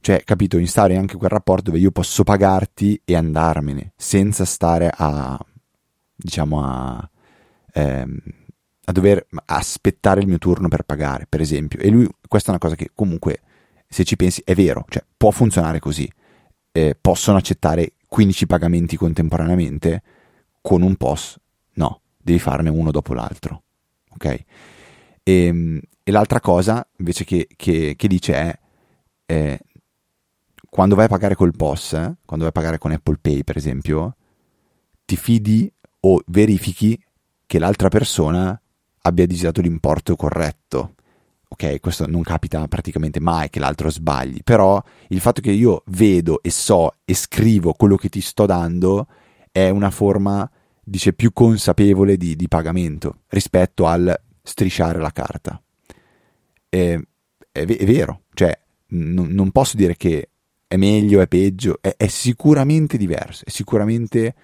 cioè, 0.02 0.24
capito, 0.24 0.58
instauri 0.58 0.96
anche 0.96 1.18
quel 1.18 1.30
rapporto 1.30 1.64
dove 1.72 1.80
io 1.80 1.92
posso 1.92 2.24
pagarti 2.24 3.02
e 3.04 3.16
andarmene 3.16 3.94
senza 3.96 4.46
stare 4.46 4.92
a, 4.96 5.38
diciamo, 6.16 6.64
a, 6.64 7.10
ehm, 7.74 8.18
a 8.86 8.92
dover 8.92 9.26
aspettare 9.46 10.22
il 10.22 10.28
mio 10.28 10.38
turno 10.38 10.68
per 10.68 10.84
pagare, 10.84 11.26
per 11.28 11.42
esempio. 11.42 11.80
E 11.80 11.90
lui, 11.90 12.08
questa 12.28 12.50
è 12.50 12.52
una 12.52 12.60
cosa 12.60 12.76
che 12.76 12.92
comunque, 12.94 13.42
se 13.88 14.04
ci 14.04 14.16
pensi, 14.16 14.42
è 14.46 14.56
vero, 14.56 14.86
cioè 14.90 15.04
può 15.18 15.32
funzionare 15.32 15.80
così. 15.80 16.10
Eh, 16.72 16.96
possono 17.00 17.38
accettare 17.38 17.94
15 18.08 18.46
pagamenti 18.48 18.96
contemporaneamente 18.96 20.02
con 20.62 20.82
un 20.82 20.96
POS, 20.96 21.38
no, 21.74 22.02
devi 22.18 22.40
farne 22.40 22.70
uno 22.70 22.92
dopo 22.92 23.14
l'altro, 23.14 23.64
ok? 24.12 24.26
E, 24.26 24.46
ehm, 25.24 25.80
e 26.04 26.12
l'altra 26.12 26.40
cosa 26.40 26.86
invece 26.98 27.24
che, 27.24 27.48
che, 27.56 27.94
che 27.96 28.08
dice 28.08 28.34
è 28.34 28.60
eh, 29.28 29.60
quando 30.70 30.96
vai 30.96 31.06
a 31.06 31.10
pagare 31.10 31.36
col 31.36 31.56
POS, 31.56 31.94
eh, 31.94 32.16
quando 32.26 32.46
vai 32.46 32.48
a 32.48 32.52
pagare 32.52 32.78
con 32.78 32.92
Apple 32.92 33.18
Pay 33.22 33.44
per 33.44 33.58
esempio, 33.58 34.16
ti 35.06 35.16
fidi 35.16 35.72
o 36.02 36.22
verifichi 36.28 37.00
che 37.46 37.60
l'altra 37.60 37.90
persona 37.90 38.60
abbia 39.02 39.26
digitato 39.26 39.62
l'importo 39.62 40.16
corretto. 40.16 40.96
Ok, 41.48 41.80
questo 41.80 42.06
non 42.06 42.22
capita 42.22 42.68
praticamente 42.68 43.20
mai 43.20 43.50
che 43.50 43.60
l'altro 43.60 43.90
sbagli, 43.90 44.42
però 44.44 44.82
il 45.08 45.20
fatto 45.20 45.42
che 45.42 45.52
io 45.52 45.82
vedo 45.88 46.44
e 46.44 46.52
so 46.52 46.94
e 47.06 47.16
scrivo 47.16 47.74
quello 47.74 47.96
che 47.96 48.10
ti 48.10 48.22
sto 48.22 48.46
dando 48.46 49.08
è 49.52 49.70
una 49.70 49.92
forma, 49.92 50.50
dice, 50.84 51.14
più 51.14 51.32
consapevole 51.34 52.18
di, 52.18 52.36
di 52.36 52.48
pagamento 52.48 53.22
rispetto 53.28 53.86
al 53.86 54.20
strisciare 54.42 55.00
la 55.00 55.12
carta. 55.12 55.62
È, 56.68 57.00
è, 57.52 57.66
è 57.66 57.86
vero, 57.86 58.24
cioè 58.34 58.58
n- 58.88 59.28
non 59.30 59.52
posso 59.52 59.78
dire 59.78 59.96
che 59.96 60.30
è 60.68 60.78
meglio, 60.78 61.22
è 61.22 61.28
peggio, 61.28 61.80
è, 61.82 61.96
è 61.98 62.08
sicuramente 62.08 62.98
diverso, 62.98 63.44
è 63.46 63.50
sicuramente 63.50 64.36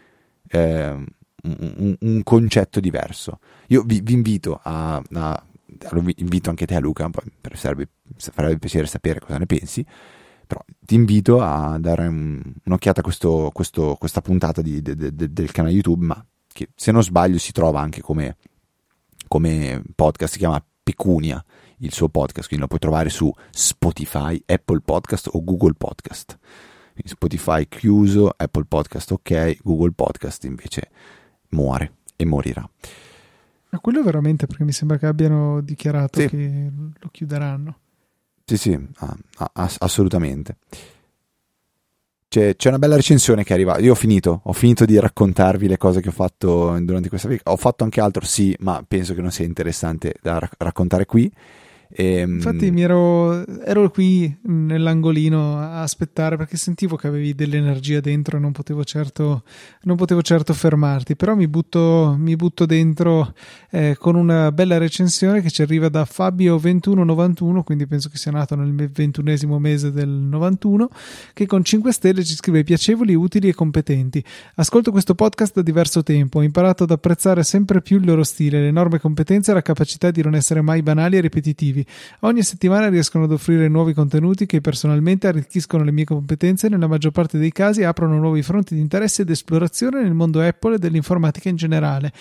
eh, 0.48 1.04
un, 1.44 1.96
un, 2.00 2.24
concetto 2.24 2.80
diverso. 2.80 3.40
Io 3.68 3.84
vi, 3.84 4.02
vi 4.02 4.14
invito 4.14 4.60
a, 4.62 5.02
a, 5.14 5.44
invito 6.16 6.50
anche 6.50 6.66
te 6.66 6.80
Luca, 6.80 7.10
per, 7.10 7.58
sarebbe, 7.58 7.90
farebbe 8.18 8.58
piacere 8.58 8.88
sapere 8.88 9.20
cosa 9.20 9.38
ne 9.38 9.46
pensi, 9.46 9.86
però 10.46 10.64
ti 10.80 10.96
invito 10.96 11.42
a 11.42 11.78
dare 11.80 12.08
un, 12.08 12.42
un'occhiata 12.64 13.00
a 13.00 13.04
questo, 13.04 13.50
questo, 13.54 13.96
questa 14.00 14.22
puntata 14.22 14.62
di, 14.62 14.82
de, 14.82 14.96
de, 14.96 15.12
del 15.14 15.52
canale 15.52 15.74
YouTube, 15.74 16.06
ma 16.06 16.26
che 16.48 16.70
se 16.76 16.92
non 16.92 17.04
sbaglio 17.04 17.38
si 17.38 17.52
trova 17.52 17.82
anche 17.82 18.02
come, 18.02 18.38
come 19.28 19.84
podcast, 19.94 20.34
si 20.34 20.40
chiama 20.40 20.64
Pecunia 20.84 21.44
il 21.80 21.92
suo 21.92 22.10
podcast, 22.10 22.48
quindi 22.48 22.62
lo 22.62 22.68
puoi 22.68 22.80
trovare 22.80 23.10
su 23.10 23.34
Spotify, 23.52 24.42
Apple 24.46 24.80
Podcast 24.80 25.30
o 25.32 25.44
Google 25.44 25.74
Podcast. 25.74 26.38
Quindi 26.94 27.12
Spotify 27.12 27.68
chiuso, 27.68 28.34
Apple 28.36 28.66
Podcast 28.66 29.12
ok, 29.12 29.58
Google 29.64 29.92
Podcast 29.92 30.46
invece 30.46 30.90
muore 31.50 31.96
e 32.16 32.26
morirà. 32.26 32.68
Ma 33.70 33.80
quello 33.80 34.02
veramente 34.04 34.48
perché 34.48 34.64
mi 34.64 34.72
sembra 34.72 34.98
che 34.98 35.06
abbiano 35.06 35.60
dichiarato 35.60 36.22
sì. 36.22 36.28
che 36.30 36.72
lo 36.98 37.10
chiuderanno. 37.12 37.80
Sì, 38.48 38.58
sì, 38.58 38.80
ass- 39.54 39.78
assolutamente. 39.80 40.58
C'è, 42.28 42.56
c'è, 42.56 42.68
una 42.68 42.78
bella 42.80 42.96
recensione 42.96 43.44
che 43.44 43.52
è 43.52 43.54
arrivata. 43.54 43.80
Io 43.80 43.94
ho 43.94 43.96
finito, 43.96 44.42
ho 44.44 44.54
finito 44.54 44.86
di 44.86 45.00
raccontarvi 45.00 45.68
le 45.68 45.78
cose 45.78 46.02
che 46.02 46.10
ho 46.10 46.12
fatto 46.12 46.78
durante 46.82 47.10
questa 47.10 47.28
week. 47.28 47.42
Ho 47.46 47.56
fatto 47.58 47.84
anche 47.84 48.02
altro, 48.02 48.24
sì, 48.26 48.56
ma 48.60 48.84
penso 48.88 49.16
che 49.16 49.22
non 49.22 49.32
sia 49.32 49.46
interessante 49.46 50.16
da 50.22 50.40
rac- 50.40 50.56
raccontare 50.60 51.06
qui. 51.06 51.32
E, 51.90 52.18
ehm, 52.18 52.36
Infatti 52.36 52.72
mi 52.72 52.82
ero, 52.82 53.46
ero, 53.64 53.90
qui 53.90 54.36
nell'angolino 54.44 55.58
a 55.58 55.82
aspettare 55.82 56.38
perché 56.38 56.58
sentivo 56.58 56.96
che 56.96 57.08
avevi 57.08 57.34
dell'energia 57.36 58.00
dentro 58.00 58.38
e 58.38 58.40
non 58.40 58.52
potevo 58.52 58.84
certo, 58.84 59.44
non 59.84 59.96
potevo 59.96 60.22
certo 60.22 60.54
fermarti, 60.54 61.16
però 61.16 61.36
mi 61.36 61.48
butto, 61.48 62.16
mi 62.18 62.36
butto 62.36 62.66
dentro 62.66 63.34
eh, 63.70 63.96
con 63.98 64.16
una 64.16 64.52
bella 64.52 64.78
recensione 64.78 65.42
che 65.42 65.50
ci 65.50 65.62
arriva 65.62 65.90
da 65.90 66.04
Fabio2191, 66.04 67.64
quindi 67.64 67.88
penso 67.88 68.10
che 68.10 68.18
sia 68.18 68.32
nato 68.32 68.56
nel 68.56 68.74
ventunesimo 68.92 69.60
mese 69.60 69.92
del 69.92 70.10
91, 70.10 70.90
che 71.34 71.46
con 71.46 71.64
5 71.64 71.92
stelle 71.92 72.24
ci 72.24 72.36
scrive 72.36 72.64
piacevoli, 72.64 73.14
utili 73.14 73.48
e 73.48 73.54
competenti. 73.54 74.24
Ascolto 74.56 74.92
questo 74.92 75.16
podcast 75.16 75.56
da 75.56 75.62
diverso 75.62 76.04
tempo, 76.04 76.40
ho 76.40 76.44
imparato 76.44 76.84
ad 76.84 76.92
apprezzare 76.92 77.44
sempre 77.44 77.82
più 77.82 77.98
il 77.98 78.06
loro 78.06 78.24
stile, 78.24 78.60
le 78.60 78.68
enorme 78.68 79.00
competenze 79.00 79.52
e 79.52 79.54
la 79.54 79.62
capacità 79.62 80.12
di 80.12 80.22
non 80.22 80.36
essere 80.36 80.62
mai 80.62 80.82
banali 80.82 81.18
e 81.18 81.22
ripetitivi 81.22 81.85
Ogni 82.22 82.44
settimana 82.44 82.90
riescono 82.90 83.26
ad 83.26 83.32
offrire 83.32 83.68
nuovi 83.68 83.94
contenuti 83.94 84.46
che 84.46 84.62
personalmente 84.62 85.28
arricchiscono 85.28 85.84
le 85.84 85.92
mie 85.92 86.06
competenze 86.06 86.68
e 86.68 86.70
nella 86.70 86.88
maggior 86.88 87.12
parte 87.12 87.38
dei 87.38 87.52
casi 87.52 87.84
aprono 87.84 88.18
nuovi 88.20 88.42
fronti 88.42 88.76
di 88.76 88.82
interesse 88.82 89.24
ed 89.24 89.30
esplorazione 89.30 90.02
nel 90.02 90.14
mondo 90.14 90.42
Apple 90.42 90.76
e 90.76 90.80
dell'informatica 90.80 91.50
in 91.50 91.56
generale. 91.56 92.12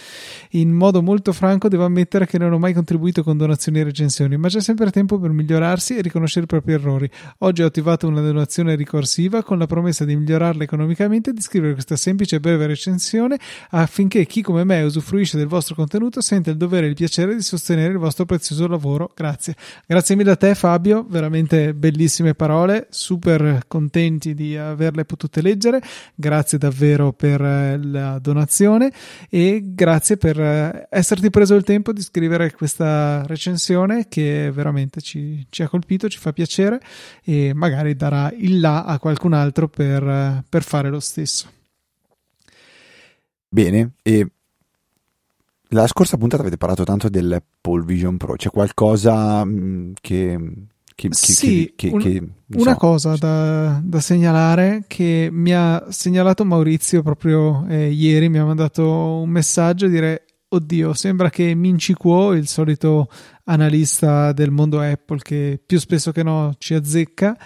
In 0.51 0.73
modo 0.73 1.03
molto 1.03 1.33
franco 1.33 1.69
devo 1.69 1.85
ammettere 1.85 2.27
che 2.27 2.39
non 2.39 2.53
ho 2.53 2.59
mai 2.59 2.73
contribuito 2.73 3.23
con 3.23 3.37
donazioni 3.37 3.81
e 3.81 3.85
recensioni, 3.85 4.37
ma 4.37 4.49
c'è 4.49 4.61
sempre 4.61 4.91
tempo 4.91 5.19
per 5.19 5.31
migliorarsi 5.31 5.97
e 5.97 6.03
riconoscere 6.03 6.45
i 6.45 6.49
propri 6.49 6.73
errori. 6.73 7.11
Oggi 7.39 7.63
ho 7.63 7.67
attivato 7.67 8.07
una 8.07 8.21
donazione 8.21 8.75
ricorsiva 8.75 9.43
con 9.43 9.59
la 9.59 9.67
promessa 9.67 10.05
di 10.05 10.17
migliorarla 10.17 10.63
economicamente 10.63 11.31
e 11.31 11.33
di 11.33 11.41
scrivere 11.41 11.73
questa 11.73 11.97
semplice 11.97 12.37
e 12.37 12.41
breve 12.41 12.67
recensione 12.67 13.39
affinché 13.71 14.27
chi 14.27 14.43
come 14.43 14.65
me 14.65 14.83
usufruisce 14.83 15.37
del 15.37 15.47
vostro 15.47 15.75
contenuto 15.75 16.21
senta 16.21 16.51
il 16.51 16.57
dovere 16.57 16.87
e 16.87 16.89
il 16.91 16.95
piacere 16.95 17.35
di 17.35 17.43
sostenere 17.43 17.93
il 17.93 17.99
vostro 17.99 18.25
prezioso 18.25 18.67
lavoro. 18.67 19.13
Grazie. 19.15 19.44
Grazie. 19.87 20.17
mille 20.17 20.31
a 20.31 20.37
te 20.37 20.55
Fabio, 20.55 21.05
veramente 21.09 21.75
bellissime 21.75 22.35
parole, 22.35 22.87
super 22.91 23.65
contenti 23.67 24.33
di 24.33 24.57
averle 24.57 25.05
potute 25.05 25.43
leggere, 25.43 25.83
grazie 26.15 26.57
davvero 26.57 27.13
per 27.13 27.43
eh, 27.43 27.79
la 27.83 28.19
donazione 28.19 28.93
e 29.29 29.61
grazie 29.65 30.17
per 30.17 30.41
eh, 30.41 30.87
esserti 30.89 31.29
preso 31.31 31.55
il 31.55 31.65
tempo 31.65 31.93
di 31.93 32.01
scrivere 32.01 32.53
questa 32.53 33.27
recensione 33.27 34.07
che 34.09 34.51
veramente 34.53 35.01
ci, 35.01 35.45
ci 35.51 35.63
ha 35.63 35.69
colpito, 35.69 36.09
ci 36.09 36.19
fa 36.19 36.33
piacere 36.33 36.81
e 37.25 37.53
magari 37.53 37.95
darà 37.97 38.33
il 38.37 38.61
là 38.61 38.85
a 38.85 38.99
qualcun 38.99 39.33
altro 39.33 39.69
per, 39.69 40.03
eh, 40.03 40.45
per 40.49 40.63
fare 40.63 40.89
lo 40.89 41.01
stesso. 41.01 41.51
Bene, 43.49 43.93
e 44.03 44.29
la 45.75 45.87
scorsa 45.87 46.17
puntata 46.17 46.43
avete 46.43 46.57
parlato 46.57 46.85
tanto 46.85 47.09
dell'Apple 47.09 47.85
Vision 47.85 48.17
Pro, 48.17 48.35
c'è 48.37 48.51
qualcosa 48.51 49.45
mm, 49.45 49.93
che... 50.01 50.39
che, 50.95 51.09
sì, 51.11 51.73
che, 51.77 51.89
un, 51.89 52.01
che 52.01 52.23
una 52.55 52.73
so. 52.73 52.79
cosa 52.79 53.17
da, 53.17 53.81
da, 53.83 54.01
segnalare 54.01 54.85
che 54.87 55.29
mi 55.31 55.53
ha 55.53 55.87
segnalato 55.89 56.45
Maurizio 56.45 57.03
proprio 57.03 57.67
eh, 57.69 57.91
ieri, 57.91 58.29
mi 58.29 58.39
ha 58.39 58.45
mandato 58.45 58.89
un 58.89 59.29
messaggio 59.29 59.87
a 59.87 59.89
dire 59.89 60.25
oddio, 60.49 60.93
sembra 60.95 61.31
che 61.31 61.55
Minci 61.55 61.95
Kuo, 61.95 62.33
il 62.33 62.47
solito 62.47 63.09
analista 63.45 64.33
del 64.33 64.51
mondo 64.51 64.81
Apple 64.81 65.19
che 65.19 65.61
più 65.65 65.79
spesso 65.79 66.13
che 66.13 66.23
no 66.23 66.55
ci 66.59 66.75
azzecca, 66.75 67.37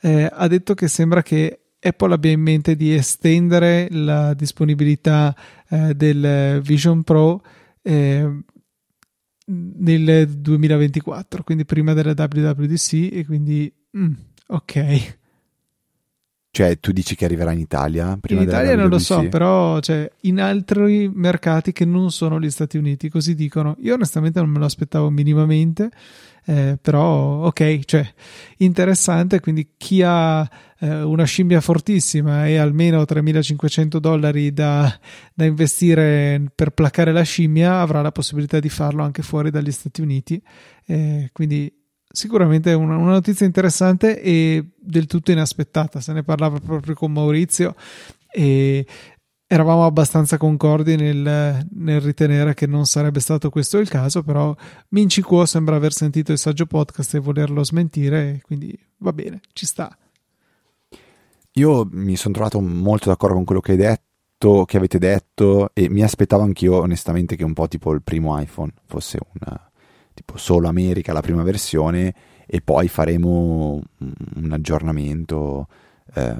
eh, 0.00 0.28
ha 0.32 0.46
detto 0.46 0.74
che 0.74 0.86
sembra 0.88 1.22
che 1.22 1.58
Apple 1.80 2.14
abbia 2.14 2.30
in 2.30 2.40
mente 2.40 2.76
di 2.76 2.94
estendere 2.94 3.88
la 3.90 4.34
disponibilità 4.34 5.34
eh, 5.68 5.94
del 5.94 6.60
Vision 6.62 7.02
Pro 7.02 7.42
eh, 7.82 8.42
nel 9.46 10.28
2024, 10.28 11.42
quindi 11.42 11.64
prima 11.64 11.92
della 11.92 12.14
WWDC 12.16 13.08
e 13.12 13.24
quindi 13.26 13.72
mm, 13.96 14.12
ok. 14.48 15.18
Cioè, 16.54 16.78
tu 16.80 16.92
dici 16.92 17.14
che 17.14 17.24
arriverà 17.24 17.52
in 17.52 17.60
Italia? 17.60 18.18
Prima 18.20 18.42
in 18.42 18.48
Italia 18.48 18.76
non 18.76 18.90
lo 18.90 18.98
so, 18.98 19.26
però 19.30 19.80
cioè, 19.80 20.10
in 20.22 20.38
altri 20.38 21.10
mercati 21.10 21.72
che 21.72 21.86
non 21.86 22.10
sono 22.10 22.38
gli 22.38 22.50
Stati 22.50 22.76
Uniti, 22.76 23.08
così 23.08 23.34
dicono. 23.34 23.74
Io 23.80 23.94
onestamente 23.94 24.38
non 24.38 24.50
me 24.50 24.58
lo 24.58 24.66
aspettavo 24.66 25.08
minimamente, 25.08 25.90
eh, 26.44 26.78
però 26.80 27.46
ok, 27.46 27.84
cioè, 27.84 28.06
interessante. 28.58 29.40
Quindi 29.40 29.74
chi 29.76 30.02
ha 30.02 30.48
eh, 30.78 31.02
una 31.02 31.24
scimmia 31.24 31.60
fortissima 31.60 32.46
e 32.46 32.56
almeno 32.56 33.02
3.500 33.02 33.98
dollari 33.98 34.52
da, 34.52 34.98
da 35.34 35.44
investire 35.44 36.42
per 36.54 36.70
placare 36.70 37.12
la 37.12 37.22
scimmia 37.22 37.80
avrà 37.80 38.02
la 38.02 38.12
possibilità 38.12 38.58
di 38.58 38.68
farlo 38.68 39.02
anche 39.02 39.22
fuori 39.22 39.50
dagli 39.50 39.70
Stati 39.70 40.00
Uniti. 40.00 40.42
Eh, 40.86 41.30
quindi 41.32 41.72
sicuramente 42.12 42.72
una, 42.74 42.96
una, 42.96 43.12
notizia 43.12 43.46
interessante 43.46 44.20
e 44.20 44.72
del 44.78 45.06
tutto 45.06 45.30
inaspettata. 45.30 46.00
Se 46.00 46.12
ne 46.12 46.22
parlava 46.22 46.58
proprio 46.58 46.94
con 46.94 47.12
Maurizio 47.12 47.74
e 48.30 48.86
eravamo 49.52 49.84
abbastanza 49.84 50.38
concordi 50.38 50.96
nel, 50.96 51.66
nel 51.72 52.00
ritenere 52.00 52.54
che 52.54 52.66
non 52.66 52.86
sarebbe 52.86 53.20
stato 53.20 53.50
questo 53.50 53.76
il 53.76 53.88
caso, 53.88 54.22
però 54.22 54.56
Minci 54.88 55.20
Kuo 55.20 55.44
sembra 55.44 55.76
aver 55.76 55.92
sentito 55.92 56.32
il 56.32 56.38
saggio 56.38 56.64
podcast 56.64 57.16
e 57.16 57.18
volerlo 57.18 57.62
smentire, 57.62 58.40
quindi 58.46 58.74
va 58.98 59.12
bene, 59.12 59.40
ci 59.52 59.66
sta. 59.66 59.94
Io 61.56 61.86
mi 61.92 62.16
sono 62.16 62.32
trovato 62.32 62.60
molto 62.60 63.10
d'accordo 63.10 63.34
con 63.34 63.44
quello 63.44 63.60
che 63.60 63.72
hai 63.72 63.76
detto, 63.76 64.64
che 64.64 64.78
avete 64.78 64.98
detto 64.98 65.68
e 65.74 65.90
mi 65.90 66.02
aspettavo 66.02 66.42
anch'io 66.42 66.78
onestamente 66.78 67.36
che 67.36 67.44
un 67.44 67.52
po' 67.52 67.68
tipo 67.68 67.92
il 67.92 68.02
primo 68.02 68.40
iPhone 68.40 68.72
fosse 68.86 69.18
una 69.38 69.70
tipo 70.14 70.36
solo 70.36 70.68
America 70.68 71.12
la 71.12 71.20
prima 71.20 71.42
versione 71.42 72.14
e 72.46 72.60
poi 72.60 72.88
faremo 72.88 73.80
un 73.98 74.50
aggiornamento 74.50 75.68
eh, 76.14 76.36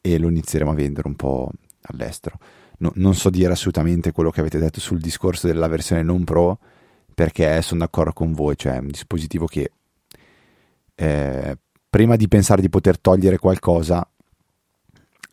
e 0.00 0.18
lo 0.18 0.28
inizieremo 0.28 0.72
a 0.72 0.74
vendere 0.74 1.08
un 1.08 1.16
po' 1.16 1.50
all'estero. 1.90 2.38
No, 2.78 2.92
non 2.94 3.14
so 3.14 3.28
dire 3.28 3.52
assolutamente 3.52 4.12
quello 4.12 4.30
che 4.30 4.40
avete 4.40 4.58
detto 4.58 4.80
sul 4.80 5.00
discorso 5.00 5.46
della 5.46 5.68
versione 5.68 6.02
non 6.02 6.24
pro 6.24 6.58
perché 7.14 7.60
sono 7.60 7.80
d'accordo 7.80 8.12
con 8.12 8.32
voi, 8.32 8.56
cioè 8.56 8.74
è 8.74 8.78
un 8.78 8.86
dispositivo 8.88 9.46
che 9.46 9.72
eh, 10.94 11.58
prima 11.90 12.16
di 12.16 12.28
pensare 12.28 12.62
di 12.62 12.70
poter 12.70 12.98
togliere 12.98 13.36
qualcosa 13.38 14.08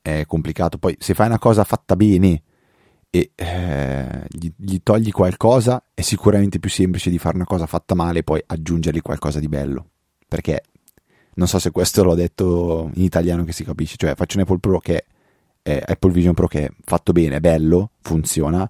è 0.01 0.26
complicato, 0.26 0.78
poi 0.78 0.95
se 0.99 1.14
fai 1.14 1.28
una 1.28 1.39
cosa 1.39 1.64
fatta 1.64 1.95
bene 1.95 2.41
e, 3.10 3.32
eh, 3.36 4.26
gli, 4.28 4.51
gli, 4.55 4.78
togli 4.84 5.12
qualcosa, 5.12 5.84
è 5.93 6.01
sicuramente 6.01 6.60
più 6.60 6.70
semplice 6.70 7.10
di 7.10 7.18
fare 7.18 7.36
una 7.36 7.45
cosa 7.45 7.66
fatta 7.66 7.95
male 7.95 8.20
e 8.20 8.24
poi 8.24 8.41
aggiungergli 8.45 9.01
qualcosa 9.01 9.39
di 9.39 9.47
bello. 9.47 9.89
Perché 10.28 10.64
non 11.36 11.47
so 11.47 11.60
se 11.60 11.72
questo 11.72 12.03
l'ho 12.03 12.16
detto 12.16 12.89
in 12.95 13.03
italiano 13.03 13.43
che 13.43 13.53
si 13.53 13.64
capisce, 13.64 13.95
cioè 13.97 14.16
faccio 14.16 14.38
un 14.38 14.43
Apple 14.43 14.60
Pro 14.60 14.80
che 14.80 15.05
è 15.68 15.84
Apple 15.86 16.11
Vision 16.11 16.34
Pro 16.34 16.47
che 16.47 16.65
è 16.65 16.72
fatto 16.84 17.11
bene, 17.11 17.38
è 17.38 17.39
bello, 17.39 17.91
funziona, 18.01 18.70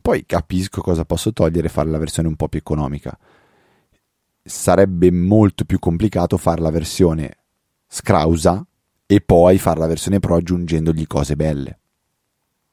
poi 0.00 0.26
capisco 0.26 0.80
cosa 0.80 1.04
posso 1.04 1.32
togliere 1.32 1.66
e 1.66 1.70
fare 1.70 1.88
la 1.88 1.98
versione 1.98 2.28
un 2.28 2.36
po' 2.36 2.48
più 2.48 2.58
economica. 2.58 3.16
Sarebbe 4.42 5.10
molto 5.10 5.64
più 5.64 5.78
complicato 5.78 6.36
fare 6.36 6.60
la 6.60 6.70
versione 6.70 7.36
scrausa 7.86 8.64
e 9.06 9.20
poi 9.20 9.58
fare 9.58 9.80
la 9.80 9.86
versione 9.86 10.20
Pro 10.20 10.36
aggiungendogli 10.36 11.06
cose 11.06 11.36
belle 11.36 11.78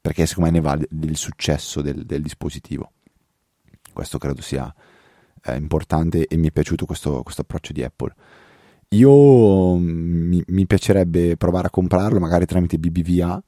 perché 0.01 0.25
secondo 0.25 0.49
me 0.49 0.57
ne 0.57 0.63
va 0.63 0.77
del 0.89 1.15
successo 1.15 1.81
del, 1.81 2.05
del 2.05 2.23
dispositivo. 2.23 2.91
Questo 3.93 4.17
credo 4.17 4.41
sia 4.41 4.73
eh, 5.43 5.55
importante 5.55 6.25
e 6.25 6.37
mi 6.37 6.47
è 6.47 6.51
piaciuto 6.51 6.85
questo, 6.85 7.21
questo 7.21 7.41
approccio 7.41 7.71
di 7.71 7.83
Apple. 7.83 8.13
Io 8.89 9.77
mm, 9.77 10.27
mi, 10.27 10.43
mi, 10.47 10.65
piacerebbe 10.65 11.37
provare 11.37 11.67
a 11.67 11.69
comprarlo 11.69 12.19
magari 12.19 12.45
tramite 12.45 12.79
BBVA, 12.79 13.41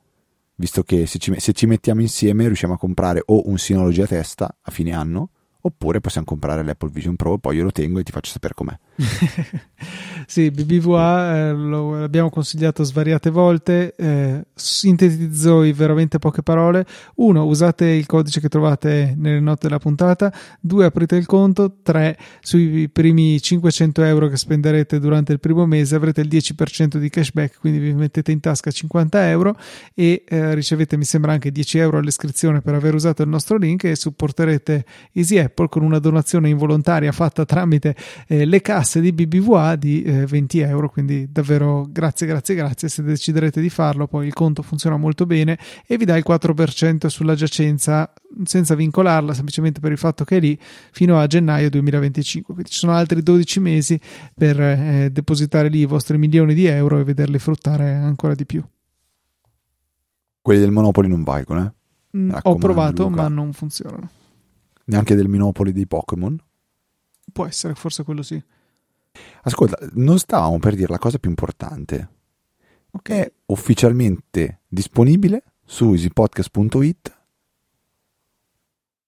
visto 0.55 0.83
che 0.83 1.05
se 1.05 1.19
ci, 1.19 1.33
se 1.39 1.53
ci 1.53 1.65
mettiamo 1.65 2.01
insieme 2.01 2.45
riusciamo 2.45 2.73
a 2.73 2.77
comprare 2.77 3.21
o 3.25 3.47
un 3.47 3.57
Synology 3.57 4.01
a 4.01 4.07
testa 4.07 4.57
a 4.61 4.71
fine 4.71 4.93
anno 4.93 5.29
oppure 5.65 6.01
possiamo 6.01 6.25
comprare 6.25 6.61
l'Apple 6.63 6.89
Vision 6.91 7.15
Pro, 7.15 7.37
poi 7.37 7.57
io 7.57 7.63
lo 7.63 7.71
tengo 7.71 7.99
e 7.99 8.03
ti 8.03 8.11
faccio 8.11 8.31
sapere 8.31 8.53
com'è. 8.53 8.77
sì, 10.27 10.51
BBVA 10.51 11.37
eh, 11.37 11.53
lo 11.53 12.03
abbiamo 12.03 12.29
consigliato 12.29 12.83
svariate 12.83 13.29
volte, 13.29 13.95
eh, 13.95 14.45
sintetizzo 14.53 15.63
in 15.63 15.73
veramente 15.73 16.19
poche 16.19 16.43
parole. 16.43 16.85
Uno, 17.15 17.45
usate 17.45 17.85
il 17.85 18.05
codice 18.05 18.41
che 18.41 18.49
trovate 18.49 19.13
nelle 19.17 19.39
note 19.39 19.67
della 19.67 19.79
puntata. 19.79 20.33
Due, 20.59 20.83
aprite 20.83 21.15
il 21.15 21.25
conto. 21.25 21.77
Tre, 21.81 22.17
sui 22.41 22.89
primi 22.89 23.41
500 23.41 24.03
euro 24.03 24.27
che 24.27 24.35
spenderete 24.35 24.99
durante 24.99 25.31
il 25.31 25.39
primo 25.39 25.65
mese 25.65 25.95
avrete 25.95 26.19
il 26.19 26.27
10% 26.27 26.97
di 26.97 27.09
cashback, 27.09 27.59
quindi 27.59 27.79
vi 27.79 27.93
mettete 27.93 28.33
in 28.33 28.41
tasca 28.41 28.69
50 28.69 29.29
euro 29.29 29.55
e 29.93 30.25
eh, 30.27 30.53
ricevete, 30.55 30.97
mi 30.97 31.05
sembra, 31.05 31.31
anche 31.31 31.51
10 31.51 31.77
euro 31.77 31.99
all'iscrizione 31.99 32.61
per 32.61 32.73
aver 32.73 32.93
usato 32.93 33.21
il 33.21 33.29
nostro 33.29 33.55
link 33.55 33.85
e 33.85 33.95
supporterete 33.95 34.85
Easy 35.13 35.37
Apple 35.53 35.69
con 35.69 35.83
una 35.83 35.99
donazione 35.99 36.49
involontaria 36.49 37.11
fatta 37.11 37.45
tramite 37.45 37.95
eh, 38.27 38.45
le 38.45 38.61
casse 38.61 38.99
di 38.99 39.13
BBVA 39.13 39.75
di 39.75 40.01
eh, 40.01 40.25
20 40.25 40.59
euro. 40.59 40.89
Quindi 40.89 41.31
davvero 41.31 41.85
grazie, 41.87 42.25
grazie, 42.25 42.55
grazie. 42.55 42.89
Se 42.89 43.03
deciderete 43.03 43.61
di 43.61 43.69
farlo, 43.69 44.07
poi 44.07 44.25
il 44.25 44.33
conto 44.33 44.63
funziona 44.63 44.97
molto 44.97 45.25
bene 45.25 45.57
e 45.85 45.97
vi 45.97 46.05
dà 46.05 46.17
il 46.17 46.23
4% 46.27 47.07
sulla 47.07 47.35
giacenza 47.35 48.11
senza 48.43 48.73
vincolarla, 48.73 49.33
semplicemente 49.33 49.79
per 49.79 49.91
il 49.91 49.97
fatto 49.99 50.23
che 50.23 50.37
è 50.37 50.39
lì 50.39 50.57
fino 50.91 51.19
a 51.19 51.27
gennaio 51.27 51.69
2025. 51.69 52.53
Quindi 52.53 52.71
ci 52.71 52.79
sono 52.79 52.93
altri 52.93 53.21
12 53.21 53.59
mesi 53.59 53.99
per 54.33 54.59
eh, 54.59 55.09
depositare 55.11 55.69
lì 55.69 55.79
i 55.79 55.85
vostri 55.85 56.17
milioni 56.17 56.55
di 56.55 56.65
euro 56.65 56.99
e 56.99 57.03
vederli 57.03 57.37
fruttare 57.37 57.93
ancora 57.93 58.33
di 58.33 58.45
più. 58.45 58.63
Quelli 60.41 60.59
del 60.59 60.71
Monopoli 60.71 61.07
non 61.07 61.23
valgono, 61.23 61.65
eh? 61.65 62.17
Mm, 62.17 62.31
ho 62.41 62.55
provato, 62.55 63.07
Luca. 63.07 63.21
ma 63.23 63.27
non 63.27 63.53
funzionano. 63.53 64.09
Neanche 64.85 65.15
del 65.15 65.27
Minopoli 65.27 65.71
dei 65.71 65.87
Pokémon? 65.87 66.37
Può 67.31 67.45
essere, 67.45 67.75
forse 67.75 68.03
quello 68.03 68.21
sì. 68.21 68.41
Ascolta, 69.43 69.77
non 69.93 70.19
stavamo 70.19 70.59
per 70.59 70.75
dire 70.75 70.89
la 70.89 70.99
cosa 70.99 71.17
più 71.17 71.29
importante. 71.29 72.09
Ok. 72.91 73.09
È 73.09 73.31
ufficialmente 73.47 74.61
disponibile 74.67 75.43
su 75.63 75.91
easypodcast.it 75.91 77.21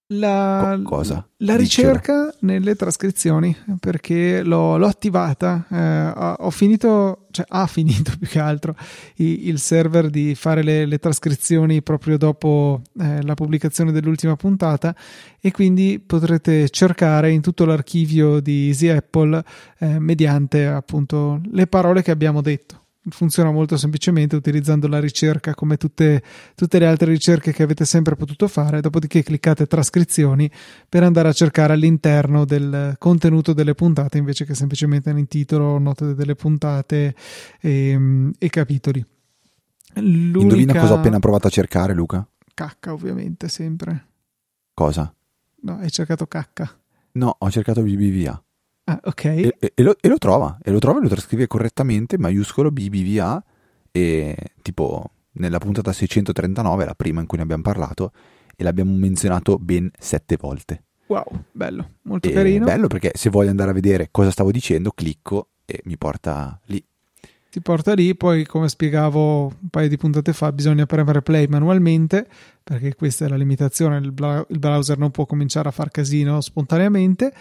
la, 0.09 0.79
cosa? 0.83 1.27
La 1.37 1.55
ricerca 1.55 2.31
nelle 2.41 2.75
trascrizioni 2.75 3.55
perché 3.79 4.43
l'ho, 4.43 4.77
l'ho 4.77 4.85
attivata. 4.85 5.65
Eh, 5.71 6.35
ho 6.37 6.49
finito, 6.51 7.25
cioè 7.31 7.45
ha 7.49 7.65
finito 7.67 8.11
più 8.17 8.27
che 8.27 8.39
altro 8.39 8.75
il, 9.15 9.47
il 9.47 9.59
server 9.59 10.11
di 10.11 10.35
fare 10.35 10.61
le, 10.61 10.85
le 10.85 10.99
trascrizioni 10.99 11.81
proprio 11.81 12.17
dopo 12.17 12.81
eh, 12.99 13.23
la 13.23 13.33
pubblicazione 13.33 13.91
dell'ultima 13.91 14.35
puntata 14.35 14.95
e 15.41 15.51
quindi 15.51 15.99
potrete 16.05 16.69
cercare 16.69 17.31
in 17.31 17.41
tutto 17.41 17.65
l'archivio 17.65 18.39
di 18.39 18.67
Easy 18.67 18.89
Apple 18.89 19.43
eh, 19.79 19.99
mediante 19.99 20.67
appunto 20.67 21.41
le 21.51 21.65
parole 21.65 22.03
che 22.03 22.11
abbiamo 22.11 22.41
detto 22.41 22.84
funziona 23.09 23.51
molto 23.51 23.77
semplicemente 23.77 24.35
utilizzando 24.35 24.87
la 24.87 24.99
ricerca 24.99 25.53
come 25.53 25.77
tutte, 25.77 26.23
tutte, 26.55 26.79
le 26.79 26.87
altre 26.87 27.11
ricerche 27.11 27.51
che 27.51 27.63
avete 27.63 27.85
sempre 27.85 28.15
potuto 28.15 28.47
fare, 28.47 28.81
dopodiché 28.81 29.23
cliccate 29.23 29.67
trascrizioni 29.67 30.49
per 30.87 31.03
andare 31.03 31.29
a 31.29 31.33
cercare 31.33 31.73
all'interno 31.73 32.45
del 32.45 32.95
contenuto 32.97 33.53
delle 33.53 33.75
puntate 33.75 34.17
invece 34.17 34.45
che 34.45 34.55
semplicemente 34.55 35.13
nel 35.13 35.27
titolo, 35.27 35.77
note 35.77 36.15
delle 36.15 36.35
puntate 36.35 37.15
e, 37.59 37.89
ehm, 37.89 38.31
e 38.37 38.49
capitoli. 38.49 39.05
L'unica... 39.95 40.39
Indovina 40.39 40.79
cosa 40.79 40.93
ho 40.93 40.97
appena 40.97 41.19
provato 41.19 41.47
a 41.47 41.51
cercare 41.51 41.93
Luca? 41.93 42.27
Cacca 42.53 42.93
ovviamente, 42.93 43.47
sempre. 43.49 44.07
Cosa? 44.73 45.13
No, 45.61 45.77
hai 45.77 45.89
cercato 45.89 46.27
cacca. 46.27 46.69
No, 47.13 47.35
ho 47.37 47.49
cercato 47.49 47.81
BBVA. 47.81 48.44
Ah, 48.85 48.99
ok. 49.03 49.25
E, 49.25 49.55
e, 49.73 49.81
lo, 49.81 49.95
e, 49.99 50.07
lo, 50.07 50.17
trova, 50.17 50.57
e 50.63 50.71
lo 50.71 50.79
trova 50.79 50.99
e 50.99 51.03
lo 51.03 51.09
trascrive 51.09 51.47
correttamente, 51.47 52.17
maiuscolo 52.17 52.71
BBVA, 52.71 53.43
e 53.91 54.35
tipo 54.61 55.11
nella 55.33 55.57
puntata 55.57 55.91
639, 55.91 56.85
la 56.85 56.93
prima 56.95 57.19
in 57.19 57.27
cui 57.27 57.37
ne 57.37 57.43
abbiamo 57.43 57.63
parlato, 57.63 58.11
e 58.55 58.63
l'abbiamo 58.63 58.93
menzionato 58.95 59.57
ben 59.57 59.89
sette 59.97 60.37
volte. 60.39 60.83
Wow, 61.07 61.25
bello, 61.51 61.89
molto 62.03 62.29
e 62.29 62.31
carino. 62.31 62.65
Bello 62.65 62.87
perché 62.87 63.11
se 63.15 63.29
voglio 63.29 63.49
andare 63.49 63.71
a 63.71 63.73
vedere 63.73 64.09
cosa 64.11 64.31
stavo 64.31 64.51
dicendo, 64.51 64.91
clicco 64.91 65.49
e 65.65 65.81
mi 65.85 65.97
porta 65.97 66.59
lì. 66.65 66.83
Ti 67.49 67.61
porta 67.61 67.93
lì, 67.93 68.15
poi 68.15 68.45
come 68.45 68.67
spiegavo 68.67 69.45
un 69.45 69.69
paio 69.69 69.87
di 69.87 69.97
puntate 69.97 70.33
fa, 70.33 70.51
bisogna 70.51 70.85
premere 70.85 71.21
play 71.21 71.47
manualmente, 71.47 72.27
perché 72.61 72.95
questa 72.95 73.25
è 73.25 73.29
la 73.29 73.37
limitazione, 73.37 73.97
il, 73.97 74.11
browser 74.11 74.97
non 74.97 75.09
può 75.11 75.25
cominciare 75.25 75.69
a 75.69 75.71
far 75.71 75.89
casino 75.89 76.41
spontaneamente 76.41 77.33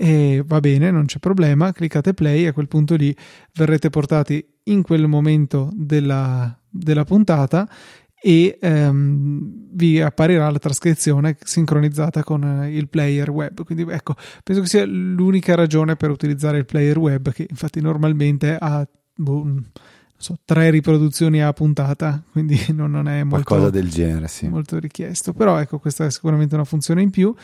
e 0.00 0.44
va 0.46 0.60
bene, 0.60 0.92
non 0.92 1.06
c'è 1.06 1.18
problema, 1.18 1.72
cliccate 1.72 2.14
play 2.14 2.44
e 2.44 2.46
a 2.46 2.52
quel 2.52 2.68
punto 2.68 2.94
lì 2.94 3.12
verrete 3.54 3.90
portati 3.90 4.46
in 4.64 4.82
quel 4.82 5.08
momento 5.08 5.72
della, 5.74 6.56
della 6.68 7.04
puntata 7.04 7.68
e 8.14 8.58
ehm, 8.60 9.70
vi 9.72 10.00
apparirà 10.00 10.48
la 10.50 10.60
trascrizione 10.60 11.36
sincronizzata 11.42 12.22
con 12.22 12.68
il 12.70 12.88
player 12.88 13.28
web. 13.30 13.64
Quindi 13.64 13.90
ecco, 13.90 14.14
penso 14.44 14.62
che 14.62 14.68
sia 14.68 14.84
l'unica 14.84 15.56
ragione 15.56 15.96
per 15.96 16.10
utilizzare 16.10 16.58
il 16.58 16.64
player 16.64 16.96
web 16.96 17.32
che 17.32 17.48
infatti 17.50 17.80
normalmente 17.80 18.56
ha 18.56 18.86
boh, 19.16 19.52
so, 20.16 20.38
tre 20.44 20.70
riproduzioni 20.70 21.42
a 21.42 21.52
puntata, 21.52 22.22
quindi 22.30 22.56
non, 22.72 22.90
non 22.90 23.08
è 23.08 23.22
molto, 23.22 23.44
qualcosa 23.44 23.70
del 23.70 23.88
genere, 23.88 24.28
sì. 24.28 24.48
molto 24.48 24.78
richiesto. 24.78 25.32
Però 25.32 25.58
ecco, 25.58 25.78
questa 25.78 26.06
è 26.06 26.10
sicuramente 26.10 26.54
una 26.54 26.64
funzione 26.64 27.02
in 27.02 27.10
più. 27.10 27.34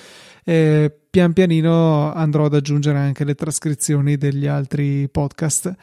Eh, 0.44 0.94
pian 1.10 1.32
pianino 1.32 2.12
andrò 2.12 2.44
ad 2.44 2.54
aggiungere 2.54 2.98
anche 2.98 3.24
le 3.24 3.34
trascrizioni 3.34 4.16
degli 4.16 4.46
altri 4.46 5.08
podcast. 5.08 5.74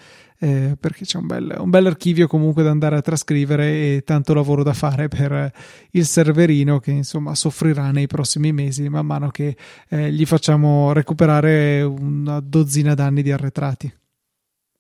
Eh, 0.43 0.75
perché 0.79 1.05
c'è 1.05 1.19
un 1.19 1.27
bel, 1.27 1.55
un 1.59 1.69
bel, 1.69 1.85
archivio 1.85 2.25
comunque 2.25 2.63
da 2.63 2.71
andare 2.71 2.95
a 2.95 3.01
trascrivere 3.01 3.95
e 3.95 4.01
tanto 4.03 4.33
lavoro 4.33 4.63
da 4.63 4.73
fare 4.73 5.07
per 5.07 5.53
il 5.91 6.05
serverino 6.05 6.79
che 6.79 6.89
insomma 6.89 7.35
soffrirà 7.35 7.91
nei 7.91 8.07
prossimi 8.07 8.51
mesi 8.51 8.89
man 8.89 9.05
mano 9.05 9.29
che 9.29 9.55
eh, 9.87 10.11
gli 10.11 10.25
facciamo 10.25 10.93
recuperare 10.93 11.83
una 11.83 12.39
dozzina 12.39 12.95
d'anni 12.95 13.21
di 13.21 13.31
arretrati 13.31 13.93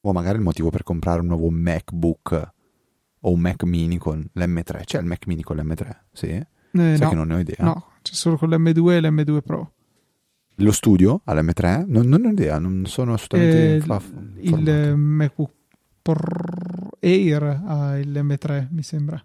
o 0.01 0.13
magari 0.13 0.37
il 0.37 0.43
motivo 0.43 0.69
per 0.69 0.83
comprare 0.83 1.19
un 1.19 1.27
nuovo 1.27 1.49
MacBook 1.49 2.51
o 3.21 3.31
un 3.31 3.39
Mac 3.39 3.63
mini 3.63 3.97
con 3.97 4.27
l'M3. 4.33 4.83
C'è 4.83 4.99
il 4.99 5.05
Mac 5.05 5.27
mini 5.27 5.43
con 5.43 5.57
l'M3? 5.57 5.89
Sì? 6.11 6.27
Eh, 6.27 6.47
Sai 6.71 6.99
no, 6.99 7.09
che 7.09 7.15
non 7.15 7.27
ne 7.27 7.33
ho 7.35 7.39
idea. 7.39 7.55
No, 7.59 7.90
c'è 8.11 8.17
solo 8.17 8.35
con 8.35 8.49
l'M2 8.49 8.91
e 8.91 8.99
l'M2 8.99 9.41
Pro. 9.41 9.71
Lo 10.55 10.71
studio 10.73 11.21
all'M3? 11.23 11.85
Non, 11.87 12.07
non 12.07 12.25
ho 12.25 12.29
idea, 12.29 12.59
non 12.59 12.85
sono 12.85 13.13
assolutamente... 13.13 13.77
Eh, 13.77 13.79
fa- 13.79 14.01
il 14.39 14.95
MacBook 14.97 15.51
Air 16.99 17.61
ha 17.65 17.97
il 17.97 18.11
M3, 18.11 18.67
mi 18.71 18.83
sembra. 18.83 19.23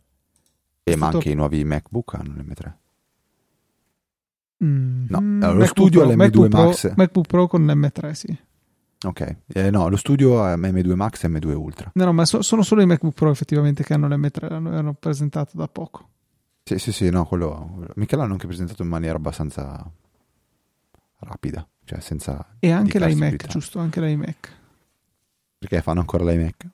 E 0.84 0.97
ma 0.97 1.09
anche 1.09 1.30
i 1.30 1.34
nuovi 1.34 1.64
MacBook 1.64 2.14
hanno 2.14 2.34
l'M3. 2.34 2.72
Mm, 4.64 5.07
no, 5.09 5.18
allora, 5.18 5.53
lo 5.53 5.66
studio 5.66 6.01
Pro, 6.03 6.11
l'M2 6.11 6.16
MacBook 6.16 6.53
Max. 6.53 6.80
Pro, 6.80 6.93
MacBook 6.97 7.26
Pro 7.26 7.47
con 7.49 7.66
l'M3, 7.66 8.11
sì. 8.12 8.39
Ok, 9.05 9.37
eh, 9.49 9.70
no, 9.70 9.89
lo 9.89 9.97
studio 9.97 10.47
è 10.47 10.57
M2 10.57 10.95
Max 10.95 11.24
e 11.24 11.28
M2 11.28 11.53
Ultra. 11.55 11.91
No, 11.93 12.05
no, 12.05 12.12
ma 12.12 12.24
so, 12.24 12.41
sono 12.41 12.62
solo 12.62 12.82
i 12.82 12.87
MacBook 12.87 13.14
Pro 13.14 13.30
effettivamente 13.30 13.82
che 13.82 13.95
hanno 13.95 14.07
l'M3, 14.07 14.62
l'hanno 14.62 14.95
presentato 14.95 15.57
da 15.57 15.66
poco. 15.66 16.11
Sì, 16.69 16.81
sì, 16.81 16.91
sì, 16.91 17.11
no, 17.11 17.25
quello. 17.25 17.87
Mica 17.95 18.17
l'hanno 18.17 18.33
anche 18.33 18.49
presentato 18.49 18.83
in 18.83 18.89
maniera 18.89 19.14
abbastanza 19.14 19.89
rapida, 21.21 21.64
cioè 21.85 22.01
senza... 22.01 22.45
E 22.59 22.73
anche 22.73 22.99
l'iMac, 22.99 23.47
giusto, 23.47 23.79
anche 23.79 24.01
l'iMac. 24.01 24.53
Perché 25.59 25.81
fanno 25.81 26.01
ancora 26.01 26.25
l'iMac? 26.25 26.67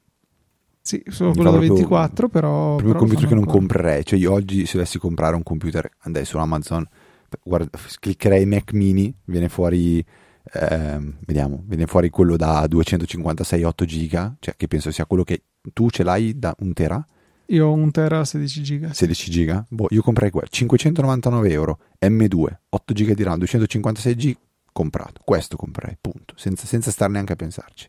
Sì, 0.80 1.02
solo 1.08 1.32
quello 1.32 1.50
da 1.50 1.58
24, 1.58 2.30
però... 2.30 2.76
Il 2.76 2.84
primo 2.84 2.98
computer 3.00 3.28
che 3.28 3.34
non 3.34 3.44
comprerei, 3.44 4.02
cioè 4.06 4.18
io 4.18 4.32
oggi 4.32 4.64
se 4.64 4.78
dovessi 4.78 4.98
comprare 4.98 5.36
un 5.36 5.42
computer, 5.42 5.86
andrei 5.98 6.24
su 6.24 6.38
Amazon, 6.38 6.88
guarda, 7.42 7.78
cliccherei 8.00 8.46
Mac 8.46 8.72
mini, 8.72 9.14
viene 9.24 9.50
fuori, 9.50 9.98
eh, 9.98 11.14
vediamo, 11.26 11.64
viene 11.66 11.84
fuori 11.84 12.08
quello 12.08 12.38
da 12.38 12.66
256 12.66 13.62
8 13.62 13.84
giga, 13.84 14.34
cioè 14.40 14.56
che 14.56 14.68
penso 14.68 14.90
sia 14.90 15.04
quello 15.04 15.24
che 15.24 15.42
tu 15.74 15.90
ce 15.90 16.02
l'hai 16.02 16.38
da 16.38 16.54
un 16.60 16.72
tera? 16.72 17.06
Io 17.46 17.66
ho 17.66 17.72
un 17.72 17.90
tera 17.90 18.24
16 18.24 18.62
giga. 18.62 18.92
16 18.92 19.30
giga? 19.30 19.64
Boh, 19.68 19.88
io 19.90 20.02
comprerei 20.02 20.30
quello, 20.30 20.48
599 20.48 21.50
euro, 21.50 21.78
M2, 22.00 22.46
8 22.68 22.94
giga 22.94 23.14
di 23.14 23.22
RAM, 23.22 23.38
256 23.38 24.16
giga, 24.16 24.38
comprato, 24.72 25.20
questo 25.24 25.56
comprerei, 25.56 25.96
punto, 26.00 26.34
senza, 26.36 26.66
senza 26.66 26.90
star 26.90 27.10
neanche 27.10 27.32
a 27.32 27.36
pensarci. 27.36 27.88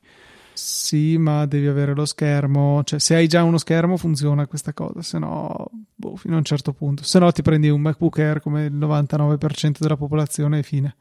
Sì, 0.53 1.17
ma 1.17 1.45
devi 1.45 1.67
avere 1.67 1.95
lo 1.95 2.05
schermo. 2.05 2.83
Cioè, 2.83 2.99
se 2.99 3.15
hai 3.15 3.27
già 3.27 3.43
uno 3.43 3.57
schermo 3.57 3.97
funziona 3.97 4.47
questa 4.47 4.73
cosa, 4.73 5.01
se 5.01 5.17
no, 5.17 5.69
boh, 5.95 6.15
fino 6.15 6.35
a 6.35 6.37
un 6.37 6.43
certo 6.43 6.73
punto. 6.73 7.03
Se 7.03 7.19
no, 7.19 7.31
ti 7.31 7.41
prendi 7.41 7.69
un 7.69 7.81
MacBook 7.81 8.19
Air 8.19 8.39
come 8.39 8.65
il 8.65 8.75
99% 8.75 9.77
della 9.79 9.97
popolazione 9.97 10.59
e 10.59 10.63
fine. 10.63 10.95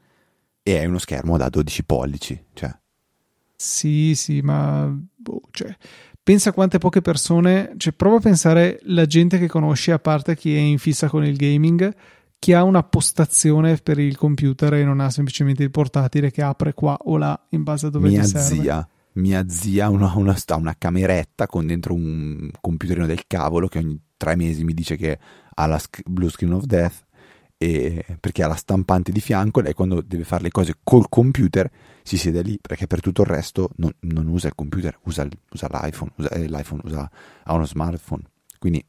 E 0.63 0.77
hai 0.77 0.85
uno 0.85 0.97
schermo 0.97 1.37
da 1.37 1.49
12 1.49 1.83
pollici, 1.83 2.45
cioè. 2.53 2.75
Sì, 3.55 4.15
sì, 4.15 4.41
ma 4.41 4.91
boh, 5.15 5.41
cioè, 5.51 5.75
pensa 6.23 6.53
quante 6.53 6.77
poche 6.77 7.01
persone, 7.01 7.73
cioè, 7.77 7.93
prova 7.93 8.17
a 8.17 8.21
pensare 8.21 8.79
la 8.83 9.05
gente 9.05 9.37
che 9.37 9.47
conosci, 9.47 9.91
a 9.91 9.99
parte 9.99 10.35
chi 10.35 10.55
è 10.55 10.59
in 10.59 10.79
fissa 10.79 11.09
con 11.09 11.25
il 11.25 11.35
gaming, 11.35 11.93
chi 12.39 12.53
ha 12.53 12.63
una 12.63 12.83
postazione 12.83 13.77
per 13.77 13.99
il 13.99 14.17
computer 14.17 14.73
e 14.73 14.83
non 14.83 14.99
ha 14.99 15.09
semplicemente 15.09 15.63
il 15.63 15.71
portatile 15.71 16.31
che 16.31 16.41
apre 16.41 16.73
qua 16.73 16.97
o 17.03 17.17
là 17.17 17.39
in 17.49 17.63
base 17.63 17.87
a 17.87 17.89
dove 17.89 18.09
Mia 18.09 18.21
gli 18.21 18.25
serve. 18.25 18.61
zia 18.61 18.87
mia 19.13 19.47
zia 19.47 19.89
una, 19.89 20.11
una, 20.15 20.35
sta 20.35 20.55
una 20.55 20.75
cameretta 20.77 21.47
con 21.47 21.67
dentro 21.67 21.93
un 21.93 22.49
computerino 22.59 23.05
del 23.05 23.27
cavolo 23.27 23.67
che 23.67 23.77
ogni 23.77 23.99
tre 24.17 24.35
mesi 24.35 24.63
mi 24.63 24.73
dice 24.73 24.95
che 24.95 25.19
ha 25.53 25.65
la 25.67 25.79
blue 26.05 26.29
screen 26.29 26.53
of 26.53 26.63
death 26.63 27.05
e, 27.57 28.03
perché 28.19 28.43
ha 28.43 28.47
la 28.47 28.55
stampante 28.55 29.11
di 29.11 29.21
fianco 29.21 29.59
e 29.59 29.63
lei 29.63 29.73
quando 29.73 30.01
deve 30.01 30.23
fare 30.23 30.43
le 30.43 30.51
cose 30.51 30.79
col 30.83 31.07
computer 31.09 31.69
si 32.03 32.17
siede 32.17 32.41
lì 32.41 32.59
perché 32.61 32.85
per 32.85 32.99
tutto 32.99 33.21
il 33.21 33.27
resto 33.27 33.69
non, 33.77 33.91
non 34.01 34.27
usa 34.27 34.47
il 34.47 34.55
computer, 34.55 34.99
usa, 35.03 35.27
usa 35.51 35.67
l'iPhone, 35.71 36.11
usa, 36.17 36.29
eh, 36.29 36.47
l'iPhone 36.47 36.81
usa, 36.83 37.09
ha 37.43 37.53
uno 37.53 37.65
smartphone. 37.65 38.23
Quindi 38.59 38.83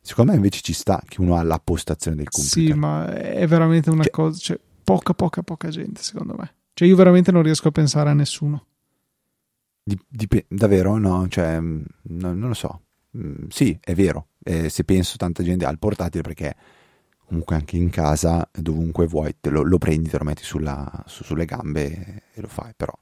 secondo 0.00 0.32
me 0.32 0.36
invece 0.36 0.60
ci 0.62 0.72
sta 0.72 1.02
che 1.06 1.20
uno 1.20 1.36
ha 1.36 1.42
la 1.42 1.60
postazione 1.62 2.16
del 2.16 2.28
computer. 2.28 2.62
Sì, 2.62 2.72
ma 2.72 3.12
è 3.12 3.46
veramente 3.46 3.90
una 3.90 4.02
cioè, 4.02 4.12
cosa, 4.12 4.38
cioè 4.38 4.60
poca 4.82 5.14
poca 5.14 5.42
poca 5.42 5.68
gente 5.68 6.02
secondo 6.02 6.34
me. 6.36 6.54
Cioè 6.72 6.88
io 6.88 6.96
veramente 6.96 7.30
non 7.30 7.42
riesco 7.42 7.68
a 7.68 7.72
pensare 7.72 8.10
a 8.10 8.14
nessuno. 8.14 8.66
Dip- 9.82 10.46
davvero? 10.48 10.98
No, 10.98 11.28
cioè, 11.28 11.60
mm, 11.60 11.82
no, 12.02 12.34
non 12.34 12.48
lo 12.48 12.54
so. 12.54 12.82
Mm, 13.16 13.46
sì, 13.48 13.78
è 13.80 13.94
vero. 13.94 14.28
Eh, 14.42 14.68
se 14.68 14.84
penso 14.84 15.16
tanta 15.16 15.42
gente 15.42 15.64
ha 15.64 15.70
il 15.70 15.78
portatile 15.78 16.22
perché 16.22 16.54
comunque 17.26 17.56
anche 17.56 17.76
in 17.76 17.90
casa, 17.90 18.48
dovunque 18.52 19.06
vuoi, 19.06 19.36
te 19.40 19.50
lo, 19.50 19.62
lo 19.62 19.78
prendi, 19.78 20.08
te 20.08 20.18
lo 20.18 20.24
metti 20.24 20.42
sulla, 20.44 21.04
su, 21.06 21.24
sulle 21.24 21.44
gambe 21.44 22.22
e 22.32 22.40
lo 22.40 22.48
fai, 22.48 22.72
però... 22.76 22.92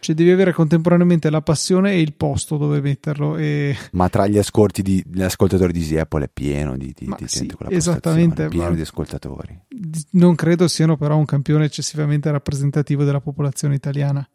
Cioè 0.00 0.14
devi 0.14 0.30
avere 0.30 0.54
contemporaneamente 0.54 1.28
la 1.28 1.42
passione 1.42 1.92
e 1.92 2.00
il 2.00 2.14
posto 2.14 2.56
dove 2.56 2.80
metterlo. 2.80 3.36
E... 3.36 3.76
Ma 3.92 4.08
tra 4.08 4.26
gli, 4.26 4.38
ascolti 4.38 4.82
gli 4.82 5.22
ascoltatori 5.22 5.74
di 5.74 5.98
Apple 5.98 6.24
è 6.24 6.30
pieno 6.32 6.74
di, 6.78 6.94
di, 6.96 7.14
di 7.18 7.28
sì, 7.28 7.40
gente 7.40 7.54
con 7.54 7.66
la 7.68 7.76
Esattamente. 7.76 8.48
Pieno 8.48 8.74
di 8.74 8.80
ascoltatori. 8.80 9.60
Non 10.12 10.34
credo 10.36 10.68
siano 10.68 10.96
però 10.96 11.18
un 11.18 11.26
campione 11.26 11.66
eccessivamente 11.66 12.30
rappresentativo 12.30 13.04
della 13.04 13.20
popolazione 13.20 13.74
italiana. 13.74 14.26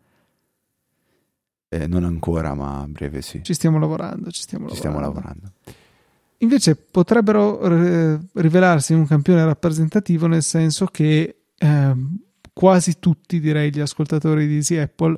Eh, 1.68 1.88
non 1.88 2.04
ancora, 2.04 2.54
ma 2.54 2.82
a 2.82 2.88
breve 2.88 3.24
sì. 3.24 3.44
Ci 3.44 3.56
stiamo 3.56 3.80
lavorando, 3.80 4.30
ci 4.30 4.44
stiamo 4.44 4.70
ci 4.70 4.84
lavorando. 4.84 5.20
Stiamo 5.20 5.24
lavorando. 5.24 5.52
Invece 6.40 6.76
potrebbero 6.76 7.62
eh, 7.62 8.20
rivelarsi 8.34 8.94
un 8.94 9.08
campione 9.08 9.46
rappresentativo 9.46 10.28
nel 10.28 10.44
senso 10.44 10.86
che 10.86 11.44
eh, 11.58 11.96
quasi 12.52 13.00
tutti, 13.00 13.40
direi, 13.40 13.74
gli 13.74 13.80
ascoltatori 13.80 14.48
di 14.48 14.56
Easy 14.56 14.78
Apple 14.78 15.18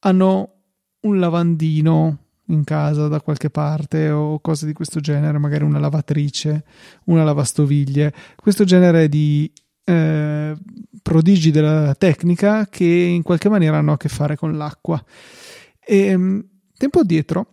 hanno 0.00 0.54
un 1.00 1.18
lavandino 1.18 2.18
in 2.46 2.64
casa 2.64 3.08
da 3.08 3.20
qualche 3.20 3.50
parte 3.50 4.10
o 4.10 4.40
cose 4.40 4.66
di 4.66 4.72
questo 4.72 5.00
genere, 5.00 5.38
magari 5.38 5.64
una 5.64 5.78
lavatrice, 5.78 6.64
una 7.04 7.24
lavastoviglie, 7.24 8.12
questo 8.36 8.64
genere 8.64 9.08
di 9.08 9.50
eh, 9.84 10.54
prodigi 11.02 11.50
della 11.50 11.94
tecnica 11.94 12.66
che 12.66 12.84
in 12.84 13.22
qualche 13.22 13.48
maniera 13.48 13.78
hanno 13.78 13.92
a 13.92 13.96
che 13.96 14.08
fare 14.08 14.36
con 14.36 14.56
l'acqua. 14.56 15.02
E 15.84 16.16
mm, 16.16 16.40
tempo 16.76 17.02
dietro 17.02 17.51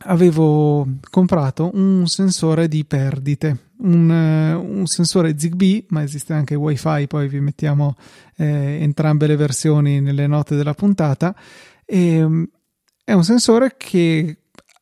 avevo 0.00 0.86
comprato 1.10 1.70
un 1.74 2.06
sensore 2.06 2.68
di 2.68 2.84
perdite, 2.84 3.56
un, 3.78 4.10
un, 4.10 4.86
sensore 4.86 5.38
Zigbee, 5.38 5.86
ma 5.88 6.02
esiste 6.02 6.32
anche 6.32 6.54
WiFi, 6.54 7.06
poi 7.06 7.28
vi 7.28 7.40
mettiamo 7.40 7.96
eh, 8.36 8.78
entrambe 8.80 9.26
le 9.26 9.36
versioni 9.36 10.00
nelle 10.00 10.26
note 10.26 10.56
della 10.56 10.74
puntata. 10.74 11.34
E, 11.84 12.26
mm, 12.26 12.44
è 13.04 13.12
un 13.12 13.24
sensore 13.24 13.74
che 13.76 14.38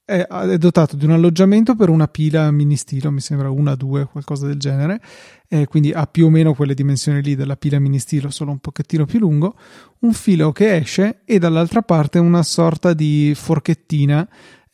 è, 0.06 0.24
è, 0.24 0.56
dotato 0.56 0.94
di 0.96 1.04
un 1.04 1.10
alloggiamento 1.10 1.74
per 1.74 1.88
una 1.88 2.06
pila 2.06 2.50
mini 2.52 2.76
stilo, 2.76 3.10
mi 3.10 3.20
sembra 3.20 3.50
una, 3.50 3.74
due, 3.74 4.06
qualcosa 4.06 4.46
del 4.46 4.58
genere, 4.58 5.00
eh, 5.48 5.66
quindi 5.66 5.90
ha 5.92 6.06
più 6.06 6.26
o 6.26 6.30
meno 6.30 6.54
quelle 6.54 6.74
dimensioni 6.74 7.20
lì 7.22 7.34
della 7.34 7.56
pila 7.56 7.80
mini 7.80 7.98
stilo, 7.98 8.30
solo 8.30 8.52
un 8.52 8.58
pochettino 8.58 9.04
più 9.04 9.18
lungo, 9.18 9.56
un 10.00 10.12
filo 10.12 10.52
che 10.52 10.76
esce 10.76 11.22
e 11.24 11.38
dall'altra 11.38 11.82
parte 11.82 12.20
una 12.20 12.44
sorta 12.44 12.94
di 12.94 13.32
forchettina 13.34 14.26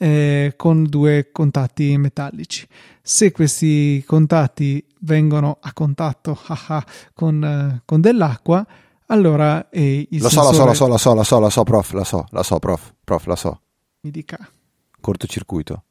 eh, 0.03 0.55
con 0.57 0.83
due 0.85 1.29
contatti 1.31 1.97
metallici. 1.97 2.67
Se 3.01 3.31
questi 3.31 4.03
contatti 4.05 4.85
vengono 5.01 5.59
a 5.61 5.73
contatto 5.73 6.37
haha, 6.47 6.85
con, 7.15 7.45
eh, 7.45 7.83
con 7.85 8.01
dell'acqua, 8.01 8.67
allora 9.07 9.69
eh, 9.71 10.09
il 10.11 10.21
lo 10.21 10.29
so, 10.29 10.43
sensore... 10.43 10.71
lo 10.71 10.75
so, 10.75 10.87
lo 10.89 10.97
so, 10.97 11.15
lo 11.15 11.23
so, 11.23 11.39
lo 11.39 11.51
so, 11.51 11.63
prof, 11.63 11.93
la 11.93 12.05
so, 12.05 12.27
la 12.31 12.43
so, 12.43 12.59
prof, 12.59 12.93
prof, 13.05 13.27
la 13.27 13.37
so. 13.37 13.61
Mi 14.01 14.11
dica 14.11 14.39
cortocircuito. 15.01 15.85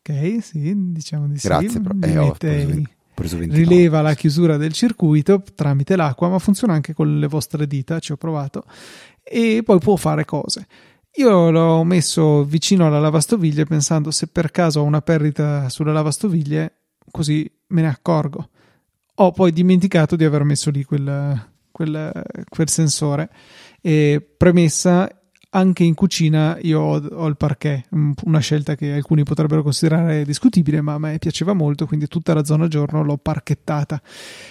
Ok, 0.00 0.42
sì, 0.42 0.72
diciamo 0.92 1.26
di 1.26 1.38
Grazie, 1.40 1.68
sì. 1.70 1.80
Grazie, 1.80 2.12
eh, 2.12 2.18
ho 2.18 2.32
preso, 2.32 2.82
preso 3.14 3.38
rileva 3.38 4.02
la 4.02 4.14
chiusura 4.14 4.58
del 4.58 4.72
circuito 4.72 5.42
tramite 5.54 5.96
l'acqua, 5.96 6.28
ma 6.28 6.38
funziona 6.38 6.74
anche 6.74 6.92
con 6.92 7.18
le 7.18 7.26
vostre 7.28 7.66
dita, 7.66 7.98
ci 7.98 8.12
ho 8.12 8.16
provato, 8.16 8.64
e 9.22 9.62
poi 9.64 9.78
può 9.78 9.96
fare 9.96 10.26
cose. 10.26 10.66
Io 11.18 11.50
l'ho 11.50 11.82
messo 11.82 12.44
vicino 12.44 12.86
alla 12.86 13.00
lavastoviglie 13.00 13.64
pensando 13.64 14.10
se 14.10 14.26
per 14.26 14.50
caso 14.50 14.80
ho 14.80 14.84
una 14.84 15.00
perdita 15.00 15.68
sulla 15.70 15.92
lavastoviglie, 15.92 16.74
così 17.10 17.50
me 17.68 17.80
ne 17.80 17.88
accorgo. 17.88 18.50
Ho 19.14 19.32
poi 19.32 19.50
dimenticato 19.50 20.14
di 20.14 20.24
aver 20.24 20.44
messo 20.44 20.68
lì 20.70 20.84
quel, 20.84 21.50
quel, 21.70 22.22
quel 22.50 22.68
sensore. 22.68 23.30
E 23.80 24.34
premessa, 24.36 25.08
anche 25.50 25.84
in 25.84 25.94
cucina 25.94 26.58
io 26.60 26.80
ho, 26.80 27.02
ho, 27.02 27.26
il 27.26 27.38
parquet, 27.38 27.88
una 28.24 28.40
scelta 28.40 28.74
che 28.74 28.92
alcuni 28.92 29.22
potrebbero 29.22 29.62
considerare 29.62 30.22
discutibile, 30.22 30.82
ma 30.82 30.94
a 30.94 30.98
me 30.98 31.18
piaceva 31.18 31.54
molto, 31.54 31.86
quindi 31.86 32.08
tutta 32.08 32.34
la 32.34 32.44
zona 32.44 32.68
giorno 32.68 33.02
l'ho 33.02 33.16
parchettata. 33.16 34.02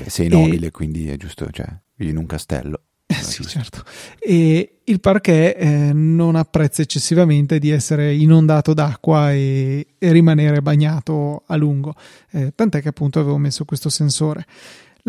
Sei 0.07 0.29
nobile, 0.29 0.67
e... 0.67 0.71
quindi 0.71 1.09
è 1.09 1.17
giusto, 1.17 1.47
cioè, 1.51 1.67
vivi 1.95 2.09
in 2.09 2.17
un 2.17 2.25
castello. 2.25 2.81
Eh, 3.07 3.13
sì, 3.13 3.45
certo. 3.45 3.83
E 4.19 4.77
il 4.83 4.99
parquet 4.99 5.55
eh, 5.57 5.93
non 5.93 6.35
apprezza 6.35 6.81
eccessivamente 6.81 7.59
di 7.59 7.69
essere 7.69 8.13
inondato 8.13 8.73
d'acqua 8.73 9.31
e, 9.31 9.85
e 9.97 10.11
rimanere 10.11 10.61
bagnato 10.61 11.43
a 11.45 11.55
lungo, 11.55 11.93
eh, 12.31 12.51
tant'è 12.55 12.81
che 12.81 12.89
appunto 12.89 13.19
avevo 13.19 13.37
messo 13.37 13.63
questo 13.65 13.89
sensore. 13.89 14.45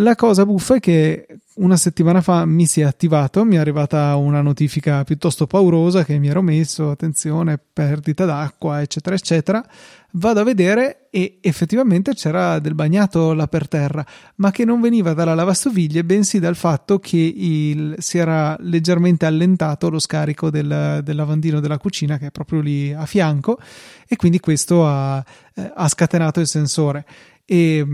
La 0.01 0.15
cosa 0.15 0.45
buffa 0.45 0.75
è 0.75 0.81
che 0.81 1.27
una 1.55 1.79
settimana 1.79 2.21
fa 2.21 2.45
mi 2.45 2.67
si 2.67 2.83
è 2.83 2.85
attivato, 2.85 3.45
mi 3.45 3.57
è 3.57 3.59
arrivata 3.59 4.15
una 4.17 4.43
notifica 4.43 5.03
piuttosto 5.05 5.47
paurosa 5.47 6.05
che 6.05 6.19
mi 6.19 6.29
ero 6.29 6.43
messo, 6.43 6.91
attenzione, 6.91 7.59
perdita 7.73 8.27
d'acqua, 8.27 8.83
eccetera, 8.83 9.15
eccetera. 9.17 9.67
Vado 10.13 10.41
a 10.41 10.45
vedere 10.45 11.09
e 11.09 11.39
effettivamente 11.41 12.13
c'era 12.13 12.59
del 12.59 12.75
bagnato 12.75 13.33
là 13.33 13.49
per 13.49 13.69
terra, 13.69 14.05
ma 14.35 14.51
che 14.51 14.67
non 14.67 14.83
veniva 14.83 15.15
dalla 15.15 15.35
lavastoviglie, 15.35 16.05
bensì 16.05 16.41
dal 16.41 16.57
fatto 16.57 16.99
che 16.99 17.17
il, 17.17 17.95
si 17.99 18.19
era 18.19 18.55
leggermente 18.61 19.25
allentato 19.25 19.89
lo 19.89 19.99
scarico 19.99 20.51
del, 20.51 21.01
del, 21.03 21.17
lavandino 21.17 21.59
della 21.59 21.79
cucina, 21.79 22.19
che 22.19 22.27
è 22.27 22.31
proprio 22.31 22.61
lì 22.61 22.93
a 22.93 23.07
fianco, 23.07 23.59
e 24.07 24.17
quindi 24.17 24.41
questo 24.41 24.87
ha, 24.87 25.25
eh, 25.55 25.73
ha 25.75 25.89
scatenato 25.89 26.39
il 26.41 26.47
sensore. 26.47 27.07
E 27.47 27.87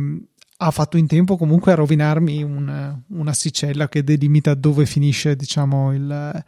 ha 0.64 0.70
fatto 0.70 0.96
in 0.96 1.06
tempo 1.06 1.36
comunque 1.36 1.72
a 1.72 1.74
rovinarmi 1.74 2.42
un, 2.42 2.96
un'asticella 3.08 3.88
che 3.88 4.04
delimita 4.04 4.54
dove 4.54 4.86
finisce, 4.86 5.34
diciamo, 5.34 5.92
il, 5.92 6.44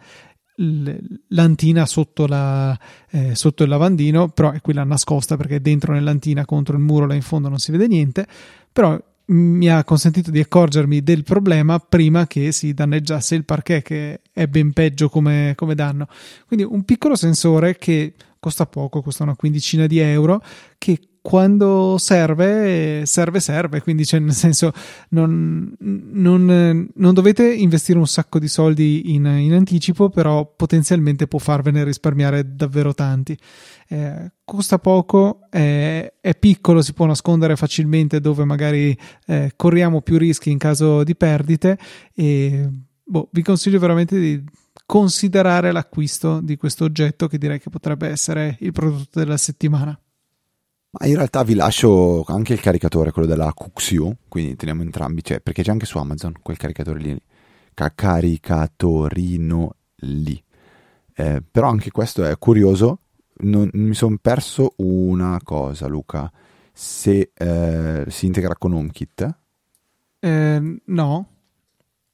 il, 0.56 1.20
l'antina 1.28 1.84
sotto, 1.84 2.26
la, 2.26 2.78
eh, 3.10 3.34
sotto 3.34 3.64
il 3.64 3.68
lavandino, 3.68 4.28
però 4.28 4.52
è 4.52 4.60
quella 4.60 4.84
nascosta 4.84 5.36
perché 5.36 5.60
dentro 5.60 5.92
nell'antina 5.92 6.44
contro 6.44 6.76
il 6.76 6.82
muro 6.82 7.06
là 7.06 7.14
in 7.14 7.22
fondo 7.22 7.48
non 7.48 7.58
si 7.58 7.72
vede 7.72 7.88
niente, 7.88 8.26
però 8.72 8.96
mi 9.26 9.68
ha 9.68 9.82
consentito 9.82 10.30
di 10.30 10.38
accorgermi 10.38 11.02
del 11.02 11.24
problema 11.24 11.78
prima 11.80 12.26
che 12.28 12.52
si 12.52 12.72
danneggiasse 12.72 13.34
il 13.34 13.44
parquet 13.44 13.82
che 13.82 14.20
è 14.32 14.46
ben 14.46 14.72
peggio 14.72 15.08
come, 15.08 15.54
come 15.56 15.74
danno. 15.74 16.06
Quindi 16.46 16.64
un 16.64 16.84
piccolo 16.84 17.16
sensore 17.16 17.78
che 17.78 18.14
costa 18.38 18.66
poco, 18.66 19.02
costa 19.02 19.24
una 19.24 19.34
quindicina 19.34 19.86
di 19.86 19.98
euro, 19.98 20.40
che 20.78 21.00
quando 21.24 21.96
serve, 21.96 23.06
serve, 23.06 23.40
serve. 23.40 23.80
Quindi, 23.80 24.04
cioè, 24.04 24.20
nel 24.20 24.34
senso, 24.34 24.72
non, 25.08 25.74
non, 25.78 26.90
non, 26.94 27.14
dovete 27.14 27.50
investire 27.50 27.98
un 27.98 28.06
sacco 28.06 28.38
di 28.38 28.46
soldi 28.46 29.14
in, 29.14 29.24
in, 29.24 29.54
anticipo, 29.54 30.10
però 30.10 30.44
potenzialmente 30.54 31.26
può 31.26 31.38
farvene 31.38 31.82
risparmiare 31.82 32.54
davvero 32.54 32.92
tanti. 32.92 33.34
Eh, 33.88 34.32
costa 34.44 34.78
poco, 34.78 35.46
è, 35.48 36.12
è, 36.20 36.36
piccolo, 36.36 36.82
si 36.82 36.92
può 36.92 37.06
nascondere 37.06 37.56
facilmente 37.56 38.20
dove 38.20 38.44
magari 38.44 38.94
eh, 39.26 39.52
corriamo 39.56 40.02
più 40.02 40.18
rischi 40.18 40.50
in 40.50 40.58
caso 40.58 41.04
di 41.04 41.16
perdite. 41.16 41.78
E 42.14 42.68
boh, 43.02 43.30
vi 43.32 43.42
consiglio 43.42 43.78
veramente 43.78 44.20
di 44.20 44.44
considerare 44.84 45.72
l'acquisto 45.72 46.40
di 46.42 46.58
questo 46.58 46.84
oggetto 46.84 47.28
che 47.28 47.38
direi 47.38 47.58
che 47.58 47.70
potrebbe 47.70 48.08
essere 48.08 48.58
il 48.60 48.72
prodotto 48.72 49.18
della 49.18 49.38
settimana. 49.38 49.98
Ma 50.96 51.06
in 51.06 51.16
realtà 51.16 51.42
vi 51.42 51.54
lascio 51.54 52.22
anche 52.24 52.52
il 52.52 52.60
caricatore, 52.60 53.10
quello 53.10 53.26
della 53.26 53.52
Cuxiu, 53.52 54.14
quindi 54.28 54.54
teniamo 54.54 54.82
entrambi, 54.82 55.24
cioè, 55.24 55.40
perché 55.40 55.64
c'è 55.64 55.72
anche 55.72 55.86
su 55.86 55.98
Amazon 55.98 56.34
quel 56.40 56.56
caricatore 56.56 57.00
lì, 57.00 57.20
caricatorino 57.74 59.74
lì. 59.96 60.40
Eh, 61.16 61.42
però 61.50 61.68
anche 61.68 61.90
questo 61.90 62.24
è 62.24 62.38
curioso, 62.38 63.00
non, 63.38 63.68
mi 63.72 63.94
sono 63.94 64.18
perso 64.20 64.74
una 64.76 65.40
cosa 65.42 65.88
Luca, 65.88 66.30
se 66.72 67.32
eh, 67.34 68.04
si 68.06 68.26
integra 68.26 68.54
con 68.54 68.74
HomeKit. 68.74 69.36
Eh, 70.20 70.80
no. 70.84 71.28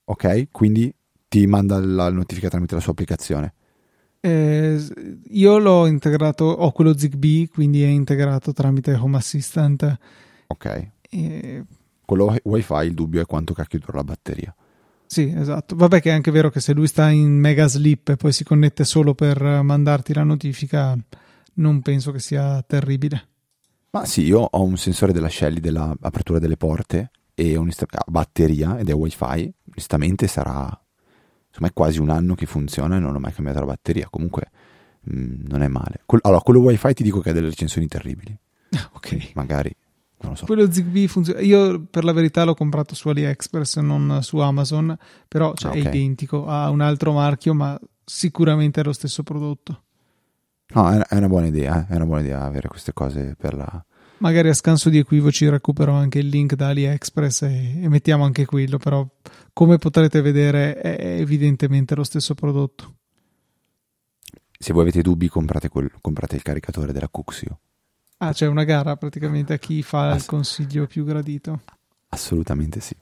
Ok, 0.05 0.49
quindi 0.51 0.91
ti 1.29 1.47
manda 1.47 1.79
la 1.79 2.11
notifica 2.11 2.49
tramite 2.49 2.77
la 2.77 2.81
sua 2.81 2.93
applicazione. 2.93 3.53
Eh, 4.21 4.79
io 5.29 5.59
l'ho 5.59 5.87
integrato, 5.87 6.45
ho 6.45 6.73
quello 6.73 6.97
Zigbee, 6.97 7.49
quindi 7.49 7.83
è 7.83 7.89
integrato 7.89 8.53
tramite 8.53 8.95
Home 8.95 9.17
Assistant. 9.17 9.99
Ok. 10.49 10.91
E... 11.09 11.65
Quello 12.05 12.37
wifi, 12.43 12.85
il 12.85 12.95
dubbio 12.95 13.21
è 13.21 13.27
quanto 13.27 13.55
cacchio 13.55 13.79
dura 13.79 13.99
la 13.99 14.05
batteria. 14.05 14.55
Sì, 15.07 15.33
esatto. 15.37 15.75
Vabbè 15.75 16.01
che 16.01 16.11
è 16.11 16.13
anche 16.13 16.31
vero 16.31 16.51
che 16.51 16.61
se 16.61 16.73
lui 16.73 16.87
sta 16.87 17.09
in 17.11 17.33
mega 17.33 17.67
sleep 17.67 18.11
e 18.11 18.17
poi 18.17 18.33
si 18.33 18.45
connette 18.45 18.85
solo 18.85 19.15
per 19.15 19.43
mandarti 19.43 20.13
la 20.13 20.23
notifica, 20.23 20.97
non 21.55 21.81
penso 21.83 22.13
che 22.13 22.21
sia 22.21 22.63
terribile. 22.63 23.27
Ma 23.91 24.05
sì, 24.05 24.23
io 24.23 24.41
ho 24.41 24.63
un 24.63 24.77
sensore 24.77 25.13
della 25.13 25.29
Shelly 25.29 25.59
dell'apertura 25.59 26.39
delle 26.39 26.57
porte 26.57 27.11
e 27.35 27.57
una 27.57 27.73
batteria 28.07 28.79
ed 28.79 28.89
è 28.89 28.95
wifi. 28.95 29.53
Onestamente 29.71 30.29
sarà 30.29 30.81
insomma 31.51 31.69
è 31.69 31.73
quasi 31.73 31.99
un 31.99 32.11
anno 32.11 32.35
che 32.35 32.47
funziona 32.47 32.97
e 32.97 33.01
non 33.01 33.15
ho 33.15 33.19
mai 33.19 33.33
cambiato 33.33 33.61
la 33.61 33.67
batteria, 33.67 34.09
comunque 34.09 34.51
mh, 35.01 35.21
mm, 35.21 35.35
non 35.47 35.63
è 35.63 35.69
male. 35.69 36.03
Allora, 36.23 36.41
quello 36.41 36.61
wifi 36.61 36.95
ti 36.95 37.03
dico 37.03 37.21
che 37.21 37.31
ha 37.31 37.33
delle 37.33 37.49
recensioni 37.49 37.87
terribili. 37.87 38.37
ok. 38.93 39.09
Quindi 39.09 39.31
magari, 39.35 39.75
non 40.21 40.33
lo 40.33 40.37
so. 40.37 40.47
Quello 40.47 40.71
Zigbee 40.71 41.09
funziona, 41.09 41.41
io 41.41 41.81
per 41.81 42.05
la 42.05 42.13
verità 42.13 42.45
l'ho 42.45 42.55
comprato 42.55 42.95
su 42.95 43.09
AliExpress, 43.09 43.79
non 43.79 44.21
su 44.23 44.39
Amazon, 44.39 44.97
però 45.29 45.53
cioè, 45.55 45.71
okay. 45.71 45.83
è 45.83 45.89
identico, 45.89 46.47
ha 46.47 46.71
un 46.71 46.81
altro 46.81 47.13
marchio, 47.13 47.55
ma 47.55 47.79
sicuramente 48.05 48.81
è 48.81 48.85
lo 48.85 48.93
stesso 48.93 49.23
prodotto. 49.23 49.83
No, 50.73 50.89
è 50.89 51.17
una 51.17 51.29
buona 51.29 51.47
idea, 51.47 51.81
eh? 51.81 51.93
è 51.93 51.97
una 51.97 52.07
buona 52.07 52.23
idea 52.23 52.45
avere 52.45 52.69
queste 52.69 52.93
cose 52.93 53.35
per 53.37 53.55
la, 53.55 53.85
magari 54.21 54.49
a 54.49 54.55
scanso 54.55 54.89
di 54.89 54.99
equivoci 54.99 55.49
recupero 55.49 55.93
anche 55.93 56.19
il 56.19 56.29
link 56.29 56.55
da 56.55 56.69
AliExpress 56.69 57.43
e, 57.43 57.83
e, 57.83 57.89
mettiamo 57.89 58.25
anche 58.25 58.47
quello, 58.47 58.79
però 58.79 59.07
come 59.53 59.79
potrete 59.79 60.21
vedere 60.21 60.75
è 60.75 61.21
evidentemente 61.21 61.95
lo 61.95 62.05
stesso 62.05 62.35
prodotto. 62.35 62.97
Se 64.59 64.73
voi 64.73 64.83
avete 64.83 65.03
dubbi 65.03 65.29
comprate, 65.29 65.69
quel, 65.69 65.91
comprate 66.01 66.37
il 66.37 66.43
caricatore 66.43 66.93
della 66.93 67.09
Cuxio. 67.09 67.61
Ah, 68.19 68.33
c'è 68.33 68.47
una 68.47 68.65
gara 68.65 68.97
praticamente 68.97 69.55
a 69.55 69.59
chi 69.59 69.83
fa 69.83 70.11
Ass- 70.11 70.23
il 70.23 70.29
consiglio 70.29 70.87
più 70.87 71.05
gradito. 71.05 71.63
Assolutamente 72.11 72.81
sì. 72.81 72.95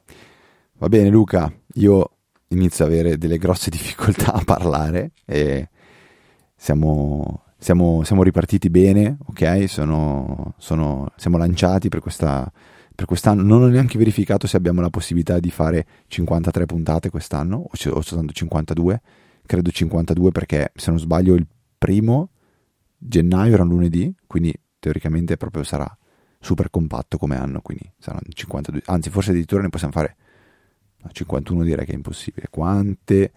Va 0.75 0.89
bene 0.89 1.09
Luca, 1.09 1.53
io 1.75 2.11
inizio 2.49 2.85
ad 2.85 2.93
avere 2.93 3.19
delle 3.19 3.39
grosse 3.39 3.71
difficoltà 3.71 4.33
a 4.33 4.45
parlare 4.45 5.13
e 5.25 5.69
siamo 6.55 7.43
siamo, 7.59 8.05
siamo 8.05 8.23
ripartiti 8.23 8.71
bene, 8.71 9.19
ok? 9.27 9.65
Sono, 9.69 10.55
sono, 10.59 11.13
siamo 11.17 11.37
lanciati 11.37 11.89
per, 11.89 12.01
questa, 12.01 12.51
per 12.99 13.07
quest'anno. 13.07 13.43
Non 13.43 13.63
ho 13.63 13.69
neanche 13.69 13.97
verificato 13.97 14.49
se 14.49 14.57
abbiamo 14.57 14.81
la 14.81 14.91
possibilità 14.91 15.39
di 15.39 15.53
fare 15.53 15.87
53 16.09 16.67
puntate 16.67 17.11
quest'anno 17.11 17.57
o, 17.59 17.71
o 17.71 18.01
soltanto 18.01 18.33
52. 18.33 19.01
Credo 19.47 19.71
52 19.71 20.33
perché, 20.33 20.73
se 20.75 20.91
non 20.91 20.99
sbaglio, 20.99 21.35
il 21.35 21.47
primo 21.79 22.31
gennaio 22.99 23.55
era 23.55 23.63
un 23.63 23.69
lunedì, 23.69 24.13
quindi 24.27 24.53
teoricamente 24.81 25.37
proprio 25.37 25.63
sarà 25.63 25.97
super 26.41 26.71
compatto 26.71 27.19
come 27.19 27.37
anno, 27.37 27.61
quindi 27.61 27.89
saranno 27.99 28.23
52, 28.31 28.83
anzi 28.87 29.11
forse 29.11 29.31
addirittura 29.31 29.63
ne 29.63 29.69
possiamo 29.69 29.93
fare 29.93 30.17
no, 30.97 31.11
51 31.13 31.63
direi 31.63 31.87
che 31.87 31.93
è 31.93 31.95
impossibile. 31.95 32.49
Quante 32.51 33.31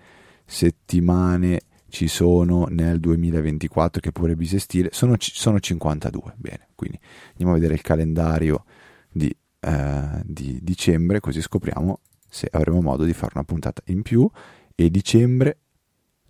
settimane 0.43 1.59
ci 1.87 2.07
sono 2.07 2.65
nel 2.67 2.99
2024 2.99 4.01
che 4.01 4.11
pure 4.11 4.35
bisestile, 4.35 4.89
sono, 4.91 5.13
sono 5.19 5.59
52. 5.59 6.33
Bene, 6.37 6.69
quindi 6.73 6.99
andiamo 7.33 7.51
a 7.51 7.55
vedere 7.55 7.75
il 7.75 7.81
calendario 7.81 8.65
di, 9.11 9.31
eh, 9.61 10.21
di 10.25 10.59
dicembre, 10.61 11.19
così 11.19 11.41
scopriamo 11.41 11.99
se 12.27 12.47
avremo 12.51 12.81
modo 12.81 13.03
di 13.03 13.13
fare 13.13 13.31
una 13.35 13.43
puntata 13.43 13.81
in 13.85 14.01
più. 14.01 14.29
E 14.75 14.89
dicembre 14.89 15.59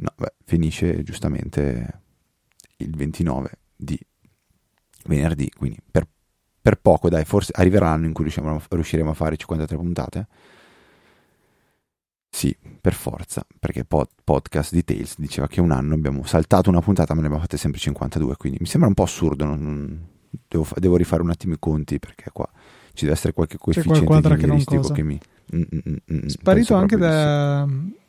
no, 0.01 0.13
beh, 0.15 0.33
finisce 0.45 1.03
giustamente 1.03 2.01
il 2.77 2.95
29 2.95 3.51
di 3.75 3.99
venerdì, 5.05 5.49
quindi 5.49 5.79
per, 5.89 6.07
per 6.61 6.79
poco, 6.79 7.09
dai, 7.09 7.25
forse 7.25 7.51
arriverà 7.55 7.89
l'anno 7.89 8.05
in 8.05 8.13
cui 8.13 8.23
riusciremo 8.23 9.09
a 9.09 9.13
fare 9.13 9.37
53 9.37 9.77
puntate 9.77 10.27
sì, 12.33 12.55
per 12.79 12.93
forza, 12.93 13.45
perché 13.59 13.83
pod- 13.83 14.09
podcast 14.23 14.73
Details 14.73 15.15
diceva 15.17 15.47
che 15.47 15.59
un 15.59 15.71
anno 15.71 15.93
abbiamo 15.93 16.23
saltato 16.23 16.69
una 16.69 16.79
puntata, 16.79 17.13
ma 17.13 17.19
ne 17.19 17.25
abbiamo 17.27 17.43
fatte 17.43 17.57
sempre 17.57 17.79
52, 17.79 18.37
quindi 18.37 18.57
mi 18.61 18.67
sembra 18.67 18.87
un 18.87 18.95
po' 18.95 19.03
assurdo, 19.03 19.43
non, 19.45 19.61
non, 19.61 20.07
devo, 20.47 20.65
devo, 20.77 20.95
rifare 20.95 21.21
un 21.21 21.29
attimo 21.29 21.53
i 21.53 21.59
conti 21.59 21.99
perché 21.99 22.31
qua 22.31 22.49
ci 22.93 23.05
deve 23.05 23.15
essere 23.15 23.33
qualche 23.33 23.57
coefficiente 23.57 24.13
ingegneristico 24.13 24.87
che, 24.87 24.93
che 24.93 25.03
mi... 25.03 25.19
Mm, 25.55 25.61
mm, 25.61 25.79
mm, 25.89 25.95
mm 26.13 26.27
Sparito 26.27 26.75
anche 26.75 26.97
da, 26.97 27.67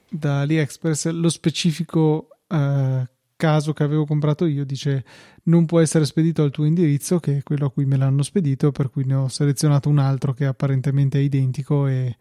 da 0.09 0.41
AliExpress 0.41 1.11
lo 1.11 1.29
specifico 1.29 2.29
uh, 2.49 3.07
caso 3.37 3.73
che 3.73 3.83
avevo 3.83 4.07
comprato 4.07 4.47
io 4.47 4.65
dice 4.65 5.05
non 5.45 5.67
può 5.67 5.81
essere 5.81 6.05
spedito 6.05 6.45
al 6.45 6.53
tuo 6.53 6.65
indirizzo 6.65 7.19
che 7.19 7.39
è 7.39 7.43
quello 7.43 7.67
a 7.67 7.71
cui 7.73 7.85
me 7.85 7.97
l'hanno 7.97 8.23
spedito 8.23 8.71
per 8.71 8.91
cui 8.91 9.05
ne 9.05 9.15
ho 9.15 9.27
selezionato 9.27 9.89
un 9.89 9.99
altro 9.99 10.33
che 10.33 10.45
apparentemente 10.45 11.19
è 11.19 11.23
identico 11.23 11.89
e, 11.89 12.17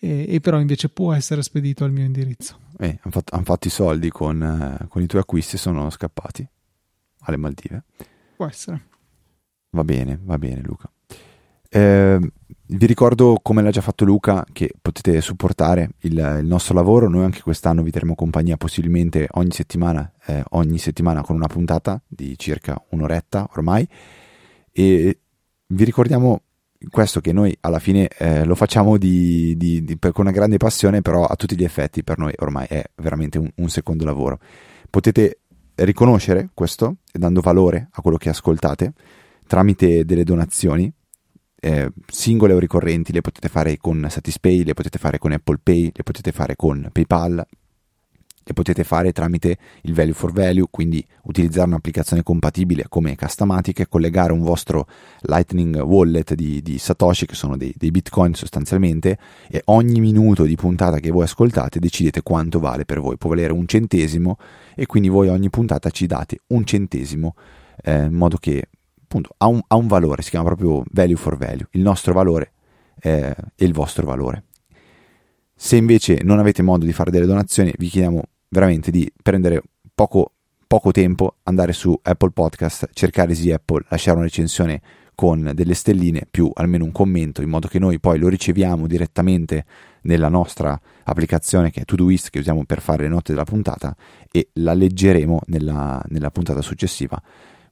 e, 0.00 0.26
e 0.28 0.40
però 0.40 0.58
invece 0.58 0.88
può 0.88 1.12
essere 1.12 1.42
spedito 1.42 1.84
al 1.84 1.92
mio 1.92 2.04
indirizzo. 2.04 2.58
Eh, 2.78 2.98
hanno 3.00 3.12
fatto, 3.12 3.36
han 3.36 3.44
fatto, 3.44 3.68
i 3.68 3.70
soldi 3.70 4.10
con, 4.10 4.42
eh, 4.42 4.88
con 4.88 5.02
i 5.02 5.06
tuoi 5.06 5.22
acquisti 5.22 5.54
e 5.54 5.58
sono 5.58 5.88
scappati 5.88 6.46
alle 7.20 7.36
Maldive. 7.36 7.84
Può 8.34 8.46
essere. 8.46 8.88
Va 9.70 9.84
bene 9.84 10.18
va 10.20 10.36
bene 10.36 10.62
Luca 10.62 10.90
eh, 11.68 12.18
vi 12.68 12.86
ricordo, 12.86 13.38
come 13.42 13.62
l'ha 13.62 13.70
già 13.70 13.80
fatto 13.80 14.04
Luca, 14.04 14.44
che 14.52 14.70
potete 14.80 15.20
supportare 15.20 15.90
il, 16.00 16.12
il, 16.40 16.46
nostro 16.46 16.74
lavoro. 16.74 17.08
Noi 17.08 17.24
anche 17.24 17.40
quest'anno 17.40 17.82
vi 17.82 17.92
terremo 17.92 18.14
compagnia 18.14 18.56
possibilmente 18.56 19.28
ogni 19.32 19.52
settimana, 19.52 20.12
eh, 20.26 20.42
ogni 20.50 20.78
settimana 20.78 21.22
con 21.22 21.36
una 21.36 21.46
puntata 21.46 22.00
di 22.06 22.36
circa 22.36 22.82
un'oretta 22.90 23.50
ormai. 23.52 23.86
E 24.72 25.18
vi 25.66 25.84
ricordiamo 25.84 26.42
questo 26.90 27.20
che 27.20 27.32
noi 27.32 27.56
alla 27.60 27.78
fine 27.78 28.08
eh, 28.18 28.44
lo 28.44 28.54
facciamo 28.54 28.96
di, 28.96 29.56
di, 29.56 29.84
di, 29.84 29.96
per, 29.96 30.12
con 30.12 30.26
una 30.26 30.34
grande 30.34 30.56
passione, 30.56 31.02
però 31.02 31.24
a 31.24 31.36
tutti 31.36 31.56
gli 31.56 31.64
effetti 31.64 32.02
per 32.02 32.18
noi 32.18 32.32
ormai 32.38 32.66
è 32.68 32.84
veramente 32.96 33.38
un, 33.38 33.48
un 33.54 33.68
secondo 33.68 34.04
lavoro. 34.04 34.40
Potete 34.90 35.40
riconoscere 35.76 36.50
questo, 36.52 36.96
dando 37.12 37.40
valore 37.40 37.88
a 37.92 38.00
quello 38.00 38.16
che 38.16 38.28
ascoltate, 38.28 38.92
tramite 39.46 40.04
delle 40.04 40.24
donazioni 40.24 40.92
eh, 41.60 41.90
singole 42.06 42.52
o 42.52 42.58
ricorrenti, 42.58 43.12
le 43.12 43.20
potete 43.20 43.48
fare 43.48 43.76
con 43.78 44.06
Satispay, 44.08 44.64
le 44.64 44.74
potete 44.74 44.98
fare 44.98 45.18
con 45.18 45.32
Apple 45.32 45.60
Pay, 45.62 45.92
le 45.94 46.02
potete 46.02 46.32
fare 46.32 46.56
con 46.56 46.88
PayPal, 46.92 47.46
le 48.48 48.52
potete 48.52 48.84
fare 48.84 49.10
tramite 49.10 49.58
il 49.82 49.92
value 49.92 50.12
for 50.12 50.30
value, 50.30 50.68
quindi 50.70 51.04
utilizzare 51.24 51.66
un'applicazione 51.66 52.22
compatibile 52.22 52.84
come 52.88 53.16
Customatic, 53.16 53.88
collegare 53.88 54.32
un 54.32 54.42
vostro 54.42 54.86
Lightning 55.22 55.80
Wallet 55.80 56.34
di, 56.34 56.62
di 56.62 56.78
Satoshi, 56.78 57.26
che 57.26 57.34
sono 57.34 57.56
dei, 57.56 57.74
dei, 57.76 57.90
bitcoin 57.90 58.34
sostanzialmente, 58.34 59.18
e 59.50 59.62
ogni 59.64 59.98
minuto 59.98 60.44
di 60.44 60.54
puntata 60.54 61.00
che 61.00 61.10
voi 61.10 61.24
ascoltate 61.24 61.80
decidete 61.80 62.22
quanto 62.22 62.60
vale 62.60 62.84
per 62.84 63.00
voi. 63.00 63.16
Può 63.16 63.30
valere 63.30 63.52
un 63.52 63.66
centesimo 63.66 64.38
e 64.76 64.86
quindi 64.86 65.08
voi 65.08 65.26
ogni 65.26 65.50
puntata 65.50 65.90
ci 65.90 66.06
date 66.06 66.38
un 66.48 66.64
centesimo, 66.64 67.34
eh, 67.82 68.04
in 68.04 68.14
modo 68.14 68.36
che 68.36 68.68
appunto 69.16 69.34
ha 69.38 69.46
un, 69.46 69.60
ha 69.66 69.76
un, 69.76 69.86
valore, 69.86 70.22
si 70.22 70.30
chiama 70.30 70.46
proprio 70.46 70.84
value 70.90 71.16
for 71.16 71.36
value, 71.36 71.66
il 71.70 71.80
nostro 71.80 72.12
valore 72.12 72.52
eh, 73.00 73.34
e 73.54 73.64
il 73.64 73.72
vostro 73.72 74.06
valore. 74.06 74.44
Se 75.54 75.76
invece 75.76 76.20
non 76.22 76.38
avete 76.38 76.62
modo 76.62 76.84
di 76.84 76.92
fare 76.92 77.10
delle 77.10 77.26
donazioni, 77.26 77.72
vi 77.78 77.88
chiediamo 77.88 78.22
veramente 78.48 78.90
di 78.90 79.10
prendere 79.22 79.62
poco, 79.94 80.32
poco 80.66 80.90
tempo 80.90 81.36
andare 81.44 81.72
su 81.72 81.98
Apple 82.02 82.30
Podcast, 82.30 82.90
cercare 82.92 83.30
Easy 83.30 83.50
Apple, 83.52 83.84
lasciare 83.88 84.16
una 84.16 84.26
recensione 84.26 84.82
con 85.14 85.52
delle 85.54 85.72
stelline 85.72 86.26
più 86.30 86.50
almeno 86.52 86.84
un 86.84 86.92
commento 86.92 87.40
in 87.40 87.48
modo 87.48 87.68
che 87.68 87.78
noi 87.78 87.98
poi 87.98 88.18
lo 88.18 88.28
riceviamo 88.28 88.86
direttamente 88.86 89.64
nella 90.02 90.28
nostra 90.28 90.78
applicazione 91.04 91.70
che 91.70 91.80
è 91.80 91.84
Todoist 91.86 92.28
che 92.28 92.40
usiamo 92.40 92.66
per 92.66 92.82
fare 92.82 93.04
le 93.04 93.08
note 93.08 93.32
della 93.32 93.44
puntata 93.44 93.96
e 94.30 94.50
la 94.54 94.74
leggeremo 94.74 95.40
nella, 95.46 96.02
nella 96.08 96.30
puntata 96.30 96.60
successiva 96.60 97.18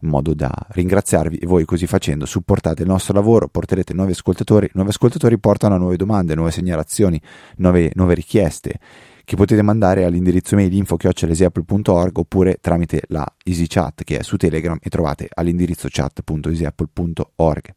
in 0.04 0.10
modo 0.10 0.34
da 0.34 0.52
ringraziarvi 0.68 1.38
e 1.38 1.46
voi 1.46 1.64
così 1.64 1.86
facendo 1.86 2.26
supportate 2.26 2.82
il 2.82 2.88
nostro 2.88 3.14
lavoro, 3.14 3.48
porterete 3.48 3.94
nuovi 3.94 4.12
ascoltatori, 4.12 4.70
nuovi 4.74 4.90
ascoltatori 4.90 5.38
portano 5.38 5.78
nuove 5.78 5.96
domande, 5.96 6.34
nuove 6.34 6.50
segnalazioni, 6.50 7.20
nuove, 7.56 7.90
nuove 7.94 8.14
richieste 8.14 8.78
che 9.24 9.36
potete 9.36 9.62
mandare 9.62 10.04
all'indirizzo 10.04 10.54
mail 10.54 10.72
info.easyapple.org 10.72 12.18
oppure 12.18 12.58
tramite 12.60 13.02
la 13.08 13.26
EasyChat 13.42 14.04
che 14.04 14.18
è 14.18 14.22
su 14.22 14.36
Telegram 14.36 14.78
e 14.80 14.90
trovate 14.90 15.28
all'indirizzo 15.32 15.88
chat.easyapple.org. 15.90 17.74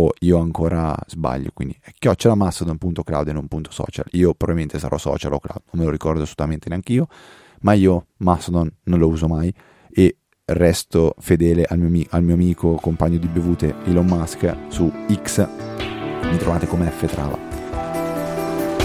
o 0.00 0.12
io 0.20 0.38
ancora 0.38 0.96
sbaglio, 1.06 1.50
quindi 1.52 1.76
è 1.80 1.90
chiocciolamastodon.cloud 1.92 3.28
e 3.28 3.32
non 3.32 3.48
punto 3.48 3.70
social. 3.70 4.06
Io 4.12 4.34
probabilmente 4.34 4.78
sarò 4.78 4.96
social 4.96 5.32
o 5.32 5.40
cloud, 5.40 5.62
non 5.72 5.80
me 5.80 5.84
lo 5.84 5.90
ricordo 5.90 6.22
assolutamente 6.22 6.68
neanche 6.68 6.92
io, 6.92 7.08
ma 7.60 7.72
io 7.72 8.06
Mastodon 8.18 8.70
non 8.84 8.98
lo 8.98 9.08
uso 9.08 9.28
mai 9.28 9.52
e 9.90 10.16
resto 10.44 11.14
fedele 11.18 11.64
al 11.64 11.78
mio, 11.78 12.06
al 12.10 12.22
mio 12.22 12.34
amico 12.34 12.74
compagno 12.76 13.18
di 13.18 13.28
bevute 13.28 13.74
Elon 13.84 14.06
Musk 14.06 14.56
su 14.68 14.90
X, 15.12 15.46
mi 16.30 16.36
trovate 16.38 16.66
come 16.66 16.90
F 16.90 17.06
Trava. 17.06 17.38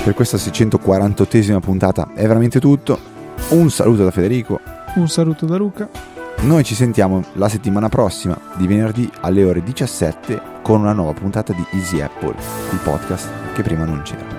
Per 0.04 0.14
questa 0.14 0.38
648esima 0.38 1.60
puntata 1.60 2.14
è 2.14 2.28
veramente 2.28 2.60
tutto. 2.60 3.14
Un 3.50 3.72
saluto 3.72 4.04
da 4.04 4.12
Federico. 4.12 4.60
Un 4.96 5.08
saluto 5.08 5.46
da 5.46 5.58
Luca. 5.58 6.15
Noi 6.42 6.64
ci 6.64 6.76
sentiamo 6.76 7.24
la 7.34 7.50
settimana 7.50 7.90
prossima, 7.90 8.40
di 8.56 8.68
venerdì 8.68 9.10
alle 9.22 9.44
ore 9.44 9.64
17 9.64 10.62
con 10.62 10.82
una 10.82 10.94
nuova 10.94 11.14
puntata 11.14 11.54
di 11.54 11.66
Easy 11.72 12.02
Apple, 12.02 12.36
il 12.72 12.80
podcast 12.84 13.54
che 13.54 13.64
prima 13.64 13.86
non 13.86 14.02
c'era. 14.04 14.35